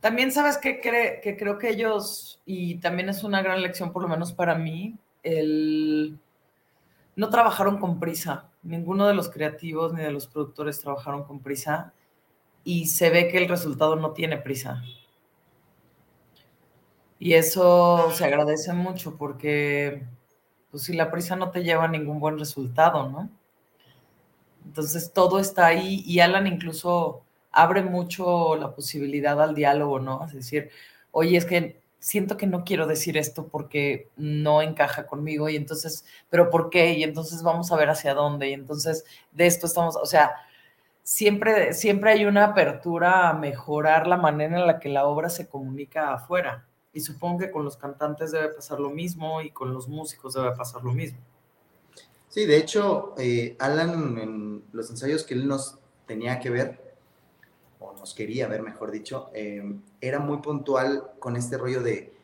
También 0.00 0.30
sabes 0.30 0.58
que, 0.58 0.80
creo 0.80 1.58
que 1.58 1.70
ellos, 1.70 2.40
y 2.44 2.76
también 2.76 3.08
es 3.08 3.24
una 3.24 3.42
gran 3.42 3.62
lección 3.62 3.92
por 3.92 4.02
lo 4.02 4.08
menos 4.08 4.32
para 4.32 4.54
mí, 4.54 4.98
el... 5.22 6.18
no 7.16 7.30
trabajaron 7.30 7.78
con 7.78 7.98
prisa. 7.98 8.50
Ninguno 8.62 9.06
de 9.06 9.14
los 9.14 9.30
creativos 9.30 9.92
ni 9.92 10.02
de 10.02 10.10
los 10.10 10.26
productores 10.26 10.80
trabajaron 10.80 11.24
con 11.24 11.40
prisa 11.40 11.92
y 12.64 12.86
se 12.86 13.10
ve 13.10 13.28
que 13.28 13.38
el 13.38 13.48
resultado 13.48 13.96
no 13.96 14.12
tiene 14.12 14.36
prisa. 14.38 14.82
Y 17.18 17.34
eso 17.34 18.10
se 18.12 18.24
agradece 18.24 18.72
mucho 18.72 19.16
porque, 19.16 20.06
pues 20.70 20.82
si 20.82 20.92
la 20.92 21.10
prisa 21.10 21.36
no 21.36 21.50
te 21.50 21.62
lleva 21.64 21.84
a 21.84 21.88
ningún 21.88 22.20
buen 22.20 22.38
resultado, 22.38 23.08
¿no? 23.08 23.30
Entonces 24.66 25.12
todo 25.12 25.38
está 25.38 25.66
ahí 25.66 26.02
y 26.06 26.20
Alan 26.20 26.46
incluso 26.46 27.25
abre 27.56 27.82
mucho 27.82 28.54
la 28.56 28.74
posibilidad 28.74 29.40
al 29.40 29.54
diálogo, 29.54 29.98
¿no? 29.98 30.24
Es 30.26 30.34
decir, 30.34 30.70
oye, 31.10 31.38
es 31.38 31.46
que 31.46 31.80
siento 31.98 32.36
que 32.36 32.46
no 32.46 32.64
quiero 32.64 32.86
decir 32.86 33.16
esto 33.16 33.48
porque 33.48 34.10
no 34.16 34.60
encaja 34.60 35.06
conmigo 35.06 35.48
y 35.48 35.56
entonces, 35.56 36.04
pero 36.28 36.50
¿por 36.50 36.68
qué? 36.68 36.92
Y 36.92 37.02
entonces 37.02 37.42
vamos 37.42 37.72
a 37.72 37.76
ver 37.76 37.88
hacia 37.88 38.12
dónde 38.12 38.50
y 38.50 38.52
entonces 38.52 39.04
de 39.32 39.46
esto 39.46 39.66
estamos, 39.66 39.96
o 39.96 40.04
sea, 40.04 40.34
siempre, 41.02 41.72
siempre 41.72 42.12
hay 42.12 42.26
una 42.26 42.44
apertura 42.44 43.30
a 43.30 43.32
mejorar 43.32 44.06
la 44.06 44.18
manera 44.18 44.60
en 44.60 44.66
la 44.66 44.78
que 44.78 44.90
la 44.90 45.06
obra 45.06 45.30
se 45.30 45.48
comunica 45.48 46.12
afuera. 46.12 46.66
Y 46.92 47.00
supongo 47.00 47.38
que 47.38 47.50
con 47.50 47.64
los 47.64 47.76
cantantes 47.78 48.32
debe 48.32 48.48
pasar 48.50 48.80
lo 48.80 48.90
mismo 48.90 49.40
y 49.40 49.50
con 49.50 49.72
los 49.72 49.88
músicos 49.88 50.34
debe 50.34 50.52
pasar 50.52 50.84
lo 50.84 50.92
mismo. 50.92 51.18
Sí, 52.28 52.44
de 52.44 52.58
hecho, 52.58 53.14
eh, 53.16 53.56
Alan, 53.58 54.18
en 54.18 54.64
los 54.72 54.90
ensayos 54.90 55.24
que 55.24 55.34
él 55.34 55.48
nos 55.48 55.78
tenía 56.06 56.38
que 56.38 56.50
ver, 56.50 56.85
nos 57.98 58.14
quería 58.14 58.48
ver, 58.48 58.62
mejor 58.62 58.90
dicho, 58.90 59.30
em, 59.34 59.82
era 60.00 60.18
muy 60.18 60.38
puntual 60.38 61.12
con 61.18 61.36
este 61.36 61.58
rollo 61.58 61.82
de 61.82 62.14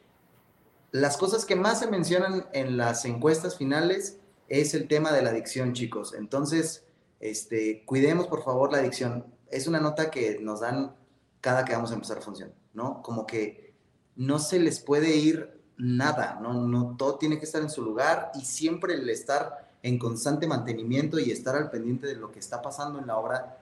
las 0.93 1.17
cosas 1.17 1.45
que 1.45 1.57
más 1.57 1.79
se 1.79 1.87
mencionan 1.87 2.47
en 2.53 2.77
las 2.77 3.05
encuestas 3.05 3.57
finales 3.57 4.19
es 4.49 4.75
el 4.75 4.89
tema 4.89 5.11
de 5.13 5.23
la 5.23 5.31
adicción, 5.31 5.73
chicos. 5.73 6.13
Entonces, 6.13 6.85
este, 7.19 7.85
cuidemos 7.87 8.27
por 8.27 8.45
favor 8.45 8.71
la 8.71 8.79
adicción. 8.79 9.25
Es 9.51 9.67
una 9.67 9.81
nota 9.81 10.11
que 10.11 10.39
nos 10.41 10.61
dan 10.61 10.95
cada 11.41 11.65
que 11.65 11.75
vamos 11.75 11.91
a 11.91 11.95
empezar 11.95 12.19
a 12.19 12.21
funcionar, 12.21 12.55
¿no? 12.75 13.03
Como 13.03 13.27
que 13.27 13.73
no 14.17 14.39
se 14.39 14.59
les 14.59 14.81
puede 14.81 15.17
ir 15.17 15.63
nada, 15.79 16.39
¿no? 16.41 16.55
no 16.55 16.97
todo 16.97 17.17
tiene 17.17 17.39
que 17.39 17.45
estar 17.45 17.63
en 17.63 17.71
su 17.71 17.83
lugar 17.83 18.31
y 18.35 18.45
siempre 18.45 18.95
el 18.95 19.09
estar 19.09 19.71
en 19.83 19.99
constante 19.99 20.47
mantenimiento 20.47 21.19
y 21.19 21.31
estar 21.31 21.57
al 21.57 21.71
pendiente 21.71 22.07
de 22.07 22.15
lo 22.15 22.31
que 22.31 22.39
está 22.39 22.63
pasando 22.63 22.99
en 22.99 23.07
la 23.07 23.17
obra 23.17 23.62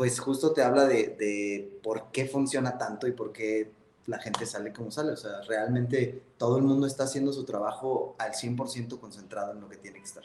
pues 0.00 0.18
justo 0.18 0.52
te 0.54 0.62
habla 0.62 0.86
de, 0.86 1.78
por 1.82 2.04
qué 2.10 2.24
funciona 2.24 2.78
tanto 2.78 3.06
y 3.06 3.12
por 3.12 3.34
qué 3.34 3.70
la 4.06 4.18
gente 4.18 4.46
sale 4.46 4.72
como 4.72 4.90
sale. 4.90 5.12
O 5.12 5.16
sea, 5.18 5.42
realmente 5.46 6.22
todo 6.38 6.56
el 6.56 6.62
mundo 6.62 6.86
está 6.86 7.04
haciendo 7.04 7.34
su 7.34 7.44
trabajo 7.44 8.16
al 8.18 8.32
100% 8.32 8.98
concentrado 8.98 9.52
en 9.52 9.60
lo 9.60 9.68
que 9.68 9.76
tiene 9.76 9.98
que 9.98 10.06
estar. 10.06 10.24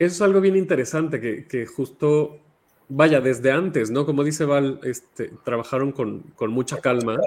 eso 0.00 0.14
es 0.14 0.20
algo 0.20 0.40
bien 0.40 0.56
interesante, 0.56 1.20
que, 1.20 1.66
justo, 1.66 2.40
vaya, 2.88 3.20
desde 3.20 3.52
antes, 3.52 3.88
¿no? 3.88 4.04
Como 4.04 4.24
dice 4.24 4.46
Val, 4.46 4.80
este, 4.82 5.30
trabajaron 5.44 5.92
con, 5.92 6.34
mucha 6.48 6.80
calma. 6.80 7.20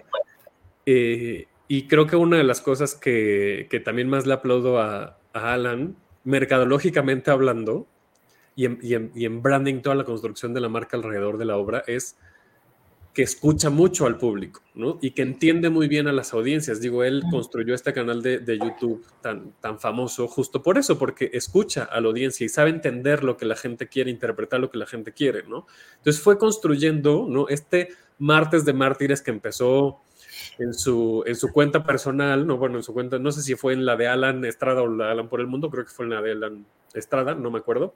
Eh, 0.85 1.47
y 1.69 1.87
creo 1.87 2.05
que 2.05 2.17
una 2.17 2.35
de 2.35 2.43
las 2.43 2.59
cosas 2.59 2.95
que, 2.95 3.81
también 3.85 4.09
más 4.09 4.27
le 4.27 4.33
aplaudo 4.33 4.81
a, 4.81 5.19
Alan, 5.31 5.95
mercadológicamente 6.25 7.31
hablando, 7.31 7.87
y 8.55 8.67
y 8.85 9.25
en 9.25 9.41
branding, 9.41 9.81
toda 9.81 9.95
la 9.95 10.03
construcción 10.03 10.53
de 10.53 10.61
la 10.61 10.69
marca 10.69 10.97
alrededor 10.97 11.37
de 11.37 11.45
la 11.45 11.57
obra, 11.57 11.83
es 11.87 12.17
que 13.13 13.21
escucha 13.21 13.69
mucho 13.69 14.07
al 14.07 14.17
público, 14.17 14.63
¿no? 14.73 14.97
Y 14.99 15.11
que 15.11 15.21
entiende 15.21 15.69
muy 15.69 15.87
bien 15.87 16.07
a 16.07 16.11
las 16.11 16.33
audiencias. 16.33 16.81
Digo, 16.81 17.03
él 17.03 17.23
construyó 17.29 17.75
este 17.75 17.93
canal 17.93 18.23
de, 18.23 18.57
YouTube 18.57 19.05
tan, 19.21 19.51
tan 19.61 19.79
famoso 19.79 20.27
justo 20.27 20.63
por 20.63 20.79
eso, 20.79 20.97
porque 20.97 21.29
escucha 21.31 21.83
a 21.83 22.01
la 22.01 22.07
audiencia 22.07 22.43
y 22.43 22.49
sabe 22.49 22.71
entender 22.71 23.23
lo 23.23 23.37
que 23.37 23.45
la 23.45 23.55
gente 23.55 23.87
quiere, 23.87 24.09
interpretar 24.09 24.59
lo 24.59 24.71
que 24.71 24.79
la 24.79 24.87
gente 24.87 25.13
quiere, 25.13 25.43
¿no? 25.43 25.67
Entonces 25.97 26.23
fue 26.23 26.39
construyendo, 26.39 27.27
¿no? 27.29 27.47
Este 27.49 27.89
martes 28.17 28.65
de 28.65 28.73
mártires 28.73 29.21
que 29.21 29.29
empezó 29.29 29.99
en 30.57 30.73
su, 30.73 31.23
en 31.27 31.35
su 31.35 31.51
cuenta 31.51 31.83
personal, 31.83 32.47
no, 32.47 32.57
bueno, 32.57 32.77
en 32.77 32.83
su 32.83 32.93
cuenta, 32.93 33.19
no 33.19 33.31
sé 33.31 33.43
si 33.43 33.53
fue 33.53 33.73
en 33.73 33.85
la 33.85 33.95
de 33.95 34.07
Alan 34.07 34.43
Estrada 34.43 34.81
o 34.81 34.87
la 34.87 35.05
de 35.05 35.11
Alan 35.11 35.29
por 35.29 35.39
el 35.39 35.47
Mundo, 35.47 35.69
creo 35.69 35.85
que 35.85 35.91
fue 35.91 36.05
en 36.05 36.11
la 36.11 36.21
de 36.21 36.31
Alan 36.31 36.65
Estrada, 36.95 37.35
no 37.35 37.51
me 37.51 37.59
acuerdo. 37.59 37.93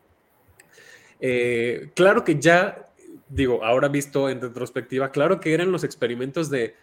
Eh, 1.20 1.92
claro 1.96 2.24
que 2.24 2.40
ya 2.40 2.88
digo, 3.30 3.64
ahora 3.64 3.88
visto 3.88 4.30
en 4.30 4.42
retrospectiva, 4.42 5.12
claro 5.12 5.40
que 5.40 5.54
eran 5.54 5.72
los 5.72 5.84
experimentos 5.84 6.50
de 6.50 6.76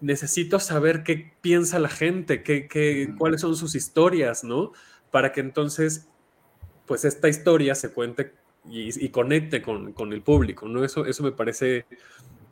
necesito 0.00 0.58
saber 0.58 1.02
qué 1.02 1.32
piensa 1.40 1.78
la 1.78 1.88
gente, 1.90 2.42
qué, 2.42 3.14
cuáles 3.18 3.42
son 3.42 3.54
sus 3.56 3.74
historias, 3.74 4.44
¿no? 4.44 4.72
Para 5.10 5.32
que 5.32 5.40
entonces, 5.40 6.08
pues 6.86 7.04
esta 7.04 7.28
historia 7.28 7.74
se 7.74 7.90
cuente 7.90 8.32
y, 8.68 9.08
conecte 9.10 9.62
con, 9.62 9.94
el 10.12 10.22
público, 10.22 10.68
¿no? 10.68 10.84
Eso, 10.84 11.04
eso 11.04 11.22
me 11.22 11.32
parece 11.32 11.84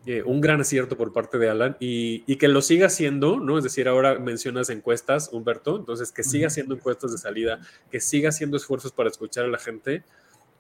eh, 0.05 0.22
un 0.22 0.41
gran 0.43 0.61
acierto 0.61 0.97
por 0.97 1.12
parte 1.12 1.39
de 1.39 1.49
Alan 1.49 1.76
y, 1.80 2.22
y, 2.26 2.36
que 2.36 2.49
lo 2.49 2.61
siga 2.61 2.89
haciendo, 2.89 3.41
¿no? 3.41 3.57
Es 3.57 3.64
decir, 3.64 3.89
ahora 3.89 4.18
mencionas 4.18 4.68
encuestas, 4.68 5.30
Humberto, 5.32 5.76
entonces 5.76 6.12
que 6.12 6.24
siga 6.24 6.49
haciendo 6.49 6.74
encuestas 6.74 7.12
de 7.12 7.18
salida, 7.18 7.61
que 7.91 8.01
siga 8.01 8.28
haciendo 8.28 8.59
esfuerzos 8.59 8.93
para 8.93 9.09
escuchar 9.09 9.47
a 9.47 9.49
la 9.49 9.59
gente, 9.59 10.03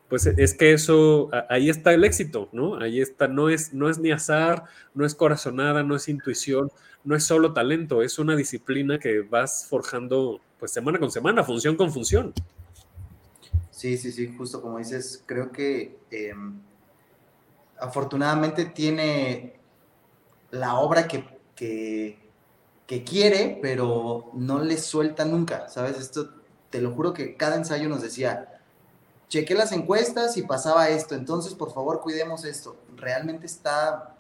pues 0.08 0.26
es 0.26 0.54
que 0.54 0.72
eso, 0.72 1.30
ahí 1.50 1.68
está 1.68 1.92
el 1.92 2.04
éxito, 2.04 2.48
¿no? 2.52 2.76
Ahí 2.80 3.00
está, 3.00 3.28
no 3.28 3.50
es, 3.50 3.74
no 3.74 3.90
es 3.90 3.98
ni 3.98 4.10
azar, 4.10 4.64
no 4.94 5.04
es 5.04 5.14
corazonada, 5.14 5.82
no 5.82 5.96
es 5.96 6.08
intuición, 6.08 6.70
no 7.04 7.14
es 7.14 7.24
solo 7.24 7.52
talento, 7.52 8.02
es 8.02 8.18
una 8.18 8.34
disciplina 8.34 8.98
que 8.98 9.20
vas 9.20 9.66
forjando 9.68 10.40
pues 10.58 10.72
semana 10.72 10.98
con 10.98 11.10
semana, 11.10 11.44
función 11.44 11.76
con 11.76 11.92
función. 11.92 12.32
Sí, 13.70 13.96
sí, 13.96 14.10
sí, 14.10 14.34
justo 14.36 14.62
como 14.62 14.78
dices, 14.78 15.22
creo 15.26 15.52
que 15.52 15.98
em, 16.10 16.58
afortunadamente 17.78 18.64
tiene 18.64 19.54
la 20.50 20.76
obra 20.76 21.06
que, 21.06 21.24
que 21.54 23.04
quiere, 23.04 23.58
pero 23.60 24.30
no 24.32 24.64
le 24.64 24.78
suelta 24.78 25.26
nunca, 25.26 25.68
¿sabes? 25.68 25.98
Esto, 25.98 26.30
te 26.70 26.80
lo 26.80 26.92
juro 26.92 27.12
que 27.12 27.36
cada 27.36 27.56
ensayo 27.56 27.88
nos 27.88 28.02
decía, 28.02 28.57
chequé 29.28 29.54
las 29.54 29.72
encuestas 29.72 30.36
y 30.36 30.42
pasaba 30.42 30.88
esto, 30.88 31.14
entonces 31.14 31.54
por 31.54 31.72
favor 31.72 32.00
cuidemos 32.00 32.44
esto. 32.44 32.76
Realmente 32.96 33.46
está 33.46 34.14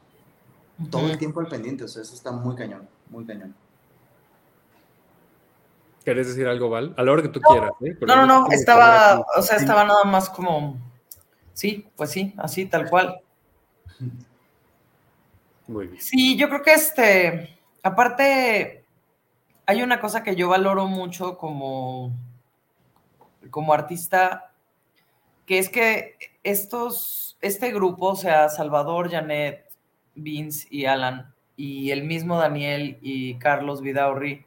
todo 0.90 1.06
el 1.06 1.18
tiempo 1.18 1.40
al 1.40 1.48
pendiente, 1.48 1.84
o 1.84 1.88
sea, 1.88 2.02
eso 2.02 2.14
está 2.14 2.30
muy 2.30 2.54
cañón, 2.54 2.88
muy 3.10 3.24
cañón. 3.24 3.54
¿Querés 6.04 6.28
decir 6.28 6.46
algo, 6.46 6.70
Val? 6.70 6.94
A 6.96 7.02
la 7.02 7.12
hora 7.12 7.22
que 7.22 7.28
tú 7.28 7.40
quieras. 7.40 7.72
¿eh? 7.80 7.96
No, 8.00 8.16
no, 8.16 8.26
no, 8.26 8.46
estaba, 8.50 9.26
o 9.36 9.42
sea, 9.42 9.56
estaba 9.56 9.84
nada 9.84 10.04
más 10.04 10.30
como, 10.30 10.78
sí, 11.52 11.86
pues 11.96 12.10
sí, 12.10 12.34
así, 12.38 12.66
tal 12.66 12.88
cual. 12.88 13.20
Muy 15.66 15.86
bien. 15.88 16.00
Sí, 16.00 16.36
yo 16.36 16.48
creo 16.48 16.62
que 16.62 16.72
este, 16.72 17.58
aparte, 17.82 18.84
hay 19.66 19.82
una 19.82 20.00
cosa 20.00 20.22
que 20.22 20.34
yo 20.34 20.48
valoro 20.48 20.86
mucho 20.86 21.36
como, 21.36 22.12
como 23.50 23.74
artista 23.74 24.47
que 25.48 25.58
es 25.58 25.70
que 25.70 26.18
estos, 26.44 27.38
este 27.40 27.72
grupo, 27.72 28.08
o 28.08 28.16
sea, 28.16 28.50
Salvador, 28.50 29.10
Janet, 29.10 29.64
Vince 30.14 30.68
y 30.70 30.84
Alan, 30.84 31.34
y 31.56 31.90
el 31.90 32.04
mismo 32.04 32.38
Daniel 32.38 32.98
y 33.00 33.38
Carlos 33.38 33.80
Vidaurri, 33.80 34.44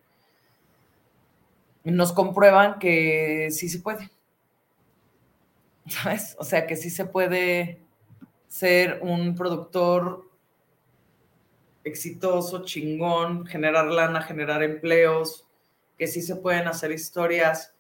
nos 1.84 2.14
comprueban 2.14 2.78
que 2.78 3.50
sí 3.50 3.68
se 3.68 3.80
puede. 3.80 4.12
¿Sabes? 5.88 6.36
O 6.38 6.44
sea, 6.44 6.68
que 6.68 6.76
sí 6.76 6.92
se 6.92 7.06
puede 7.06 7.82
ser 8.48 9.00
un 9.02 9.34
productor 9.34 10.30
exitoso, 11.84 12.64
chingón, 12.64 13.48
generar 13.48 13.88
lana, 13.88 14.22
generar 14.22 14.62
empleos, 14.62 15.48
que 15.98 16.06
sí 16.06 16.22
se 16.22 16.36
pueden 16.36 16.68
hacer 16.68 16.92
historias 16.92 17.74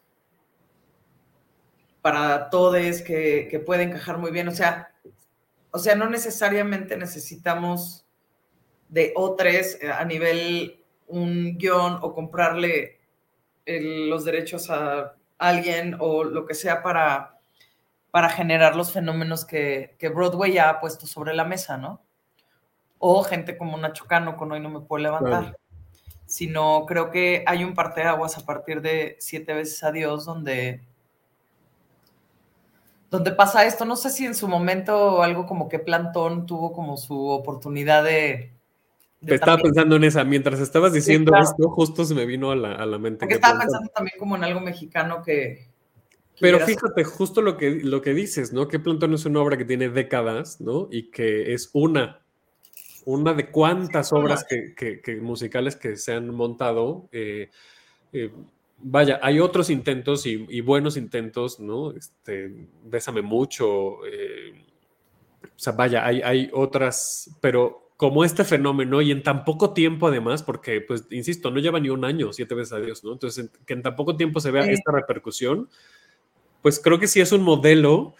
para 2.01 2.49
todos, 2.49 3.01
que, 3.01 3.47
que 3.49 3.59
puede 3.59 3.83
encajar 3.83 4.17
muy 4.17 4.31
bien. 4.31 4.47
O 4.47 4.51
sea, 4.51 4.91
o 5.71 5.79
sea, 5.79 5.95
no 5.95 6.09
necesariamente 6.09 6.97
necesitamos 6.97 8.05
de 8.89 9.13
O3 9.15 9.77
eh, 9.81 9.91
a 9.91 10.03
nivel 10.05 10.83
un 11.07 11.57
guion 11.57 11.97
o 12.01 12.13
comprarle 12.13 12.99
los 13.65 14.25
derechos 14.25 14.69
a 14.69 15.15
alguien 15.37 15.95
o 15.99 16.23
lo 16.23 16.45
que 16.45 16.53
sea 16.53 16.83
para, 16.83 17.39
para 18.11 18.29
generar 18.29 18.75
los 18.75 18.91
fenómenos 18.91 19.45
que, 19.45 19.95
Broadway 20.13 20.53
ya 20.53 20.69
ha 20.69 20.79
puesto 20.79 21.07
sobre 21.07 21.33
la 21.33 21.45
mesa, 21.45 21.77
¿no? 21.77 22.01
O 22.99 23.23
gente 23.23 23.57
como 23.57 23.77
Nacho 23.77 24.05
Cano 24.05 24.35
con 24.35 24.51
Hoy 24.51 24.59
No 24.59 24.69
Me 24.69 24.81
Puedo 24.81 25.03
Levantar. 25.03 25.57
Sino 26.25 26.85
creo 26.85 27.11
que 27.11 27.43
hay 27.45 27.63
un 27.63 27.73
parteaguas 27.73 28.37
a 28.37 28.45
partir 28.45 28.81
de 28.81 29.17
Siete 29.19 29.53
veces 29.53 29.83
Adiós 29.83 30.25
donde 30.25 30.81
donde 33.11 33.31
pasa 33.33 33.65
esto. 33.65 33.85
No 33.85 33.95
sé 33.97 34.09
si 34.09 34.25
en 34.25 34.33
su 34.33 34.47
momento 34.47 35.21
algo 35.21 35.45
como 35.45 35.69
que 35.69 35.77
Plantón 35.77 36.47
tuvo 36.47 36.71
como 36.71 36.97
su 36.97 37.27
oportunidad 37.27 38.03
de... 38.05 38.53
estaba 39.27 39.57
pensando 39.57 39.97
en 39.97 40.05
esa, 40.05 40.23
mientras 40.23 40.59
estabas 40.61 40.93
diciendo 40.93 41.33
esto, 41.37 41.69
justo 41.69 42.05
se 42.05 42.15
me 42.15 42.25
vino 42.25 42.51
a 42.51 42.55
la, 42.55 42.71
a 42.73 42.85
la 42.85 42.97
mente. 42.97 43.19
Porque 43.19 43.35
estaba 43.35 43.59
pensando 43.59 43.89
también 43.93 44.17
como 44.17 44.37
en 44.37 44.45
algo 44.45 44.61
mexicano 44.61 45.21
que... 45.21 45.69
Pero 46.39 46.59
fíjate, 46.61 47.03
justo 47.03 47.43
lo 47.43 47.55
que, 47.55 47.69
lo 47.83 48.01
que 48.01 48.15
dices, 48.15 48.51
¿no? 48.51 48.67
Que 48.67 48.79
Plantón 48.79 49.13
es 49.13 49.25
una 49.25 49.41
obra 49.41 49.57
que 49.57 49.65
tiene 49.65 49.89
décadas, 49.89 50.59
¿no? 50.59 50.87
Y 50.89 51.11
que 51.11 51.53
es 51.53 51.69
una, 51.73 52.21
una 53.05 53.33
de 53.35 53.51
cuántas 53.51 54.11
obras 54.11 54.43
que, 54.45 54.73
que, 54.73 55.15
musicales 55.17 55.75
que 55.75 55.97
se 55.97 56.13
han 56.13 56.33
montado. 56.33 57.09
Eh, 57.11 57.51
eh, 58.13 58.31
vaya, 58.83 59.19
hay 59.21 59.39
otros 59.39 59.69
intentos 59.69 60.25
y, 60.25 60.61
buenos 60.61 60.97
intentos, 60.97 61.59
¿no? 61.59 61.91
Este, 61.91 62.67
Bésame 62.83 63.21
mucho. 63.21 64.05
Eh, 64.05 64.65
o 65.43 65.59
sea, 65.59 65.73
vaya, 65.73 66.05
hay, 66.05 66.21
hay 66.21 66.49
otras, 66.53 67.37
pero 67.41 67.91
como 67.97 68.23
este 68.23 68.43
fenómeno 68.43 68.99
y 69.01 69.11
en 69.11 69.21
tan 69.21 69.45
poco 69.45 69.73
tiempo 69.73 70.07
además, 70.07 70.41
porque, 70.41 70.81
pues, 70.81 71.05
insisto, 71.11 71.51
no 71.51 71.59
lleva 71.59 71.79
ni 71.79 71.89
un 71.89 72.03
año, 72.03 72.33
siete 72.33 72.55
veces 72.55 72.73
a 72.73 72.79
Dios, 72.79 73.03
¿no? 73.03 73.13
Entonces, 73.13 73.51
que 73.65 73.73
en 73.73 73.83
tan 73.83 73.95
poco 73.95 74.17
tiempo 74.17 74.39
se 74.39 74.49
vea 74.49 74.63
esta 74.63 74.91
repercusión, 74.91 75.69
pues 76.63 76.79
creo 76.79 76.99
que 76.99 77.07
sí 77.07 77.21
es 77.21 77.31
un 77.31 77.43
modelo 77.43 78.15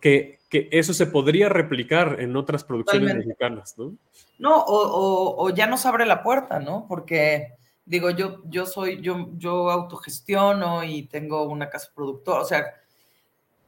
que, 0.00 0.40
que 0.50 0.68
eso 0.70 0.92
se 0.92 1.06
podría 1.06 1.48
replicar 1.48 2.16
en 2.20 2.36
otras 2.36 2.64
producciones 2.64 3.14
mexicanas, 3.14 3.78
¿no? 3.78 3.94
No, 4.38 4.58
o, 4.58 4.76
o, 4.76 5.46
o, 5.46 5.50
ya 5.50 5.66
nos 5.66 5.86
abre 5.86 6.04
la 6.04 6.22
puerta, 6.22 6.58
¿no? 6.58 6.84
Porque 6.88 7.54
digo, 7.92 8.08
yo, 8.08 8.40
yo 8.46 8.64
soy, 8.64 9.02
yo, 9.02 9.28
yo 9.36 9.70
autogestiono 9.70 10.82
y 10.82 11.02
tengo 11.08 11.42
una 11.42 11.68
casa 11.68 11.90
productora, 11.94 12.40
o 12.40 12.44
sea, 12.46 12.64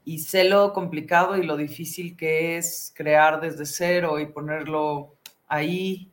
y 0.02 0.20
sé 0.20 0.44
lo 0.44 0.72
complicado 0.72 1.36
y 1.36 1.42
lo 1.42 1.58
difícil 1.58 2.16
que 2.16 2.56
es 2.56 2.90
crear 2.96 3.42
desde 3.42 3.66
cero 3.66 4.18
y 4.18 4.24
ponerlo 4.24 5.16
ahí. 5.46 6.10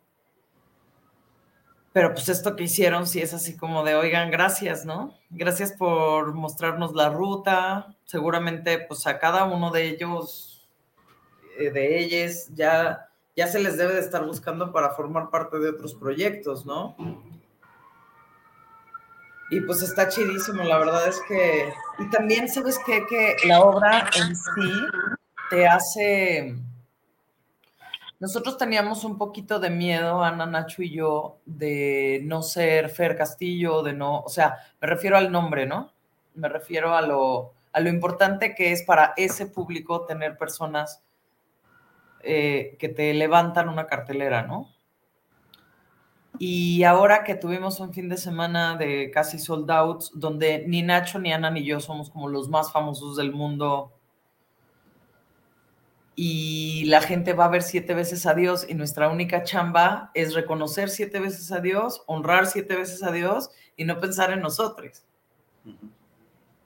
Pero 1.94 2.14
pues 2.14 2.28
esto 2.28 2.58
que 2.58 2.66
hicieron 2.66 3.08
sí 3.08 3.22
es 3.22 3.34
así 3.34 3.56
como 3.56 3.82
de, 3.86 3.96
oigan, 3.96 4.30
gracias, 4.30 4.86
¿no? 4.86 5.18
Gracias 5.30 5.72
por 5.72 6.34
mostrarnos 6.34 6.94
la 6.94 7.10
ruta. 7.10 7.96
Seguramente 8.04 8.78
pues 8.80 9.08
a 9.08 9.20
cada 9.20 9.46
uno 9.46 9.72
de 9.72 9.88
ellos, 9.88 10.70
eh, 11.58 11.72
de 11.72 11.98
ellas, 12.00 12.50
ya, 12.56 13.10
ya 13.38 13.48
se 13.48 13.60
les 13.60 13.78
debe 13.78 13.94
de 13.94 14.02
estar 14.02 14.26
buscando 14.26 14.74
para 14.74 14.90
formar 14.96 15.30
parte 15.30 15.60
de 15.60 15.70
otros 15.70 15.96
proyectos, 15.96 16.66
¿no? 16.66 16.98
Y 19.52 19.60
pues 19.60 19.82
está 19.82 20.08
chidísimo, 20.08 20.64
la 20.64 20.78
verdad 20.78 21.10
es 21.10 21.22
que... 21.28 21.74
Y 22.00 22.10
también, 22.10 22.48
¿sabes 22.48 22.80
qué? 22.86 23.06
Que 23.06 23.36
la 23.46 23.60
obra 23.60 24.10
en 24.16 24.34
sí 24.34 24.72
te 25.50 25.68
hace... 25.68 26.56
Nosotros 28.18 28.58
teníamos 28.58 29.04
un 29.04 29.18
poquito 29.18 29.60
de 29.60 29.70
miedo, 29.70 30.24
Ana, 30.24 30.46
Nacho 30.46 30.84
y 30.84 30.92
yo, 30.92 31.40
de 31.46 32.22
no 32.24 32.44
ser 32.44 32.90
Fer 32.90 33.18
Castillo, 33.18 33.84
de 33.84 33.92
no, 33.92 34.22
o 34.22 34.30
sea, 34.30 34.56
me 34.80 34.88
refiero 34.88 35.18
al 35.18 35.34
nombre, 35.34 35.66
¿no? 35.66 35.92
Me 36.36 36.48
refiero 36.48 36.96
a 36.96 37.02
lo, 37.02 37.52
a 37.74 37.82
lo 37.82 37.90
importante 37.90 38.56
que 38.56 38.72
es 38.72 38.84
para 38.84 39.14
ese 39.18 39.48
público 39.48 40.06
tener 40.06 40.38
personas 40.38 41.04
eh, 42.22 42.78
que 42.80 42.88
te 42.88 43.14
levantan 43.14 43.68
una 43.68 43.86
cartelera, 43.86 44.44
¿no? 44.44 44.70
Y 46.44 46.86
ahora 46.86 47.24
que 47.24 47.36
tuvimos 47.36 47.80
un 47.82 47.94
fin 47.94 48.10
de 48.10 48.18
semana 48.18 48.76
de 48.76 49.12
casi 49.12 49.38
sold 49.38 49.70
out, 49.70 50.06
donde 50.16 50.66
ni 50.68 50.82
Nacho, 50.82 51.20
ni 51.20 51.32
Ana, 51.32 51.52
ni 51.52 51.64
yo 51.64 51.80
somos 51.80 52.10
como 52.10 52.28
los 52.30 52.50
más 52.50 52.72
famosos 52.72 53.16
del 53.16 53.32
mundo, 53.32 53.94
y 56.16 56.86
la 56.86 57.02
gente 57.02 57.34
va 57.34 57.46
a 57.46 57.50
ver 57.50 57.62
siete 57.62 57.94
veces 57.94 58.26
a 58.26 58.34
Dios, 58.34 58.66
y 58.68 58.74
nuestra 58.74 59.10
única 59.10 59.44
chamba 59.44 60.10
es 60.16 60.34
reconocer 60.34 60.90
siete 60.90 61.20
veces 61.20 61.52
a 61.52 61.60
Dios, 61.60 62.02
honrar 62.08 62.48
siete 62.48 62.76
veces 62.76 63.04
a 63.04 63.12
Dios 63.12 63.52
y 63.78 63.86
no 63.86 64.00
pensar 64.00 64.32
en 64.32 64.42
nosotros. 64.42 65.06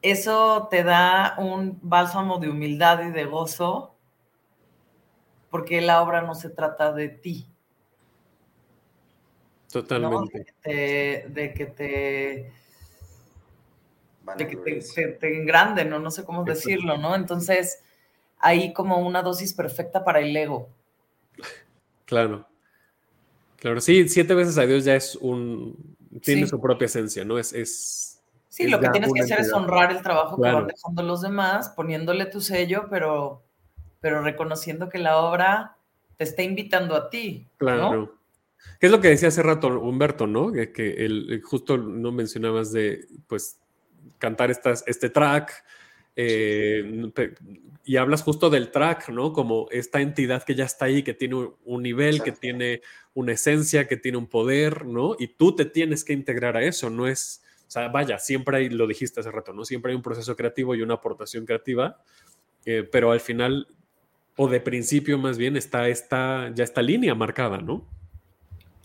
Eso 0.01 0.69
te 0.71 0.85
da 0.85 1.35
un 1.37 1.79
bálsamo 1.81 2.37
de 2.39 2.49
humildad 2.49 3.03
y 3.03 3.11
de 3.11 3.25
gozo, 3.25 3.93
porque 5.49 5.81
la 5.81 6.01
obra 6.01 6.21
no 6.21 6.33
se 6.33 6.49
trata 6.49 6.93
de 6.93 7.09
ti, 7.09 7.49
Totalmente. 9.75 10.45
De, 10.63 11.53
que 11.53 11.65
te... 11.65 12.49
De 14.37 14.47
que 14.47 14.55
te, 14.55 15.07
te, 15.19 15.37
engranden, 15.37 15.89
¿no? 15.89 15.99
no 15.99 16.11
sé 16.11 16.23
cómo 16.23 16.45
decirlo, 16.45 16.97
¿no? 16.97 17.13
Entonces, 17.13 17.83
hay 18.39 18.71
como 18.71 18.99
una 18.99 19.21
dosis 19.21 19.53
perfecta 19.53 20.05
para 20.05 20.21
el 20.21 20.33
ego. 20.33 20.69
Claro. 22.05 22.47
Claro, 23.57 23.81
sí, 23.81 24.07
siete 24.07 24.33
veces 24.33 24.57
a 24.57 24.65
Dios 24.65 24.85
ya 24.85 24.95
es 24.95 25.17
un... 25.17 25.97
Tiene 26.21 26.47
su 26.47 26.61
propia 26.61 26.85
esencia, 26.85 27.25
¿no? 27.25 27.37
Es... 27.37 27.51
es 27.51 28.21
sí, 28.47 28.69
lo 28.69 28.79
que 28.79 28.87
tienes 28.91 29.11
que 29.11 29.23
hacer 29.23 29.41
es 29.41 29.51
honrar 29.51 29.91
el 29.91 30.01
trabajo 30.01 30.41
que 30.41 30.51
van 30.53 30.67
dejando 30.67 31.03
los 31.03 31.19
demás, 31.19 31.67
poniéndole 31.67 32.27
tu 32.27 32.39
sello, 32.39 32.87
pero, 32.89 33.43
pero 33.99 34.21
reconociendo 34.21 34.87
que 34.87 34.99
la 34.99 35.17
obra 35.17 35.75
te 36.15 36.23
está 36.23 36.43
invitando 36.43 36.95
a 36.95 37.09
ti. 37.09 37.49
Claro. 37.57 38.15
¿Qué 38.79 38.87
es 38.87 38.91
lo 38.91 39.01
que 39.01 39.09
decía 39.09 39.29
hace 39.29 39.43
rato 39.43 39.67
Humberto, 39.79 40.27
no? 40.27 40.51
Que, 40.51 40.71
que 40.71 41.05
el, 41.05 41.41
justo 41.43 41.77
no 41.77 42.11
mencionabas 42.11 42.71
de, 42.71 43.05
pues, 43.27 43.59
cantar 44.19 44.51
estas, 44.51 44.83
este 44.87 45.09
track, 45.09 45.63
eh, 46.15 47.11
y 47.83 47.97
hablas 47.97 48.23
justo 48.23 48.49
del 48.49 48.71
track, 48.71 49.09
¿no? 49.09 49.33
Como 49.33 49.67
esta 49.69 50.01
entidad 50.01 50.43
que 50.43 50.55
ya 50.55 50.65
está 50.65 50.85
ahí, 50.85 51.03
que 51.03 51.13
tiene 51.13 51.49
un 51.65 51.83
nivel, 51.83 52.23
que 52.23 52.31
tiene 52.31 52.81
una 53.13 53.33
esencia, 53.33 53.87
que 53.87 53.97
tiene 53.97 54.17
un 54.17 54.27
poder, 54.27 54.85
¿no? 54.85 55.15
Y 55.19 55.27
tú 55.27 55.55
te 55.55 55.65
tienes 55.65 56.03
que 56.03 56.13
integrar 56.13 56.57
a 56.57 56.63
eso, 56.63 56.89
no 56.89 57.07
es, 57.07 57.43
o 57.67 57.71
sea, 57.71 57.89
vaya, 57.89 58.17
siempre 58.17 58.57
hay, 58.57 58.69
lo 58.69 58.87
dijiste 58.87 59.19
hace 59.19 59.29
rato, 59.29 59.53
¿no? 59.53 59.65
Siempre 59.65 59.91
hay 59.91 59.95
un 59.95 60.01
proceso 60.01 60.35
creativo 60.35 60.73
y 60.73 60.81
una 60.81 60.95
aportación 60.95 61.45
creativa, 61.45 62.01
eh, 62.65 62.87
pero 62.89 63.11
al 63.11 63.19
final, 63.19 63.67
o 64.37 64.47
de 64.47 64.61
principio 64.61 65.17
más 65.17 65.37
bien, 65.37 65.57
está 65.57 65.87
esta, 65.89 66.51
ya 66.55 66.63
esta 66.63 66.81
línea 66.81 67.13
marcada, 67.13 67.57
¿no? 67.57 67.87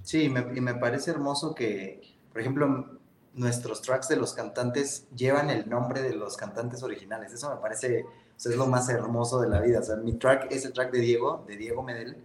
Sí, 0.02 0.24
y 0.24 0.28
me 0.28 0.74
parece 0.74 1.10
hermoso 1.10 1.54
que, 1.54 2.00
por 2.32 2.40
ejemplo, 2.40 3.00
nuestros 3.34 3.82
tracks 3.82 4.08
de 4.08 4.16
los 4.16 4.32
cantantes 4.32 5.06
llevan 5.14 5.50
el 5.50 5.68
nombre 5.68 6.02
de 6.02 6.14
los 6.14 6.36
cantantes 6.36 6.82
originales. 6.82 7.32
Eso 7.32 7.50
me 7.54 7.60
parece, 7.60 8.04
es 8.36 8.56
lo 8.56 8.66
más 8.66 8.88
hermoso 8.88 9.40
de 9.40 9.48
la 9.48 9.60
vida. 9.60 9.80
O 9.80 9.82
sea, 9.82 9.96
mi 9.96 10.14
track 10.14 10.50
es 10.50 10.64
el 10.64 10.72
track 10.72 10.92
de 10.92 11.00
Diego, 11.00 11.44
de 11.46 11.56
Diego 11.56 11.82
Medel, 11.82 12.16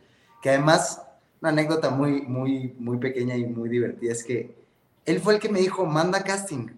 que 0.42 0.50
además, 0.50 1.02
una 1.42 1.52
anécdota 1.52 1.90
muy, 1.90 2.22
muy, 2.24 2.76
muy 2.80 2.98
pequeña 2.98 3.36
y 3.36 3.46
muy 3.46 3.70
divertida 3.70 4.12
es 4.12 4.24
que 4.24 4.56
él 5.06 5.20
fue 5.20 5.36
el 5.36 5.40
que 5.40 5.50
me 5.50 5.60
dijo, 5.60 5.86
manda 5.86 6.24
casting. 6.24 6.70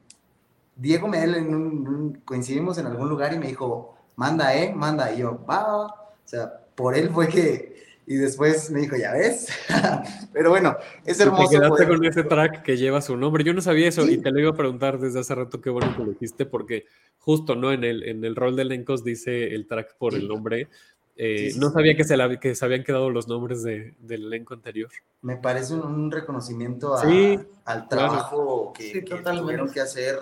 Diego 0.75 1.07
Medel, 1.07 1.35
en 1.35 1.55
un, 1.55 2.21
coincidimos 2.25 2.77
en 2.77 2.87
algún 2.87 3.09
lugar 3.09 3.33
y 3.33 3.39
me 3.39 3.47
dijo, 3.47 3.95
manda, 4.15 4.55
eh, 4.55 4.73
manda. 4.73 5.11
Y 5.13 5.19
yo, 5.19 5.43
va. 5.45 5.85
O 5.85 6.13
sea, 6.25 6.65
por 6.75 6.95
él 6.95 7.09
fue 7.09 7.29
que 7.29 7.86
y 8.09 8.15
después 8.15 8.71
me 8.71 8.79
dijo, 8.79 8.95
ya 8.95 9.11
ves. 9.11 9.47
Pero 10.33 10.49
bueno, 10.49 10.77
es 11.05 11.19
hermoso. 11.19 11.49
Te 11.49 11.57
quedaste 11.57 11.87
con 11.87 12.05
ese 12.05 12.23
track 12.23 12.63
que 12.63 12.77
lleva 12.77 13.01
su 13.01 13.17
nombre. 13.17 13.43
Yo 13.43 13.53
no 13.53 13.59
sabía 13.59 13.89
eso 13.89 14.09
y 14.09 14.17
te 14.17 14.31
lo 14.31 14.39
iba 14.39 14.51
a 14.51 14.55
preguntar 14.55 14.97
desde 14.97 15.19
hace 15.19 15.35
rato 15.35 15.59
qué 15.59 15.69
bueno 15.69 15.93
que 15.95 16.03
lo 16.05 16.11
dijiste, 16.11 16.45
porque 16.45 16.85
justo 17.17 17.55
no 17.55 17.73
en 17.73 17.83
el, 17.83 18.03
en 18.03 18.23
el 18.23 18.37
rol 18.37 18.55
de 18.55 18.61
elencos 18.61 19.03
dice 19.03 19.53
el 19.53 19.67
track 19.67 19.97
por 19.97 20.15
el 20.15 20.29
nombre. 20.29 20.69
Eh, 21.17 21.51
no 21.57 21.69
sabía 21.69 21.97
que 21.97 22.05
se, 22.05 22.15
la, 22.15 22.39
que 22.39 22.55
se 22.55 22.63
habían 22.63 22.85
quedado 22.85 23.09
los 23.09 23.27
nombres 23.27 23.61
de, 23.63 23.95
del 23.99 24.27
elenco 24.27 24.53
anterior. 24.53 24.89
Me 25.21 25.35
parece 25.35 25.73
un, 25.73 26.09
reconocimiento 26.09 26.95
al 26.95 27.89
trabajo 27.89 28.71
que, 28.73 29.03
que 29.03 29.17
tuvieron 29.17 29.69
que 29.69 29.81
hacer 29.81 30.17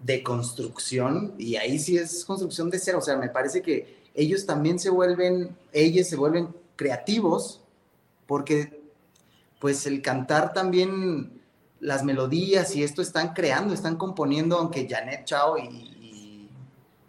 de 0.00 0.24
construcción 0.24 1.34
y 1.38 1.54
ahí 1.54 1.78
sí 1.78 1.98
es 1.98 2.24
construcción 2.24 2.68
de 2.68 2.80
cero. 2.80 2.98
O 2.98 3.02
sea, 3.02 3.16
me 3.16 3.28
parece 3.28 3.62
que 3.62 4.02
ellos 4.12 4.44
también 4.44 4.80
se 4.80 4.90
vuelven, 4.90 5.56
ellos 5.72 6.08
se 6.08 6.16
vuelven 6.16 6.48
creativos, 6.76 7.62
porque 8.26 8.82
pues 9.60 9.86
el 9.86 10.02
cantar 10.02 10.52
también 10.52 11.40
las 11.80 12.04
melodías 12.04 12.74
y 12.76 12.82
esto 12.82 13.02
están 13.02 13.34
creando, 13.34 13.74
están 13.74 13.96
componiendo, 13.96 14.56
aunque 14.56 14.88
Janet 14.88 15.24
Chao 15.24 15.58
y, 15.58 16.48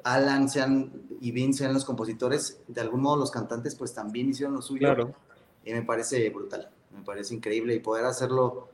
Alan 0.03 0.49
sean 0.49 0.91
y 1.19 1.31
Vince 1.31 1.59
sean 1.59 1.73
los 1.73 1.83
compositores, 1.83 2.59
de 2.67 2.79
algún 2.81 3.01
modo 3.01 3.17
los 3.17 3.31
cantantes 3.31 3.73
pues 3.73 3.93
también 3.93 4.29
hicieron 4.29 4.53
lo 4.53 4.61
suyo. 4.61 4.81
Claro. 4.81 5.13
Y 5.63 5.73
me 5.73 5.81
parece 5.81 6.29
brutal, 6.29 6.69
me 6.95 7.01
parece 7.03 7.33
increíble 7.33 7.73
y 7.73 7.79
poder 7.79 8.05
hacerlo, 8.05 8.69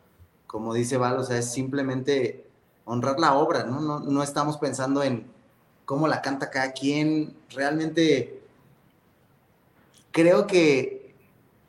como 0.45 0.73
dice 0.73 0.97
Val, 0.97 1.17
o 1.17 1.23
sea, 1.23 1.37
es 1.37 1.49
simplemente 1.49 2.45
honrar 2.83 3.17
la 3.17 3.35
obra, 3.35 3.63
¿no? 3.63 3.79
No, 3.79 3.99
no 3.99 4.23
estamos 4.23 4.57
pensando 4.57 5.03
en 5.03 5.25
cómo 5.85 6.07
la 6.07 6.21
canta 6.21 6.49
cada 6.49 6.73
quien, 6.73 7.33
realmente 7.51 8.40
creo 10.12 10.47
que 10.47 11.16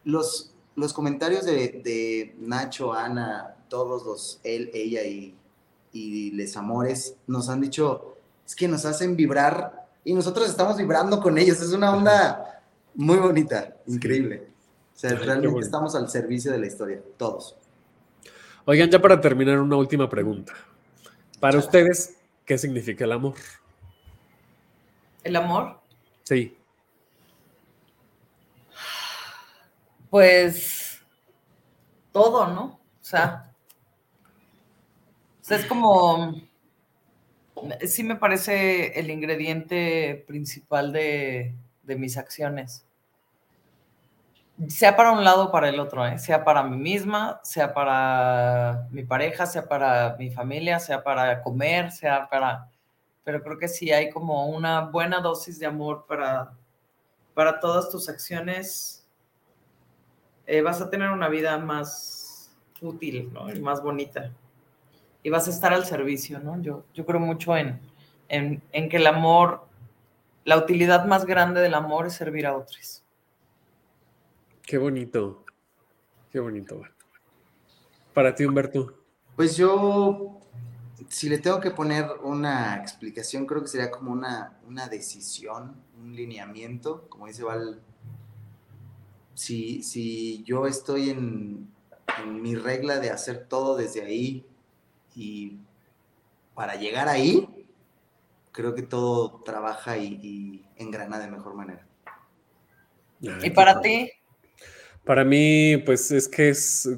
los, 0.04 0.52
los 0.76 0.92
comentarios 0.92 1.44
de, 1.44 2.34
Nacho, 2.38 2.92
Ana, 2.92 3.56
todos 3.68 4.04
los, 4.04 4.40
él, 4.44 4.70
ella 4.74 5.02
y, 5.04 5.34
y 5.92 6.30
Les 6.32 6.56
Amores, 6.56 7.16
nos 7.26 7.48
han 7.48 7.60
dicho, 7.60 8.16
es 8.46 8.54
que 8.54 8.68
nos 8.68 8.84
hacen 8.84 9.16
vibrar 9.16 9.86
y 10.04 10.14
nosotros 10.14 10.48
estamos 10.48 10.76
vibrando 10.76 11.20
con 11.20 11.38
ellos. 11.38 11.60
Es 11.60 11.72
una 11.72 11.94
onda 11.94 12.62
muy 12.94 13.18
bonita, 13.18 13.76
increíble. 13.86 14.48
O 14.94 14.98
sea, 14.98 15.14
realmente 15.14 15.60
estamos 15.60 15.94
al 15.94 16.08
servicio 16.08 16.52
de 16.52 16.58
la 16.58 16.66
historia, 16.66 17.00
todos. 17.16 17.56
Oigan, 18.64 18.90
ya 18.90 19.00
para 19.00 19.20
terminar, 19.20 19.58
una 19.58 19.76
última 19.76 20.08
pregunta. 20.08 20.52
Para 21.40 21.58
ustedes, 21.58 22.16
¿qué 22.44 22.56
significa 22.56 23.04
el 23.04 23.12
amor? 23.12 23.34
¿El 25.24 25.34
amor? 25.34 25.80
Sí. 26.22 26.56
Pues 30.12 31.00
todo, 32.12 32.46
¿no? 32.48 32.64
O 32.64 32.78
sea, 33.00 33.50
es 35.48 35.64
como, 35.64 36.34
sí 37.86 38.04
me 38.04 38.16
parece 38.16 39.00
el 39.00 39.08
ingrediente 39.08 40.22
principal 40.28 40.92
de, 40.92 41.54
mis 41.84 42.18
acciones. 42.18 42.84
Sea 44.68 44.96
para 44.96 45.12
un 45.12 45.24
lado 45.24 45.44
o 45.44 45.50
para 45.50 45.70
el 45.70 45.80
otro, 45.80 46.06
¿eh? 46.06 46.18
sea 46.18 46.44
para 46.44 46.62
mí 46.62 46.76
misma, 46.76 47.40
sea 47.42 47.72
para 47.72 48.86
mi 48.90 49.04
pareja, 49.04 49.46
sea 49.46 49.66
para 49.66 50.14
mi 50.18 50.30
familia, 50.30 50.78
sea 50.78 51.02
para 51.02 51.40
comer, 51.40 51.90
sea 51.90 52.28
para... 52.28 52.68
Pero 53.24 53.42
creo 53.42 53.58
que 53.58 53.66
sí 53.66 53.90
hay 53.90 54.10
como 54.10 54.46
una 54.48 54.82
buena 54.82 55.20
dosis 55.20 55.58
de 55.58 55.64
amor 55.64 56.04
para, 56.06 56.52
para 57.32 57.58
todas 57.60 57.88
tus 57.88 58.10
acciones 58.10 59.01
eh, 60.46 60.62
vas 60.62 60.80
a 60.80 60.90
tener 60.90 61.10
una 61.10 61.28
vida 61.28 61.56
más 61.58 62.52
útil, 62.80 63.30
¿no? 63.32 63.52
Y 63.52 63.60
más 63.60 63.82
bonita. 63.82 64.32
Y 65.22 65.30
vas 65.30 65.46
a 65.46 65.50
estar 65.50 65.72
al 65.72 65.84
servicio, 65.84 66.40
¿no? 66.40 66.60
Yo, 66.60 66.84
yo 66.94 67.06
creo 67.06 67.20
mucho 67.20 67.56
en, 67.56 67.80
en, 68.28 68.88
que 68.88 68.96
el 68.96 69.06
amor, 69.06 69.66
la 70.44 70.56
utilidad 70.56 71.06
más 71.06 71.24
grande 71.24 71.60
del 71.60 71.74
amor 71.74 72.06
es 72.06 72.14
servir 72.14 72.46
a 72.46 72.56
otros. 72.56 73.04
Qué 74.62 74.78
bonito. 74.78 75.44
Qué 76.30 76.40
bonito. 76.40 76.82
Para 78.14 78.34
ti, 78.34 78.44
Humberto. 78.44 78.94
Pues 79.36 79.56
yo, 79.56 80.40
si 81.08 81.28
le 81.28 81.38
tengo 81.38 81.60
que 81.60 81.70
poner 81.70 82.06
una 82.22 82.76
explicación, 82.76 83.46
creo 83.46 83.62
que 83.62 83.68
sería 83.68 83.90
como 83.90 84.12
una, 84.12 84.58
una 84.66 84.88
decisión, 84.88 85.76
un 86.00 86.14
lineamiento, 86.14 87.06
como 87.08 87.26
dice 87.26 87.44
Val, 87.44 87.80
si, 89.42 89.82
si 89.82 90.44
yo 90.44 90.66
estoy 90.68 91.10
en, 91.10 91.68
mi 92.40 92.54
regla 92.54 93.00
de 93.00 93.10
hacer 93.10 93.46
todo 93.48 93.76
desde 93.76 94.02
ahí 94.02 94.44
y 95.16 95.56
para 96.54 96.76
llegar 96.76 97.08
ahí, 97.08 97.48
creo 98.52 98.74
que 98.74 98.82
todo 98.82 99.42
trabaja 99.44 99.96
y, 99.98 100.64
engrana 100.76 101.18
de 101.18 101.28
mejor 101.28 101.54
manera. 101.54 101.84
¿Y 103.20 103.50
para 103.50 103.80
ti? 103.80 104.10
Para 105.04 105.24
mí, 105.24 105.78
pues 105.84 106.12
es 106.12 106.28
que 106.28 106.50
es, 106.50 106.88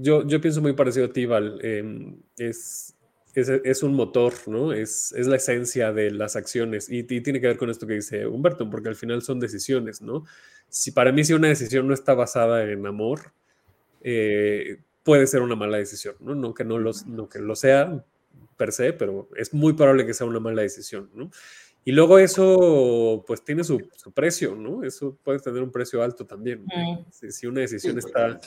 yo, 0.00 0.26
yo 0.26 0.40
pienso 0.40 0.62
muy 0.62 0.72
parecido 0.72 1.06
a 1.06 1.12
ti, 1.12 1.26
Val. 1.26 1.58
Em, 1.62 2.16
es 2.38 2.94
es, 3.34 3.82
un 3.82 3.94
motor, 3.94 4.34
¿no? 4.46 4.72
Es, 4.72 5.12
es, 5.12 5.26
la 5.26 5.36
esencia 5.36 5.92
de 5.92 6.10
las 6.10 6.36
acciones 6.36 6.90
y, 6.90 7.04
tiene 7.04 7.40
que 7.40 7.46
ver 7.46 7.56
con 7.56 7.70
esto 7.70 7.86
que 7.86 7.94
dice 7.94 8.26
Humberto, 8.26 8.68
porque 8.68 8.88
al 8.88 8.96
final 8.96 9.22
son 9.22 9.38
decisiones, 9.38 10.02
¿no? 10.02 10.24
Si 10.68 10.90
para 10.90 11.12
mí 11.12 11.24
si 11.24 11.32
una 11.32 11.48
decisión 11.48 11.86
no 11.86 11.94
está 11.94 12.14
basada 12.14 12.64
en 12.70 12.86
amor, 12.86 13.32
eh, 14.02 14.78
puede 15.02 15.26
ser 15.26 15.42
una 15.42 15.56
mala 15.56 15.78
decisión, 15.78 16.16
¿no? 16.20 16.34
No 16.34 16.54
que 16.54 16.64
no, 16.64 16.78
los, 16.78 17.06
no 17.06 17.28
que 17.28 17.38
lo 17.38 17.54
sea 17.54 18.04
per 18.56 18.72
se, 18.72 18.92
pero 18.92 19.28
es 19.36 19.54
muy 19.54 19.72
probable 19.74 20.06
que 20.06 20.14
sea 20.14 20.26
una 20.26 20.40
mala 20.40 20.62
decisión, 20.62 21.10
¿no? 21.14 21.30
Y 21.84 21.92
luego 21.92 22.18
eso, 22.18 23.24
pues 23.26 23.42
tiene 23.42 23.64
su, 23.64 23.80
precio, 24.12 24.54
¿no? 24.54 24.82
Eso 24.82 25.16
puede 25.22 25.38
tener 25.38 25.62
un 25.62 25.72
precio 25.72 26.02
alto 26.02 26.26
también. 26.26 26.66
Si, 27.10 27.46
una 27.46 27.60
decisión 27.60 27.98
está, 27.98 28.38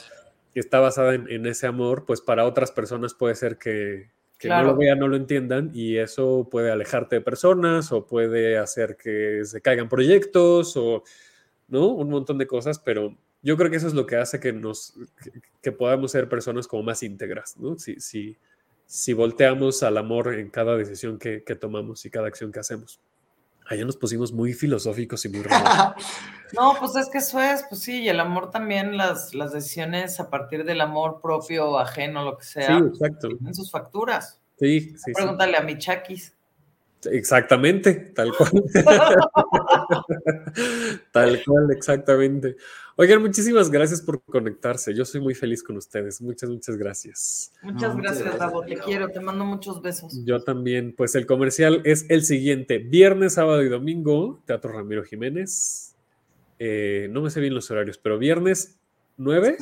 está 0.54 0.78
basada 0.78 1.14
en, 1.14 1.28
en, 1.28 1.46
ese 1.46 1.66
amor, 1.66 2.04
pues 2.06 2.20
para 2.20 2.44
otras 2.44 2.70
personas 2.70 3.12
puede 3.12 3.34
ser 3.34 3.58
que, 3.58 4.12
que 4.48 4.54
no 4.54 4.62
lo 4.62 4.76
vean, 4.76 4.98
no 4.98 5.08
lo 5.08 5.16
entiendan 5.16 5.70
y 5.74 5.96
eso 5.96 6.48
puede 6.50 6.70
alejarte 6.70 7.16
de 7.16 7.20
personas 7.20 7.92
o 7.92 8.06
puede 8.06 8.58
hacer 8.58 8.96
que 8.96 9.44
se 9.44 9.60
caigan 9.60 9.88
proyectos 9.88 10.76
o, 10.76 11.02
¿no? 11.68 11.88
Un 11.88 12.10
montón 12.10 12.38
de 12.38 12.46
cosas, 12.46 12.78
pero 12.78 13.16
yo 13.42 13.56
creo 13.56 13.70
que 13.70 13.76
eso 13.76 13.86
es 13.86 13.94
lo 13.94 14.06
que 14.06 14.16
hace 14.16 14.40
que 14.40 14.52
nos, 14.52 14.94
que, 15.60 15.72
podamos 15.72 16.12
ser 16.12 16.28
personas 16.28 16.66
como 16.66 16.82
más 16.82 17.02
íntegras, 17.02 17.56
¿no? 17.58 17.78
Si, 17.78 18.00
si, 18.00 18.36
si 18.86 19.12
volteamos 19.12 19.82
al 19.82 19.98
amor 19.98 20.34
en 20.34 20.50
cada 20.50 20.76
decisión 20.76 21.18
que, 21.18 21.42
que 21.42 21.54
tomamos 21.54 22.04
y 22.04 22.10
cada 22.10 22.28
acción 22.28 22.52
que 22.52 22.60
hacemos. 22.60 23.00
Allá 23.66 23.84
nos 23.84 23.96
pusimos 23.96 24.32
muy 24.32 24.52
filosóficos 24.52 25.24
y 25.24 25.28
muy 25.28 25.42
raros. 25.42 25.94
No, 26.52 26.74
pues 26.78 26.94
es 26.96 27.08
que 27.08 27.18
eso 27.18 27.40
es, 27.40 27.64
pues 27.68 27.82
sí, 27.82 28.02
y 28.02 28.08
el 28.08 28.20
amor 28.20 28.50
también, 28.50 28.96
las, 28.96 29.34
las 29.34 29.52
decisiones 29.52 30.20
a 30.20 30.30
partir 30.30 30.64
del 30.64 30.80
amor 30.80 31.20
propio, 31.20 31.78
ajeno, 31.78 32.24
lo 32.24 32.36
que 32.38 32.44
sea, 32.44 32.78
sí, 32.78 32.84
exacto. 32.86 33.28
en 33.44 33.54
sus 33.54 33.70
facturas. 33.70 34.40
Sí, 34.58 34.94
sí. 34.96 35.12
Pregúntale 35.12 35.56
a 35.56 35.62
mi 35.62 35.78
chaquis. 35.78 36.33
Exactamente, 37.06 38.12
tal 38.14 38.32
cual. 38.36 38.50
tal 41.12 41.44
cual, 41.44 41.70
exactamente. 41.70 42.56
Oigan, 42.96 43.20
muchísimas 43.20 43.70
gracias 43.70 44.00
por 44.00 44.22
conectarse. 44.22 44.94
Yo 44.94 45.04
soy 45.04 45.20
muy 45.20 45.34
feliz 45.34 45.62
con 45.62 45.76
ustedes. 45.76 46.20
Muchas, 46.20 46.48
muchas 46.48 46.76
gracias. 46.76 47.52
Muchas 47.62 47.96
gracias, 47.96 48.38
Davo. 48.38 48.64
Te 48.64 48.78
quiero, 48.78 49.08
te 49.08 49.20
mando 49.20 49.44
muchos 49.44 49.82
besos. 49.82 50.24
Yo 50.24 50.42
también. 50.42 50.94
Pues 50.96 51.14
el 51.14 51.26
comercial 51.26 51.82
es 51.84 52.06
el 52.08 52.24
siguiente: 52.24 52.78
viernes, 52.78 53.34
sábado 53.34 53.62
y 53.62 53.68
domingo, 53.68 54.40
Teatro 54.46 54.72
Ramiro 54.72 55.02
Jiménez. 55.02 55.94
Eh, 56.58 57.08
no 57.10 57.20
me 57.20 57.30
sé 57.30 57.40
bien 57.40 57.54
los 57.54 57.70
horarios, 57.70 57.98
pero 57.98 58.18
viernes 58.18 58.78
9. 59.16 59.58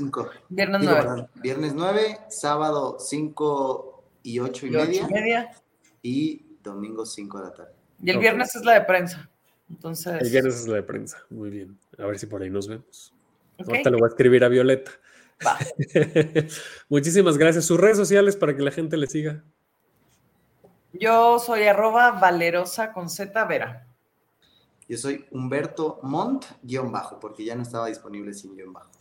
Viernes 0.48 0.80
9. 0.82 1.26
Viernes 1.42 1.74
9, 1.74 2.18
sábado 2.28 2.96
5 2.98 4.04
y 4.22 4.38
8 4.38 4.66
y, 4.66 4.70
media. 4.70 5.06
y 5.08 5.12
media. 5.12 5.50
Y 6.02 6.46
domingo 6.62 7.04
5 7.04 7.38
de 7.38 7.44
la 7.44 7.54
tarde. 7.54 7.72
Y 8.02 8.10
el 8.10 8.18
viernes 8.18 8.54
es 8.54 8.64
la 8.64 8.74
de 8.74 8.82
prensa. 8.82 9.30
Entonces. 9.68 10.20
El 10.20 10.30
viernes 10.30 10.56
es 10.56 10.68
la 10.68 10.76
de 10.76 10.82
prensa. 10.82 11.18
Muy 11.30 11.50
bien. 11.50 11.78
A 11.98 12.06
ver 12.06 12.18
si 12.18 12.26
por 12.26 12.42
ahí 12.42 12.50
nos 12.50 12.68
vemos. 12.68 13.12
Ahorita 13.58 13.90
lo 13.90 13.98
voy 13.98 14.06
a 14.06 14.08
escribir 14.08 14.44
a 14.44 14.48
Violeta. 14.48 14.90
Va. 15.44 15.58
Muchísimas 16.88 17.38
gracias. 17.38 17.64
Sus 17.64 17.78
redes 17.78 17.96
sociales 17.96 18.36
para 18.36 18.56
que 18.56 18.62
la 18.62 18.70
gente 18.70 18.96
le 18.96 19.06
siga. 19.06 19.42
Yo 20.92 21.38
soy 21.38 21.62
arroba 21.64 22.10
valerosa 22.12 22.92
con 22.92 23.08
Z 23.08 23.44
Vera. 23.46 23.86
Yo 24.88 24.98
soy 24.98 25.24
Humberto 25.30 26.00
Mont, 26.02 26.44
guion 26.62 26.92
bajo, 26.92 27.18
porque 27.18 27.44
ya 27.44 27.54
no 27.54 27.62
estaba 27.62 27.86
disponible 27.86 28.34
sin 28.34 28.54
guion 28.54 28.74
bajo. 28.74 28.90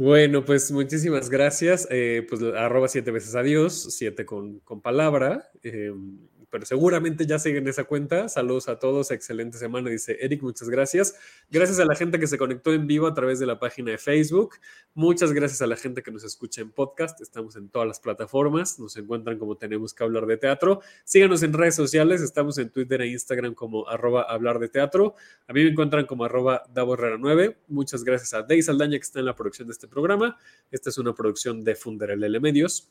Bueno, 0.00 0.46
pues 0.46 0.72
muchísimas 0.72 1.28
gracias. 1.28 1.86
Eh, 1.90 2.26
pues 2.26 2.40
arroba 2.42 2.88
siete 2.88 3.10
veces 3.10 3.34
adiós, 3.34 3.94
siete 3.94 4.24
con, 4.24 4.60
con 4.60 4.80
palabra. 4.80 5.50
Em, 5.62 6.16
pero 6.50 6.66
seguramente 6.66 7.26
ya 7.26 7.38
siguen 7.38 7.66
esa 7.68 7.84
cuenta. 7.84 8.28
Saludos 8.28 8.68
a 8.68 8.78
todos, 8.78 9.10
excelente 9.10 9.58
semana, 9.58 9.90
dice 9.90 10.18
Eric, 10.20 10.42
muchas 10.42 10.68
gracias. 10.68 11.14
Gracias 11.50 11.78
a 11.80 11.84
la 11.84 11.94
gente 11.94 12.18
que 12.18 12.26
se 12.26 12.38
conectó 12.38 12.72
en 12.72 12.86
vivo 12.86 13.06
a 13.06 13.14
través 13.14 13.38
de 13.38 13.46
la 13.46 13.58
página 13.58 13.92
de 13.92 13.98
Facebook. 13.98 14.56
Muchas 14.94 15.32
gracias 15.32 15.62
a 15.62 15.66
la 15.66 15.76
gente 15.76 16.02
que 16.02 16.10
nos 16.10 16.24
escucha 16.24 16.60
en 16.60 16.72
podcast. 16.72 17.20
Estamos 17.20 17.56
en 17.56 17.68
todas 17.68 17.86
las 17.86 18.00
plataformas. 18.00 18.78
Nos 18.78 18.96
encuentran 18.96 19.38
como 19.38 19.56
tenemos 19.56 19.94
que 19.94 20.02
hablar 20.02 20.26
de 20.26 20.36
teatro. 20.36 20.80
Síganos 21.04 21.42
en 21.42 21.52
redes 21.52 21.76
sociales. 21.76 22.20
Estamos 22.20 22.58
en 22.58 22.70
Twitter 22.70 23.00
e 23.02 23.08
Instagram 23.08 23.54
como 23.54 23.88
arroba 23.88 24.22
hablar 24.22 24.58
de 24.58 24.68
teatro. 24.68 25.14
A 25.46 25.52
mí 25.52 25.62
me 25.62 25.70
encuentran 25.70 26.06
como 26.06 26.24
arroba 26.24 26.64
9. 26.74 27.58
Muchas 27.68 28.04
gracias 28.04 28.34
a 28.34 28.42
Dave 28.42 28.62
Saldaña 28.62 28.98
que 28.98 29.04
está 29.04 29.20
en 29.20 29.26
la 29.26 29.36
producción 29.36 29.68
de 29.68 29.72
este 29.72 29.88
programa. 29.88 30.36
Esta 30.70 30.90
es 30.90 30.98
una 30.98 31.14
producción 31.14 31.64
de 31.64 31.74
Funderelele 31.74 32.40
Medios. 32.40 32.90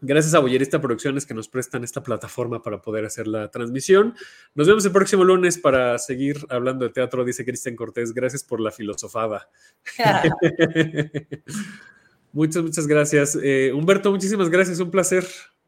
Gracias 0.00 0.32
a 0.34 0.38
Boyerista 0.38 0.80
Producciones 0.80 1.26
que 1.26 1.34
nos 1.34 1.48
prestan 1.48 1.82
esta 1.82 2.02
plataforma 2.02 2.62
para 2.62 2.80
poder 2.80 3.04
hacer 3.04 3.26
la 3.26 3.50
transmisión. 3.50 4.14
Nos 4.54 4.68
vemos 4.68 4.84
el 4.84 4.92
próximo 4.92 5.24
lunes 5.24 5.58
para 5.58 5.98
seguir 5.98 6.46
hablando 6.50 6.84
de 6.84 6.92
teatro, 6.92 7.24
dice 7.24 7.44
Cristian 7.44 7.74
Cortés. 7.74 8.14
Gracias 8.14 8.44
por 8.44 8.60
la 8.60 8.70
filosofada. 8.70 9.48
muchas, 12.32 12.62
muchas 12.62 12.86
gracias. 12.86 13.36
Eh, 13.42 13.72
Humberto, 13.74 14.12
muchísimas 14.12 14.48
gracias, 14.50 14.78
un 14.78 14.90
placer. 14.92 15.26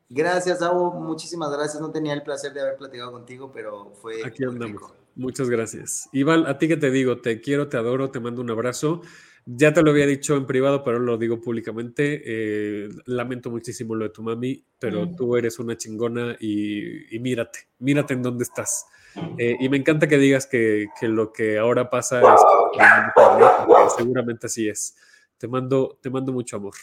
Gracias, 0.08 0.62
Abo, 0.62 0.92
muchísimas 0.92 1.50
gracias. 1.50 1.80
No 1.80 1.90
tenía 1.90 2.14
el 2.14 2.22
placer 2.22 2.52
de 2.52 2.60
haber 2.60 2.76
platicado 2.76 3.10
contigo, 3.10 3.50
pero 3.52 3.92
fue. 4.00 4.24
Aquí 4.24 4.44
andamos. 4.44 4.92
Muchas 5.16 5.50
gracias. 5.50 6.08
Iván, 6.12 6.46
a 6.46 6.56
ti 6.56 6.68
que 6.68 6.76
te 6.76 6.90
digo, 6.90 7.20
te 7.20 7.40
quiero, 7.40 7.68
te 7.68 7.76
adoro, 7.76 8.10
te 8.10 8.20
mando 8.20 8.40
un 8.40 8.50
abrazo. 8.50 9.02
Ya 9.46 9.72
te 9.72 9.82
lo 9.82 9.90
había 9.90 10.06
dicho 10.06 10.36
en 10.36 10.46
privado, 10.46 10.84
pero 10.84 10.98
lo 10.98 11.16
digo 11.18 11.40
públicamente. 11.40 12.22
Eh, 12.24 12.88
lamento 13.06 13.50
muchísimo 13.50 13.94
lo 13.94 14.04
de 14.04 14.10
tu 14.10 14.22
mami, 14.22 14.64
pero 14.78 15.06
mm. 15.06 15.16
tú 15.16 15.36
eres 15.36 15.58
una 15.58 15.76
chingona 15.76 16.36
y, 16.38 17.18
mírate, 17.20 17.68
mírate 17.78 18.14
en 18.14 18.22
dónde 18.22 18.44
estás. 18.44 18.86
Eh, 19.38 19.56
y 19.58 19.68
me 19.68 19.76
encanta 19.76 20.06
que 20.06 20.18
digas 20.18 20.46
que, 20.46 20.88
lo 21.02 21.32
que 21.32 21.58
ahora 21.58 21.90
pasa 21.90 22.20
es 22.20 22.40
seguramente 23.96 24.46
así 24.46 24.68
es. 24.68 24.96
Te 25.38 25.48
mando, 25.48 25.98
te 26.00 26.10
mando 26.10 26.32
mucho 26.32 26.56
amor. 26.56 26.74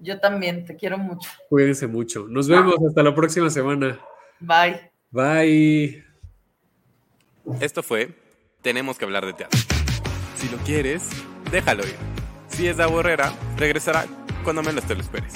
Yo 0.00 0.20
también, 0.20 0.64
te 0.64 0.76
quiero 0.76 0.96
mucho. 0.96 1.28
Cuídense 1.48 1.86
mucho. 1.86 2.26
Nos 2.28 2.48
vemos 2.48 2.76
hasta 2.86 3.02
la 3.02 3.14
próxima 3.14 3.50
semana. 3.50 4.00
Bye. 4.40 4.90
Bye. 5.10 6.04
Esto 7.60 7.82
fue 7.82 8.14
Tenemos 8.62 8.98
que 8.98 9.04
hablar 9.04 9.24
de 9.24 9.32
teatro. 9.32 9.75
Si 10.36 10.48
lo 10.48 10.58
quieres, 10.58 11.02
déjalo 11.50 11.84
ir. 11.84 11.96
Si 12.48 12.66
es 12.66 12.76
de 12.76 12.86
Borrera, 12.86 13.32
regresará 13.56 14.06
cuando 14.44 14.62
menos 14.62 14.84
te 14.84 14.94
lo 14.94 15.00
esperes. 15.00 15.32